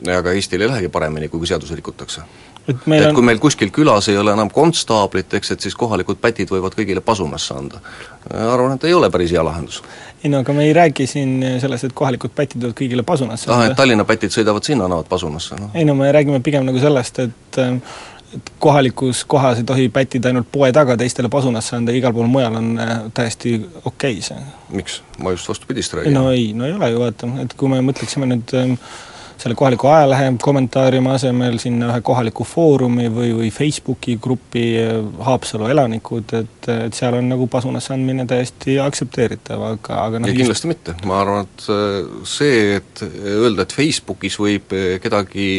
aga 0.09 0.31
Eestil 0.31 0.61
ei 0.61 0.69
lähegi 0.69 0.89
paremini, 0.89 1.29
kui 1.29 1.47
seadusi 1.47 1.75
rikutakse. 1.75 2.21
et, 2.67 2.75
et 2.75 3.05
on... 3.07 3.15
kui 3.15 3.23
meil 3.25 3.39
kuskil 3.39 3.69
külas 3.73 4.09
ei 4.09 4.17
ole 4.17 4.33
enam 4.33 4.49
konstaablit, 4.53 5.33
eks, 5.33 5.51
et 5.51 5.65
siis 5.65 5.75
kohalikud 5.75 6.17
pätid 6.21 6.49
võivad 6.49 6.75
kõigile 6.77 7.01
pasunasse 7.05 7.53
anda. 7.53 7.81
arvan, 8.31 8.75
et 8.75 8.83
ei 8.89 8.93
ole 8.93 9.09
päris 9.09 9.31
hea 9.31 9.43
lahendus. 9.45 9.81
ei 10.23 10.29
no 10.29 10.41
aga 10.41 10.53
me 10.53 10.65
ei 10.65 10.73
räägi 10.73 11.07
siin 11.07 11.37
sellest, 11.61 11.89
et 11.89 11.93
kohalikud 11.93 12.33
pätid 12.35 12.61
võivad 12.61 12.77
kõigile 12.81 13.05
pasunasse 13.05 13.49
anda. 13.49 13.59
ah, 13.59 13.69
et 13.69 13.77
Tallinna 13.77 14.05
pätid 14.05 14.33
sõidavad 14.33 14.65
sinna, 14.65 14.87
annavad 14.89 15.09
pasunasse, 15.09 15.59
noh. 15.59 15.75
ei 15.75 15.85
no 15.85 15.95
me 15.95 16.11
räägime 16.11 16.41
pigem 16.41 16.65
nagu 16.65 16.81
sellest, 16.81 17.19
et 17.19 17.61
et 18.35 18.51
kohalikus 18.59 19.25
kohas 19.25 19.57
ei 19.57 19.63
tohi 19.67 19.89
pätida 19.89 20.31
ainult 20.31 20.47
poe 20.51 20.71
taga 20.71 20.97
teistele 20.97 21.29
pasunasse 21.29 21.75
anda, 21.75 21.95
igal 21.95 22.13
pool 22.15 22.29
mujal 22.31 22.55
on 22.55 22.73
äh, 22.79 22.97
täiesti 23.13 23.55
okei 23.85 24.17
okay 24.17 24.21
see. 24.21 24.37
miks? 24.69 25.01
ma 25.19 25.31
just 25.35 25.49
vastupidist 25.49 25.93
räägin. 25.93 26.13
no 26.13 26.31
ei, 26.31 26.53
no 26.53 26.65
ei 26.65 26.73
ole 26.73 26.91
ju 26.91 26.99
vaata, 26.99 27.31
et 27.43 27.55
kui 27.59 27.71
me 27.71 27.81
mõtleksime 27.85 28.29
nüüd 28.31 28.55
äh, 28.57 28.75
selle 29.41 29.55
kohaliku 29.57 29.87
ajalehe 29.87 30.33
kommentaariumi 30.41 31.09
asemel 31.15 31.57
sinna 31.61 31.89
ühe 31.89 32.01
kohaliku 32.05 32.45
foorumi 32.45 33.07
või, 33.13 33.31
või 33.37 33.49
Facebooki 33.53 34.17
grupi 34.21 34.65
eh, 34.77 34.91
Haapsalu 35.25 35.69
elanikud, 35.73 36.33
et, 36.37 36.69
et 36.69 36.97
seal 36.97 37.17
on 37.17 37.29
nagu 37.31 37.47
pasunasse 37.51 37.95
andmine 37.95 38.27
täiesti 38.29 38.77
aktsepteeritav, 38.83 39.63
aga, 39.71 39.97
aga 40.05 40.21
noh 40.21 40.29
ei, 40.29 40.37
kindlasti 40.37 40.69
mitte, 40.69 40.95
ma 41.09 41.21
arvan, 41.23 41.49
et 41.49 41.65
eh, 41.73 42.13
see, 42.29 42.61
et 42.77 43.03
öelda, 43.07 43.65
et 43.65 43.75
Facebookis 43.79 44.37
võib 44.41 44.77
eh, 44.77 44.95
kedagi 45.01 45.49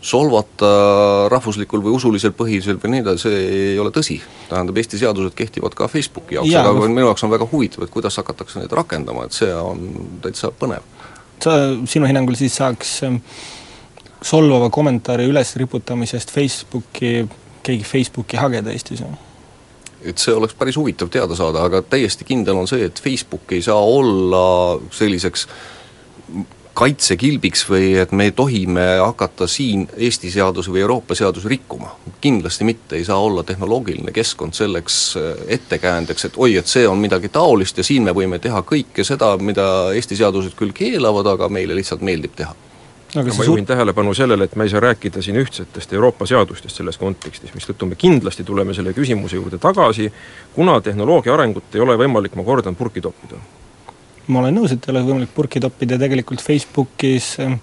solvata 0.00 0.72
rahvuslikul 1.32 1.84
või 1.84 1.96
usulisel 2.00 2.32
põhjusel 2.36 2.80
või 2.80 2.96
nii 2.96 3.04
edasi, 3.04 3.26
see 3.26 3.46
ei 3.74 3.78
ole 3.82 3.92
tõsi. 3.94 4.20
tähendab, 4.48 4.80
Eesti 4.80 5.00
seadused 5.02 5.36
kehtivad 5.36 5.76
ka 5.76 5.90
Facebooki 5.92 6.38
jaoks 6.38 6.52
ja,, 6.52 6.64
aga 6.64 6.88
minu 6.88 7.08
jaoks 7.10 7.24
on 7.26 7.36
väga 7.36 7.48
huvitav, 7.52 7.84
et 7.84 7.92
kuidas 7.92 8.16
hakatakse 8.16 8.62
neid 8.62 8.72
rakendama, 8.72 9.26
et 9.26 9.36
see 9.36 9.52
on 9.52 9.90
täitsa 10.24 10.54
põnev 10.56 10.95
sinu 11.44 12.06
hinnangul 12.08 12.38
siis 12.38 12.56
saaks 12.56 13.02
ähm, 13.06 13.20
solvava 14.22 14.70
kommentaari 14.70 15.28
ülesriputamisest 15.30 16.32
Facebooki, 16.32 17.26
keegi 17.62 17.84
Facebooki 17.84 18.40
hageda 18.40 18.72
Eestis 18.72 19.04
või? 19.04 19.16
et 20.06 20.22
see 20.22 20.34
oleks 20.34 20.54
päris 20.54 20.76
huvitav 20.78 21.08
teada 21.10 21.34
saada, 21.34 21.64
aga 21.66 21.80
täiesti 21.82 22.26
kindel 22.28 22.60
on 22.60 22.68
see, 22.70 22.84
et 22.86 23.00
Facebook 23.02 23.52
ei 23.56 23.62
saa 23.64 23.80
olla 23.80 24.78
selliseks 24.94 25.46
kaitsekilbiks 26.76 27.64
või 27.70 27.94
et 28.00 28.12
me 28.12 28.28
tohime 28.36 28.84
hakata 29.00 29.46
siin 29.48 29.86
Eesti 29.96 30.30
seadusi 30.30 30.72
või 30.74 30.82
Euroopa 30.84 31.14
seadusi 31.14 31.48
rikkuma. 31.48 31.94
kindlasti 32.20 32.64
mitte, 32.64 32.96
ei 32.96 33.04
saa 33.04 33.18
olla 33.18 33.42
tehnoloogiline 33.42 34.12
keskkond 34.12 34.52
selleks 34.52 35.16
äh, 35.16 35.32
ettekäändeks, 35.56 36.24
et 36.24 36.36
oi, 36.36 36.56
et 36.56 36.66
see 36.66 36.88
on 36.88 36.98
midagi 36.98 37.28
taolist 37.32 37.78
ja 37.78 37.84
siin 37.84 38.04
me 38.04 38.12
võime 38.12 38.38
teha 38.38 38.60
kõike 38.60 39.04
seda, 39.04 39.36
mida 39.36 39.66
Eesti 39.94 40.16
seadused 40.16 40.56
küll 40.58 40.76
keelavad, 40.76 41.32
aga 41.32 41.48
meile 41.48 41.76
lihtsalt 41.76 42.04
meeldib 42.04 42.36
teha. 42.36 42.54
Aga 43.16 43.32
ma 43.38 43.44
juhin 43.44 43.66
tähelepanu 43.66 44.12
sellele, 44.14 44.44
et 44.44 44.56
me 44.56 44.66
ei 44.66 44.72
saa 44.72 44.82
rääkida 44.82 45.22
siin 45.22 45.38
ühtsetest 45.40 45.92
Euroopa 45.96 46.26
seadustest 46.26 46.76
selles 46.76 46.98
kontekstis, 47.00 47.54
mistõttu 47.54 47.86
me 47.88 47.96
kindlasti 47.96 48.44
tuleme 48.44 48.74
selle 48.76 48.92
küsimuse 48.92 49.38
juurde 49.38 49.58
tagasi, 49.62 50.10
kuna 50.54 50.80
tehnoloogia 50.80 51.32
arengut 51.34 51.72
ei 51.74 51.80
ole 51.86 51.96
võimalik, 51.96 52.36
ma 52.36 52.44
kordan, 52.44 52.76
purki 52.76 53.00
toppida 53.00 53.40
ma 54.26 54.40
olen 54.42 54.56
nõus, 54.58 54.72
et 54.74 54.86
ei 54.86 54.94
ole 54.94 55.04
võimalik 55.06 55.34
purki 55.34 55.62
toppida, 55.62 55.98
tegelikult 56.00 56.42
Facebookis 56.42 57.36
ähm, 57.42 57.60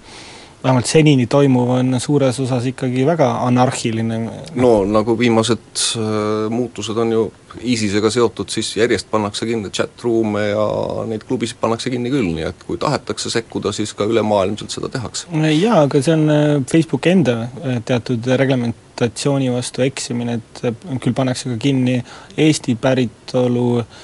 vähemalt 0.63 0.88
senini 0.88 1.26
toimuv 1.28 1.71
on 1.76 1.95
suures 1.99 2.39
osas 2.39 2.65
ikkagi 2.71 3.06
väga 3.06 3.30
anarhiline. 3.47 4.19
no 4.56 4.71
nagu 4.88 5.17
viimased 5.19 5.82
äh, 5.99 6.49
muutused 6.49 6.97
on 6.97 7.12
ju 7.12 7.23
ISISega 7.62 8.10
seotud, 8.10 8.49
siis 8.49 8.71
järjest 8.78 9.10
pannakse 9.12 9.45
kinni 9.45 9.69
chat-room'e 9.69 10.45
ja 10.47 10.67
neid 11.10 11.26
klubisid 11.28 11.60
pannakse 11.62 11.91
kinni 11.93 12.10
küll, 12.13 12.32
nii 12.34 12.47
et 12.47 12.63
kui 12.67 12.80
tahetakse 12.82 13.30
sekkuda, 13.30 13.71
siis 13.76 13.93
ka 13.93 14.08
ülemaailmselt 14.10 14.71
seda 14.71 14.89
tehakse. 14.89 15.28
jaa, 15.52 15.84
aga 15.84 16.02
see 16.02 16.15
on 16.15 16.26
äh, 16.30 16.56
Facebooki 16.71 17.12
enda 17.12 17.38
äh, 17.43 17.82
teatud 17.86 18.32
reglementatsiooni 18.43 19.52
vastu 19.52 19.84
eksimine, 19.84 20.39
et 20.39 20.65
küll 21.04 21.13
pannakse 21.13 21.52
ka 21.52 21.60
kinni 21.67 21.99
Eesti 22.38 22.80
päritolu 22.80 23.67
äh, 23.84 24.02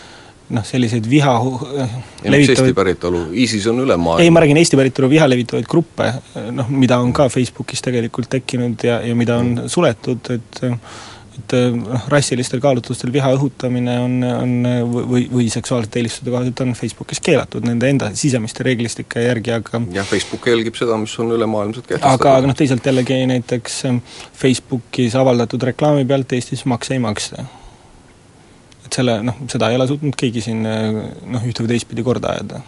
noh, 0.56 0.66
selliseid 0.66 1.06
viha 1.10 1.36
levitavaid 1.40 2.50
Eesti 2.56 2.78
päritolu, 2.78 3.26
ISIS 3.44 3.68
on 3.72 3.84
üle 3.86 3.98
maailma? 3.98 4.24
ei, 4.24 4.34
ma 4.34 4.44
räägin 4.44 4.62
Eesti 4.62 4.80
päritolu 4.80 5.12
viha 5.12 5.30
levitavaid 5.30 5.70
gruppe, 5.70 6.10
noh, 6.56 6.72
mida 6.74 7.00
on 7.02 7.14
ka 7.16 7.30
Facebookis 7.34 7.86
tegelikult 7.86 8.32
tekkinud 8.34 8.84
ja, 8.86 9.00
ja 9.06 9.16
mida 9.18 9.40
on 9.42 9.70
suletud, 9.70 10.34
et 10.36 10.66
et 11.40 11.54
noh, 11.72 12.08
rassilistel 12.12 12.60
kaalutlustel 12.60 13.14
viha 13.14 13.30
õhutamine 13.36 13.94
on, 14.04 14.16
on 14.28 14.56
või, 14.92 15.22
või 15.32 15.46
seksuaalsete 15.52 16.02
eelistuste 16.02 16.34
kohaselt 16.34 16.64
on 16.66 16.74
Facebookis 16.76 17.22
keelatud 17.24 17.64
nende 17.68 17.88
enda 17.88 18.10
sisemiste 18.18 18.66
reeglistike 18.68 19.24
järgi, 19.24 19.54
aga 19.56 19.82
jah, 19.96 20.08
Facebook 20.08 20.50
jälgib 20.52 20.76
seda, 20.80 20.98
mis 21.00 21.16
on 21.24 21.32
ülemaailmselt 21.38 21.88
kehtestatud. 21.88 22.20
aga, 22.20 22.36
aga 22.42 22.52
noh, 22.52 22.58
teisalt 22.60 22.92
jällegi 22.92 23.22
näiteks 23.32 23.80
Facebookis 24.42 25.16
avaldatud 25.20 25.64
reklaami 25.72 26.04
pealt 26.10 26.36
Eestis 26.36 26.66
makse 26.70 26.98
ei 26.98 27.04
maksta 27.04 27.48
et 28.90 29.00
selle 29.00 29.20
noh, 29.26 29.38
seda 29.52 29.70
ei 29.70 29.78
ole 29.80 29.88
suutnud 29.90 30.18
keegi 30.18 30.44
siin 30.50 30.66
noh, 30.66 31.46
ühte 31.46 31.66
või 31.66 31.76
teistpidi 31.76 32.06
korda 32.06 32.34
ajada. 32.36 32.64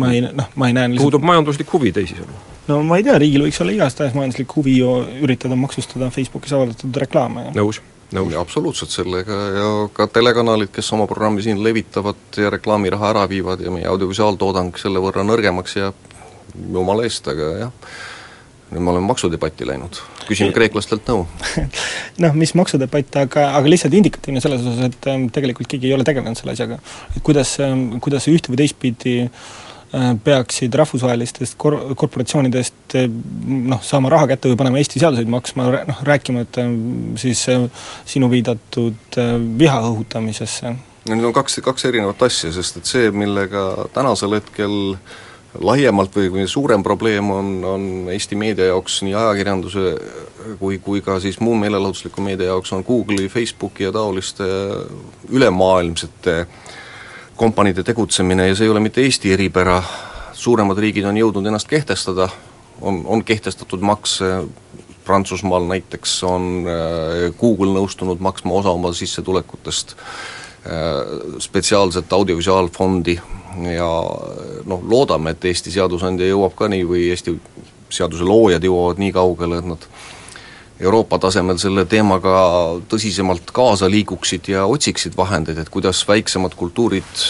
ma 0.00 0.12
ei 0.14 0.24
noh, 0.24 0.48
ma 0.56 0.70
ei 0.70 0.76
näe 0.76 0.94
lihtsalt 0.94 1.04
puudub 1.04 1.28
majanduslik 1.28 1.76
huvi 1.76 1.92
teisisõnu? 1.96 2.40
no 2.70 2.80
ma 2.86 2.98
ei 2.98 3.06
tea, 3.06 3.18
riigil 3.20 3.44
võiks 3.46 3.60
olla 3.64 3.76
igastahes 3.76 4.16
majanduslik 4.16 4.56
huvi 4.56 4.78
ju 4.80 4.96
üritada 5.24 5.56
maksustada 5.60 6.10
Facebookis 6.14 6.56
avaldatud 6.56 7.00
reklaame. 7.04 7.48
nõus 7.56 7.82
nõus. 8.14 8.36
absoluutselt 8.40 8.92
sellega 8.92 9.38
ja 9.54 9.70
ka 9.92 10.08
telekanalid, 10.12 10.70
kes 10.72 10.92
oma 10.96 11.06
programmi 11.10 11.44
siin 11.44 11.60
levitavad 11.64 12.40
ja 12.40 12.52
reklaamiraha 12.54 13.10
ära 13.12 13.24
viivad 13.28 13.60
ja 13.64 13.72
meie 13.74 13.88
audiovisuaaltoodang 13.90 14.76
selle 14.80 15.02
võrra 15.04 15.24
nõrgemaks 15.26 15.76
jääb, 15.76 16.06
jumala 16.72 17.04
eest, 17.08 17.28
aga 17.28 17.50
jah, 17.64 17.90
nüüd 18.72 18.84
me 18.84 18.92
oleme 18.92 19.08
maksudebatti 19.08 19.66
läinud, 19.68 20.00
küsime 20.28 20.52
kreeklastelt 20.56 21.06
nõu 21.08 21.24
noh, 22.22 22.34
mis 22.38 22.52
maksudebatt, 22.58 23.16
aga, 23.22 23.48
aga 23.56 23.72
lihtsalt 23.72 23.96
indikatiivne 23.96 24.42
selles 24.44 24.64
osas, 24.64 24.90
et 24.90 25.08
ähm, 25.10 25.28
tegelikult 25.34 25.70
keegi 25.70 25.90
ei 25.90 25.96
ole 25.96 26.06
tegelenud 26.08 26.38
selle 26.38 26.54
asjaga. 26.56 26.80
et 27.14 27.22
kuidas, 27.24 27.54
ähm, 27.64 27.88
kuidas 28.04 28.28
ühte 28.30 28.52
või 28.52 28.60
teistpidi 28.62 29.14
äh, 29.24 30.10
peaksid 30.24 30.74
rahvusvahelistest 30.80 31.56
kor-, 31.60 31.80
korporatsioonidest 31.98 32.98
äh, 33.00 33.08
noh, 33.72 33.80
saama 33.84 34.12
raha 34.12 34.32
kätte 34.34 34.52
või 34.52 34.60
panema 34.60 34.82
Eesti 34.82 35.00
seaduseid 35.00 35.30
maksma, 35.32 35.70
noh 35.88 36.02
rääkimata 36.08 36.66
ähm, 36.66 37.14
siis 37.20 37.46
äh, 37.52 37.64
sinu 38.08 38.28
viidatud 38.32 39.22
viha 39.58 39.80
õhutamisesse. 39.92 40.76
Need 41.08 41.24
on 41.24 41.32
kaks, 41.32 41.62
kaks 41.64 41.88
erinevat 41.88 42.20
asja, 42.26 42.50
sest 42.52 42.82
et 42.82 42.90
see, 42.90 43.08
millega 43.16 43.88
tänasel 43.94 44.36
hetkel 44.36 44.76
äh, 44.92 45.16
laiemalt 45.60 46.16
või, 46.16 46.28
või 46.32 46.46
suurem 46.48 46.82
probleem 46.82 47.30
on, 47.30 47.52
on 47.64 47.84
Eesti 48.12 48.36
meedia 48.36 48.68
jaoks, 48.68 49.00
nii 49.02 49.14
ajakirjanduse 49.16 49.84
kui, 50.60 50.78
kui 50.78 51.00
ka 51.04 51.18
siis 51.20 51.40
muu 51.40 51.56
meelelahutusliku 51.58 52.22
meedia 52.22 52.52
jaoks, 52.52 52.72
on 52.72 52.84
Google'i, 52.86 53.28
Facebooki 53.28 53.88
ja 53.88 53.92
taoliste 53.92 54.44
ülemaailmsete 55.28 56.46
kompaniide 57.36 57.82
tegutsemine 57.82 58.48
ja 58.48 58.56
see 58.58 58.66
ei 58.66 58.72
ole 58.72 58.82
mitte 58.82 59.02
Eesti 59.04 59.32
eripära, 59.32 59.80
suuremad 60.32 60.78
riigid 60.78 61.06
on 61.08 61.18
jõudnud 61.18 61.46
ennast 61.46 61.68
kehtestada, 61.70 62.28
on, 62.80 63.02
on 63.06 63.24
kehtestatud 63.24 63.84
makse, 63.84 64.42
Prantsusmaal 65.08 65.64
näiteks 65.64 66.18
on 66.28 66.66
äh, 66.68 67.30
Google 67.40 67.72
nõustunud 67.72 68.20
maksma 68.20 68.58
osa 68.58 68.74
oma 68.76 68.90
sissetulekutest 68.92 69.94
äh, 69.96 71.38
spetsiaalset 71.40 72.12
audiovisuaalfondi 72.12 73.16
ja 73.72 73.88
noh, 74.68 74.84
loodame, 74.84 75.34
et 75.34 75.48
Eesti 75.50 75.72
seadusandja 75.74 76.28
jõuab 76.28 76.54
ka 76.58 76.68
nii 76.68 76.84
või 76.88 77.08
Eesti 77.12 77.34
seaduse 77.90 78.26
loojad 78.26 78.64
jõuavad 78.64 79.00
nii 79.00 79.12
kaugele, 79.16 79.58
et 79.58 79.68
nad 79.68 79.88
Euroopa 80.78 81.18
tasemel 81.18 81.58
selle 81.58 81.82
teemaga 81.90 82.38
tõsisemalt 82.90 83.50
kaasa 83.54 83.88
liiguksid 83.90 84.52
ja 84.52 84.66
otsiksid 84.70 85.16
vahendeid, 85.18 85.58
et 85.58 85.72
kuidas 85.74 86.04
väiksemad 86.08 86.54
kultuurid 86.54 87.24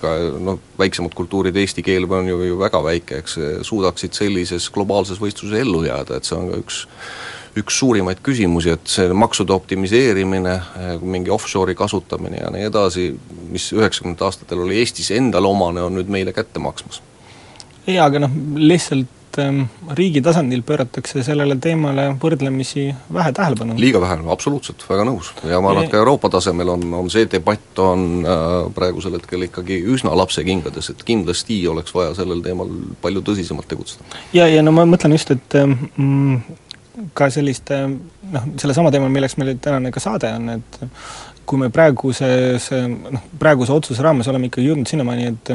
ka 0.00 0.14
noh, 0.40 0.58
väiksemad 0.80 1.14
kultuurid, 1.14 1.56
eesti 1.60 1.84
keel 1.84 2.06
on 2.08 2.28
ju, 2.28 2.38
ju 2.48 2.58
väga 2.58 2.80
väike, 2.84 3.20
eks, 3.20 3.36
suudaksid 3.68 4.16
sellises 4.16 4.70
globaalses 4.72 5.20
võistluses 5.20 5.60
ellu 5.60 5.84
jääda, 5.84 6.16
et 6.16 6.28
see 6.28 6.38
on 6.38 6.48
ka 6.50 6.60
üks 6.62 6.84
üks 7.58 7.78
suurimaid 7.80 8.22
küsimusi, 8.22 8.74
et 8.76 8.90
see 8.90 9.10
maksude 9.16 9.54
optimiseerimine, 9.54 10.56
mingi 11.02 11.32
offshore'i 11.34 11.76
kasutamine 11.78 12.42
ja 12.42 12.50
nii 12.54 12.68
edasi, 12.70 13.10
mis 13.50 13.70
üheksakümnendatel 13.74 14.30
aastatel 14.30 14.66
oli 14.66 14.78
Eestis 14.82 15.10
endale 15.16 15.50
omane, 15.50 15.82
on 15.82 15.98
nüüd 15.98 16.10
meile 16.12 16.34
kätte 16.36 16.62
maksmas. 16.62 17.02
jaa, 17.86 18.04
aga 18.06 18.22
noh, 18.22 18.36
lihtsalt 18.60 19.40
ähm, 19.42 19.64
riigi 19.98 20.22
tasandil 20.22 20.62
pööratakse 20.66 21.24
sellele 21.26 21.56
teemale 21.58 22.06
võrdlemisi 22.22 22.86
vähe 23.12 23.32
tähelepanu. 23.34 23.74
liiga 23.82 23.98
vähe, 24.04 24.20
absoluutselt, 24.30 24.86
väga 24.86 25.08
nõus. 25.10 25.32
ja 25.42 25.58
ma 25.58 25.72
arvan, 25.72 25.88
et 25.88 25.90
ka 25.90 25.98
Euroopa 25.98 26.30
tasemel 26.36 26.70
on, 26.76 26.86
on 27.02 27.10
see 27.10 27.26
debatt 27.32 27.82
on 27.82 28.08
äh, 28.22 28.56
praegusel 28.78 29.18
hetkel 29.18 29.48
ikkagi 29.50 29.82
üsna 29.90 30.14
lapsekingades, 30.22 30.94
et 30.94 31.02
kindlasti 31.02 31.64
oleks 31.66 31.94
vaja 31.98 32.14
sellel 32.22 32.46
teemal 32.46 32.70
palju 33.02 33.26
tõsisemalt 33.26 33.66
tegutseda. 33.74 34.22
ja, 34.38 34.46
ja 34.46 34.62
no 34.62 34.76
ma 34.76 34.86
mõtlen 34.86 35.18
just, 35.18 35.34
et 35.34 35.62
mm, 35.66 36.68
ka 37.14 37.30
selliste 37.32 37.82
noh, 37.86 38.48
sellesama 38.60 38.92
teemal, 38.94 39.12
milleks 39.12 39.36
meil 39.40 39.56
tänane 39.62 39.92
ka 39.94 40.02
saade 40.02 40.32
on, 40.36 40.50
et 40.56 40.80
kui 41.48 41.60
me 41.60 41.70
praeguses 41.74 42.70
noh, 42.72 43.24
praeguse 43.40 43.74
otsuse 43.74 44.04
raames 44.04 44.28
oleme 44.30 44.50
ikkagi 44.50 44.70
jõudnud 44.70 44.90
sinnamaani, 44.90 45.30
et 45.32 45.54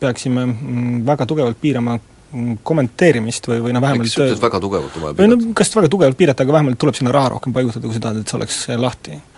peaksime 0.00 0.46
mm, 0.46 1.02
väga 1.06 1.26
tugevalt 1.28 1.58
piirama 1.62 1.98
mm, 1.98 2.62
kommenteerimist 2.66 3.50
või, 3.50 3.60
või 3.66 3.76
noh, 3.76 3.84
vähemalt 3.84 4.10
ütled 4.12 4.46
väga 4.46 4.62
tugevalt 4.62 4.96
on 4.98 5.08
vaja 5.08 5.18
piirata? 5.18 5.52
kas 5.62 5.76
väga 5.76 5.92
tugevalt 5.92 6.20
piirata, 6.20 6.46
aga 6.46 6.58
vähemalt 6.58 6.80
tuleb 6.82 6.98
sinna 6.98 7.14
raha 7.14 7.36
rohkem 7.36 7.54
paigutada, 7.54 7.86
kui 7.86 7.98
sa 7.98 8.06
tahad, 8.08 8.22
et 8.22 8.32
see 8.32 8.40
oleks 8.40 8.64
lahti 8.80 9.18
Äh, 9.18 9.31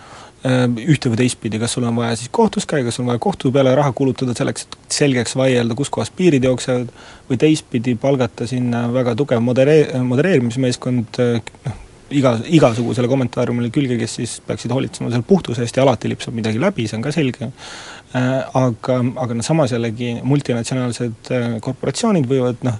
ühte 0.45 1.09
või 1.09 1.17
teistpidi, 1.23 1.57
kas 1.61 1.73
sul 1.73 1.87
on 1.89 1.95
vaja 1.97 2.15
siis 2.19 2.29
kohtus 2.33 2.67
käia, 2.69 2.85
kas 2.85 2.99
on 3.01 3.07
vaja 3.09 3.21
kohtu 3.23 3.49
peale 3.55 3.71
raha 3.75 3.93
kulutada 3.97 4.35
selleks, 4.37 4.67
et 4.67 4.75
selgeks 4.93 5.33
vaielda, 5.39 5.77
kus 5.77 5.89
kohas 5.93 6.11
piirid 6.13 6.45
jooksevad, 6.45 6.91
või 7.29 7.39
teistpidi 7.41 7.95
palgata 7.97 8.45
sinna 8.49 8.85
väga 8.93 9.15
tugev 9.17 9.41
moderee-, 9.41 10.03
modereerimismeeskond 10.05 11.17
noh, 11.21 11.81
iga, 12.13 12.35
igasugusele 12.45 13.09
kommentaariumile 13.09 13.71
külge, 13.73 13.97
kes 14.01 14.17
siis 14.19 14.37
peaksid 14.45 14.73
hoolitsema 14.75 15.09
selle 15.11 15.25
puhtuse 15.27 15.65
eest 15.65 15.79
ja 15.79 15.85
alati 15.85 16.11
lipsab 16.11 16.37
midagi 16.37 16.61
läbi, 16.61 16.85
see 16.89 16.99
on 16.99 17.05
ka 17.05 17.13
selge, 17.15 17.49
äh, 17.49 18.37
aga, 18.61 18.99
aga 19.25 19.39
noh, 19.39 19.45
samas 19.45 19.73
jällegi 19.73 20.13
multinatsionaalsed 20.21 21.33
äh, 21.33 21.49
korporatsioonid 21.65 22.29
võivad 22.29 22.61
noh, 22.67 22.79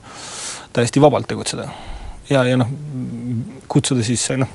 täiesti 0.76 1.02
vabalt 1.02 1.30
tegutseda. 1.32 1.68
ja, 2.30 2.46
ja 2.46 2.62
noh, 2.62 2.70
kutsuda 3.72 4.06
siis 4.06 4.28
noh, 4.38 4.52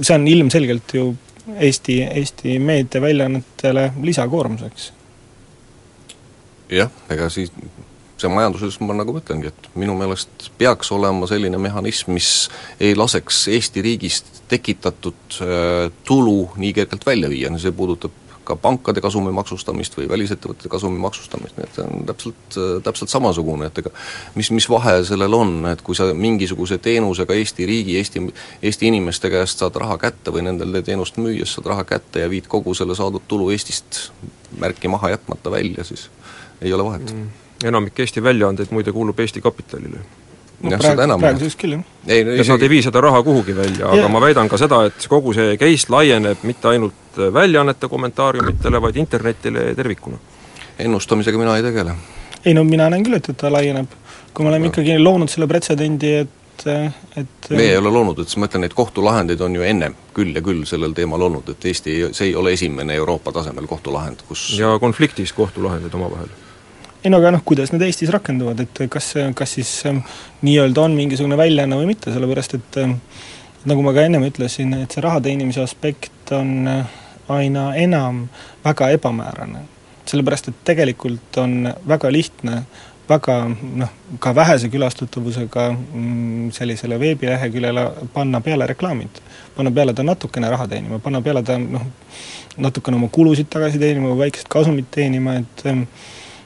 see 0.00 0.14
on 0.14 0.28
ilmselgelt 0.30 0.98
ju 1.00 1.10
Eesti, 1.56 2.02
Eesti 2.02 2.58
meediaväljaannetele 2.58 3.92
lisakoormuseks. 4.02 4.92
jah, 6.70 6.90
ega 7.10 7.28
siis 7.30 7.52
see 8.18 8.30
majanduses, 8.30 8.78
ma 8.80 8.94
nagu 8.96 9.16
ütlengi, 9.18 9.50
et 9.50 9.68
minu 9.78 9.96
meelest 9.98 10.48
peaks 10.58 10.90
olema 10.94 11.26
selline 11.28 11.58
mehhanism, 11.60 12.14
mis 12.16 12.48
ei 12.80 12.94
laseks 12.96 13.44
Eesti 13.52 13.82
riigist 13.84 14.42
tekitatud 14.48 15.40
äh, 15.42 15.92
tulu 16.04 16.50
nii 16.56 16.72
kergelt 16.76 17.06
välja 17.06 17.30
viia, 17.30 17.52
see 17.58 17.74
puudutab 17.74 18.23
ka 18.44 18.56
pankade 18.60 19.00
kasumi 19.04 19.32
maksustamist 19.34 19.96
või 19.98 20.08
välisettevõtete 20.08 20.70
kasumi 20.72 20.98
maksustamist, 21.02 21.56
nii 21.56 21.66
et 21.66 21.78
see 21.78 21.84
on 21.84 22.06
täpselt, 22.08 22.58
täpselt 22.86 23.12
samasugune, 23.12 23.68
et 23.70 23.78
ega 23.82 23.92
mis, 24.34 24.50
mis 24.54 24.68
vahe 24.70 24.96
sellel 25.08 25.36
on, 25.36 25.54
et 25.70 25.84
kui 25.84 25.96
sa 25.98 26.10
mingisuguse 26.14 26.78
teenusega 26.84 27.36
Eesti 27.36 27.66
riigi, 27.68 27.96
Eesti, 28.00 28.24
Eesti 28.62 28.90
inimeste 28.92 29.30
käest 29.32 29.62
saad 29.62 29.76
raha 29.80 29.98
kätte 30.02 30.34
või 30.34 30.46
nendele 30.48 30.82
teenust 30.86 31.20
müües 31.20 31.56
saad 31.56 31.70
raha 31.72 31.86
kätte 31.88 32.24
ja 32.24 32.32
viid 32.32 32.50
kogu 32.50 32.74
selle 32.74 32.96
saadud 32.98 33.24
tulu 33.28 33.50
Eestist 33.54 34.10
märki 34.60 34.88
maha 34.88 35.14
jätmata 35.14 35.50
välja, 35.50 35.84
siis 35.84 36.10
ei 36.62 36.72
ole 36.72 36.84
vahet. 36.84 37.14
Mm.. 37.14 37.32
enamik 37.64 37.98
Eesti 38.00 38.22
väljaandeid 38.22 38.70
muide 38.70 38.92
kuulub 38.92 39.20
Eesti 39.20 39.40
kapitalile 39.40 40.04
no, 40.64 40.74
jah, 40.74 40.84
seda 40.84 41.06
enam. 41.08 41.22
praeguseks 41.22 41.56
küll, 41.60 41.76
jah. 41.76 41.86
ei, 42.06 42.24
no, 42.26 42.36
et 42.40 42.52
nad 42.52 42.66
ei 42.66 42.70
vii 42.72 42.84
seda 42.88 43.02
raha 43.04 43.22
kuhugi 43.26 43.56
välja, 43.56 43.88
aga 43.88 44.04
ja. 44.04 44.12
ma 44.12 44.22
väidan 44.24 44.50
ka 44.50 44.60
seda, 44.60 44.84
et 44.90 45.08
kogu 45.10 45.34
see 45.36 45.56
case 45.60 45.90
laieneb 45.92 46.44
mitte 46.48 46.70
ainult 46.72 47.20
väljaannete 47.34 47.90
kommentaariumitele, 47.90 48.80
vaid 48.82 49.00
internetile 49.02 49.72
tervikuna. 49.74 50.20
ennustamisega 50.78 51.38
mina 51.38 51.56
ei 51.56 51.66
tegele. 51.66 51.98
ei 52.44 52.54
no 52.54 52.64
mina 52.64 52.88
näen 52.90 53.04
küll, 53.06 53.20
et, 53.20 53.28
et 53.28 53.36
ta 53.40 53.52
laieneb. 53.52 54.00
kui 54.34 54.46
me 54.46 54.52
oleme 54.52 54.68
no. 54.68 54.72
ikkagi 54.72 54.98
loonud 54.98 55.32
selle 55.32 55.50
pretsedendi, 55.50 56.16
et 56.24 56.40
et 56.64 57.48
meie 57.50 57.72
ei 57.72 57.76
ole 57.76 57.90
loonud, 57.90 58.20
et 58.22 58.30
siis 58.30 58.38
ma 58.38 58.46
ütlen, 58.46 58.62
neid 58.62 58.76
kohtulahendeid 58.78 59.40
on 59.42 59.56
ju 59.58 59.64
ennem 59.66 59.96
küll 60.14 60.30
ja 60.36 60.42
küll 60.44 60.62
sellel 60.68 60.94
teemal 60.94 61.26
olnud, 61.26 61.48
et 61.50 61.66
Eesti, 61.66 61.96
see 62.14 62.28
ei 62.30 62.34
ole 62.38 62.52
esimene 62.54 62.94
Euroopa 62.94 63.32
tasemel 63.34 63.66
kohtulahend, 63.66 64.22
kus 64.28 64.52
ja 64.58 64.76
konfliktis 64.80 65.32
kohtulahendid 65.34 65.94
omavahel 65.98 66.30
ei 67.04 67.12
no 67.12 67.20
aga 67.20 67.34
noh, 67.34 67.42
kuidas 67.44 67.72
need 67.72 67.84
Eestis 67.84 68.12
rakenduvad, 68.14 68.62
et 68.64 68.84
kas, 68.90 69.10
kas 69.36 69.56
siis 69.58 69.70
ähm, 69.90 70.00
nii-öelda 70.46 70.86
on 70.86 70.94
mingisugune 70.96 71.36
väljaanne 71.36 71.76
või 71.76 71.90
mitte, 71.90 72.12
sellepärast 72.14 72.56
et 72.56 72.78
ähm, 72.80 72.96
nagu 73.68 73.84
ma 73.84 73.92
ka 73.96 74.06
ennem 74.08 74.24
ütlesin, 74.24 74.72
et 74.80 74.94
see 74.94 75.04
raha 75.04 75.20
teenimise 75.24 75.60
aspekt 75.64 76.32
on 76.32 76.54
äh, 76.70 76.96
aina 77.28 77.74
enam 77.76 78.24
väga 78.64 78.90
ebamäärane. 78.96 79.68
sellepärast, 80.06 80.48
et 80.48 80.64
tegelikult 80.64 81.36
on 81.40 81.68
väga 81.88 82.12
lihtne 82.12 82.64
väga 83.08 83.36
noh, 83.76 83.88
ka 84.20 84.34
vähese 84.34 84.68
külastatavusega 84.72 85.68
mm, 85.72 86.50
sellisele 86.56 86.98
veebileheküljele 87.00 87.84
panna 88.12 88.40
peale 88.40 88.66
reklaamid. 88.66 89.20
panna 89.56 89.70
peale 89.70 89.94
ta 89.94 90.02
natukene 90.02 90.50
raha 90.50 90.66
teenima, 90.68 90.98
panna 90.98 91.20
peale 91.20 91.42
ta 91.42 91.58
noh, 91.58 91.84
natukene 92.56 92.96
oma 92.96 93.08
kulusid 93.08 93.48
tagasi 93.50 93.78
teenima 93.78 94.16
väikest 94.18 94.48
kasumit 94.48 94.90
teenima, 94.90 95.34
et 95.34 95.66
ähm, 95.66 95.82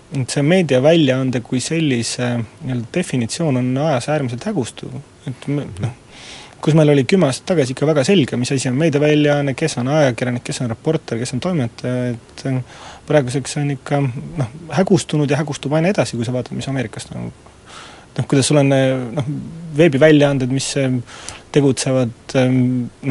see 0.09 0.43
meediaväljaande 0.43 1.41
kui 1.45 1.61
sellise 1.61 2.31
nii-öelda 2.39 2.93
definitsioon 2.95 3.61
on 3.61 3.73
ajas 3.85 4.09
äärmiselt 4.15 4.47
hägustuv, 4.49 4.95
et 5.29 5.49
noh, 5.53 5.93
kus 6.65 6.75
meil 6.79 6.93
oli 6.95 7.05
kümme 7.09 7.29
aastat 7.29 7.51
tagasi 7.53 7.75
ikka 7.75 7.87
väga 7.91 8.05
selge, 8.09 8.39
mis 8.41 8.53
asi 8.55 8.71
on 8.71 8.79
meediaväljaanne, 8.81 9.55
kes 9.59 9.79
on 9.83 9.93
ajakirjanik, 9.95 10.47
kes 10.49 10.63
on 10.65 10.73
reporter, 10.73 11.21
kes 11.21 11.35
on 11.37 11.45
toimetaja, 11.45 12.15
et 12.15 12.47
praeguseks 13.09 13.59
on 13.61 13.77
ikka 13.77 14.01
noh, 14.03 14.57
hägustunud 14.81 15.31
ja 15.31 15.43
hägustub 15.43 15.77
aina 15.77 15.93
edasi, 15.93 16.17
kui 16.17 16.27
sa 16.27 16.35
vaatad, 16.35 16.57
mis 16.57 16.69
Ameerikas 16.73 17.09
toimub. 17.13 17.47
noh, 18.19 18.27
kuidas 18.27 18.49
sul 18.51 18.65
on 18.65 18.73
noh, 18.73 19.33
veebiväljaanded, 19.77 20.51
mis 20.51 20.73
tegutsevad 21.53 22.37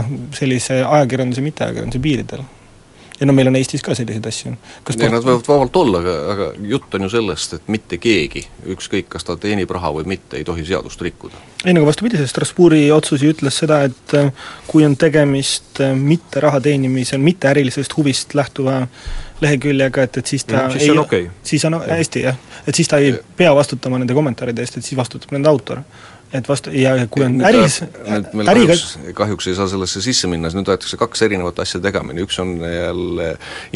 noh, 0.01 0.13
sellise 0.35 0.81
ajakirjanduse, 0.83 1.45
mitteajakirjanduse 1.45 2.03
piiridel 2.03 2.45
ja 3.19 3.25
no 3.25 3.33
meil 3.33 3.49
on 3.49 3.55
Eestis 3.57 3.83
ka 3.85 3.95
selliseid 3.97 4.25
asju. 4.29 4.53
ei, 4.53 5.09
nad 5.09 5.25
võivad 5.25 5.47
vabalt 5.49 5.79
olla, 5.81 6.01
aga, 6.03 6.15
aga 6.33 6.47
jutt 6.69 6.95
on 6.97 7.07
ju 7.07 7.09
sellest, 7.15 7.55
et 7.57 7.69
mitte 7.73 7.97
keegi, 8.01 8.43
ükskõik, 8.75 9.07
kas 9.13 9.25
ta 9.27 9.37
teenib 9.41 9.71
raha 9.73 9.91
või 9.95 10.07
mitte, 10.13 10.37
ei 10.37 10.45
tohi 10.47 10.65
seadust 10.65 11.01
rikkuda. 11.01 11.39
ei 11.65 11.73
no 11.73 11.81
aga 11.81 11.91
vastupidi, 11.91 12.19
see 12.19 12.29
Strasbourgi 12.29 12.91
otsus 12.93 13.23
ju 13.25 13.33
ütles 13.33 13.57
seda, 13.63 13.81
et 13.89 14.17
äh, 14.17 14.29
kui 14.67 14.85
on 14.85 14.97
tegemist 14.99 15.81
äh, 15.81 15.95
mitte 15.97 16.43
raha 16.43 16.61
teenimisel, 16.63 17.21
mitte 17.23 17.49
ärilisest 17.49 17.97
huvist 17.97 18.37
lähtuva 18.37 18.83
leheküljega, 19.41 20.05
et, 20.07 20.21
et 20.21 20.35
siis 20.35 20.45
ta 20.45 20.63
mm, 20.63 20.77
siis 20.77 20.83
ei, 20.83 20.91
on 20.93 21.01
okay. 21.05 21.31
siis 21.43 21.65
on 21.65 21.79
hästi, 21.81 22.27
jah. 22.27 22.37
et 22.67 22.75
siis 22.75 22.89
ta 22.89 23.01
ei 23.01 23.15
pea 23.37 23.55
vastutama 23.55 24.01
nende 24.01 24.17
kommentaaride 24.17 24.61
eest, 24.61 24.77
et 24.77 24.85
siis 24.85 24.97
vastutab 24.97 25.33
nende 25.33 25.49
autor 25.49 25.81
et 26.33 26.49
vastu, 26.49 26.71
ja 26.75 26.93
kui 27.11 27.23
on 27.25 27.39
äris 27.47 27.79
nüüd 27.83 28.33
meil 28.35 28.51
äriga... 28.51 28.75
kahjuks, 28.75 29.13
kahjuks 29.15 29.47
ei 29.51 29.57
saa 29.59 29.69
sellesse 29.71 30.03
sisse 30.03 30.29
minna, 30.31 30.49
sest 30.51 30.59
nüüd 30.59 30.71
aetakse 30.73 30.99
kaks 30.99 31.23
erinevat 31.27 31.59
asja 31.63 31.81
tegemini, 31.83 32.25
üks 32.27 32.39
on 32.43 32.57
jälle 32.61 33.29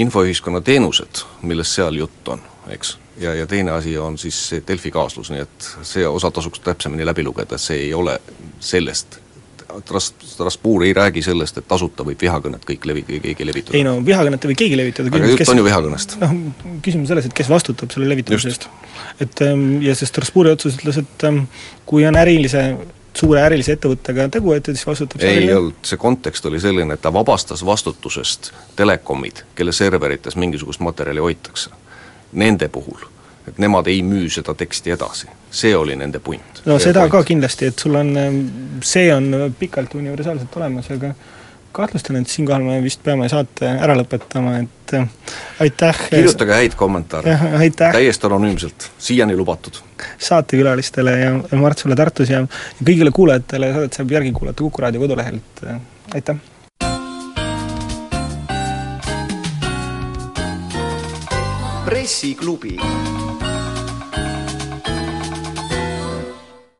infoühiskonna 0.03 0.63
teenused, 0.65 1.23
millest 1.47 1.79
seal 1.79 1.99
jutt 2.01 2.33
on, 2.33 2.43
eks, 2.75 2.97
ja, 3.23 3.35
ja 3.39 3.47
teine 3.47 3.75
asi 3.77 3.97
on 3.97 4.19
siis 4.21 4.37
see 4.51 4.63
Delfi 4.67 4.91
kaaslus, 4.91 5.31
nii 5.31 5.45
et 5.45 5.71
see 5.87 6.07
osa 6.07 6.31
tasuks 6.31 6.63
täpsemini 6.65 7.07
läbi 7.07 7.25
lugeda, 7.27 7.59
see 7.61 7.87
ei 7.87 7.93
ole 7.97 8.19
sellest 8.59 9.21
Tras-, 9.87 10.11
Strasbourg 10.33 10.85
ei 10.87 10.93
räägi 10.93 11.23
sellest, 11.25 11.57
et 11.61 11.67
tasuta 11.67 12.05
võib 12.07 12.21
vihakõnet 12.21 12.65
kõik 12.67 12.87
levi-, 12.89 13.05
keegi 13.09 13.47
levitada. 13.47 13.77
ei 13.77 13.83
no 13.87 13.97
vihakõnet 14.05 14.45
ei 14.45 14.53
või 14.53 14.59
keegi 14.63 14.79
levitada, 14.79 15.11
aga 15.11 15.33
jutt 15.33 15.53
on 15.53 15.61
ju 15.61 15.67
vihakõnest. 15.67 16.17
noh, 16.21 16.37
küsimus 16.85 17.11
selles, 17.11 17.27
et 17.29 17.35
kes 17.37 17.51
vastutab 17.51 17.93
selle 17.93 18.09
levitamise 18.11 18.53
eest. 18.53 18.67
et 19.23 19.45
ähm, 19.47 19.67
ja 19.85 19.95
see 19.97 20.09
Strasbourgi 20.09 20.55
otsus 20.57 20.79
ütles, 20.79 21.01
et 21.03 21.27
ähm, 21.29 21.45
kui 21.85 22.07
on 22.07 22.19
ärilise 22.19 22.65
suure 23.17 23.41
ärilise 23.43 23.75
ettevõttega 23.75 24.27
tegu, 24.31 24.53
et 24.55 24.71
siis 24.71 24.87
vastutab 24.87 25.23
ei 25.27 25.49
olnud, 25.53 25.81
see 25.87 25.99
kontekst 25.99 26.45
oli 26.47 26.61
selline, 26.63 26.95
et 26.95 27.03
ta 27.03 27.11
vabastas 27.13 27.65
vastutusest 27.67 28.53
telekomid, 28.79 29.43
kelle 29.55 29.75
serverites 29.75 30.39
mingisugust 30.39 30.79
materjali 30.79 31.23
hoitakse. 31.23 31.75
Nende 32.31 32.69
puhul 32.71 33.10
et 33.47 33.59
nemad 33.61 33.87
ei 33.91 34.01
müü 34.05 34.29
seda 34.29 34.53
teksti 34.57 34.95
edasi, 34.95 35.29
see 35.51 35.75
oli 35.77 35.95
nende 35.99 36.19
punt. 36.19 36.63
no 36.65 36.79
seda 36.79 37.05
point. 37.05 37.11
ka 37.11 37.23
kindlasti, 37.33 37.71
et 37.71 37.79
sul 37.79 37.95
on, 37.99 38.15
see 38.83 39.13
on 39.13 39.53
pikalt 39.59 39.95
universaalselt 39.99 40.57
olemas, 40.61 40.91
aga 40.93 41.13
kahtlustan, 41.71 42.19
et 42.19 42.27
siinkohal 42.27 42.63
me 42.65 42.77
vist 42.83 43.01
peame 43.03 43.29
saate 43.31 43.69
ära 43.71 43.95
lõpetama, 43.95 44.57
et 44.65 44.95
äh, 44.97 45.07
aitäh 45.63 46.03
kirjutage 46.09 46.57
häid 46.57 46.77
kommentaare, 46.79 47.37
täiesti 47.79 48.27
anonüümselt, 48.27 48.91
siiani 48.99 49.37
lubatud. 49.37 49.81
saatekülalistele 50.19 51.17
ja 51.19 51.33
Mart 51.57 51.83
sulle 51.83 51.95
Tartus 51.95 52.29
ja, 52.29 52.43
ja 52.45 52.87
kõigile 52.87 53.11
kuulajatele, 53.15 53.73
saadet 53.73 53.99
saab 53.99 54.17
järgi 54.17 54.31
kuulata 54.35 54.63
Kuku 54.63 54.87
raadio 54.87 55.05
kodulehelt, 55.07 55.67
aitäh! 56.15 56.47
pressiklubi 61.91 62.77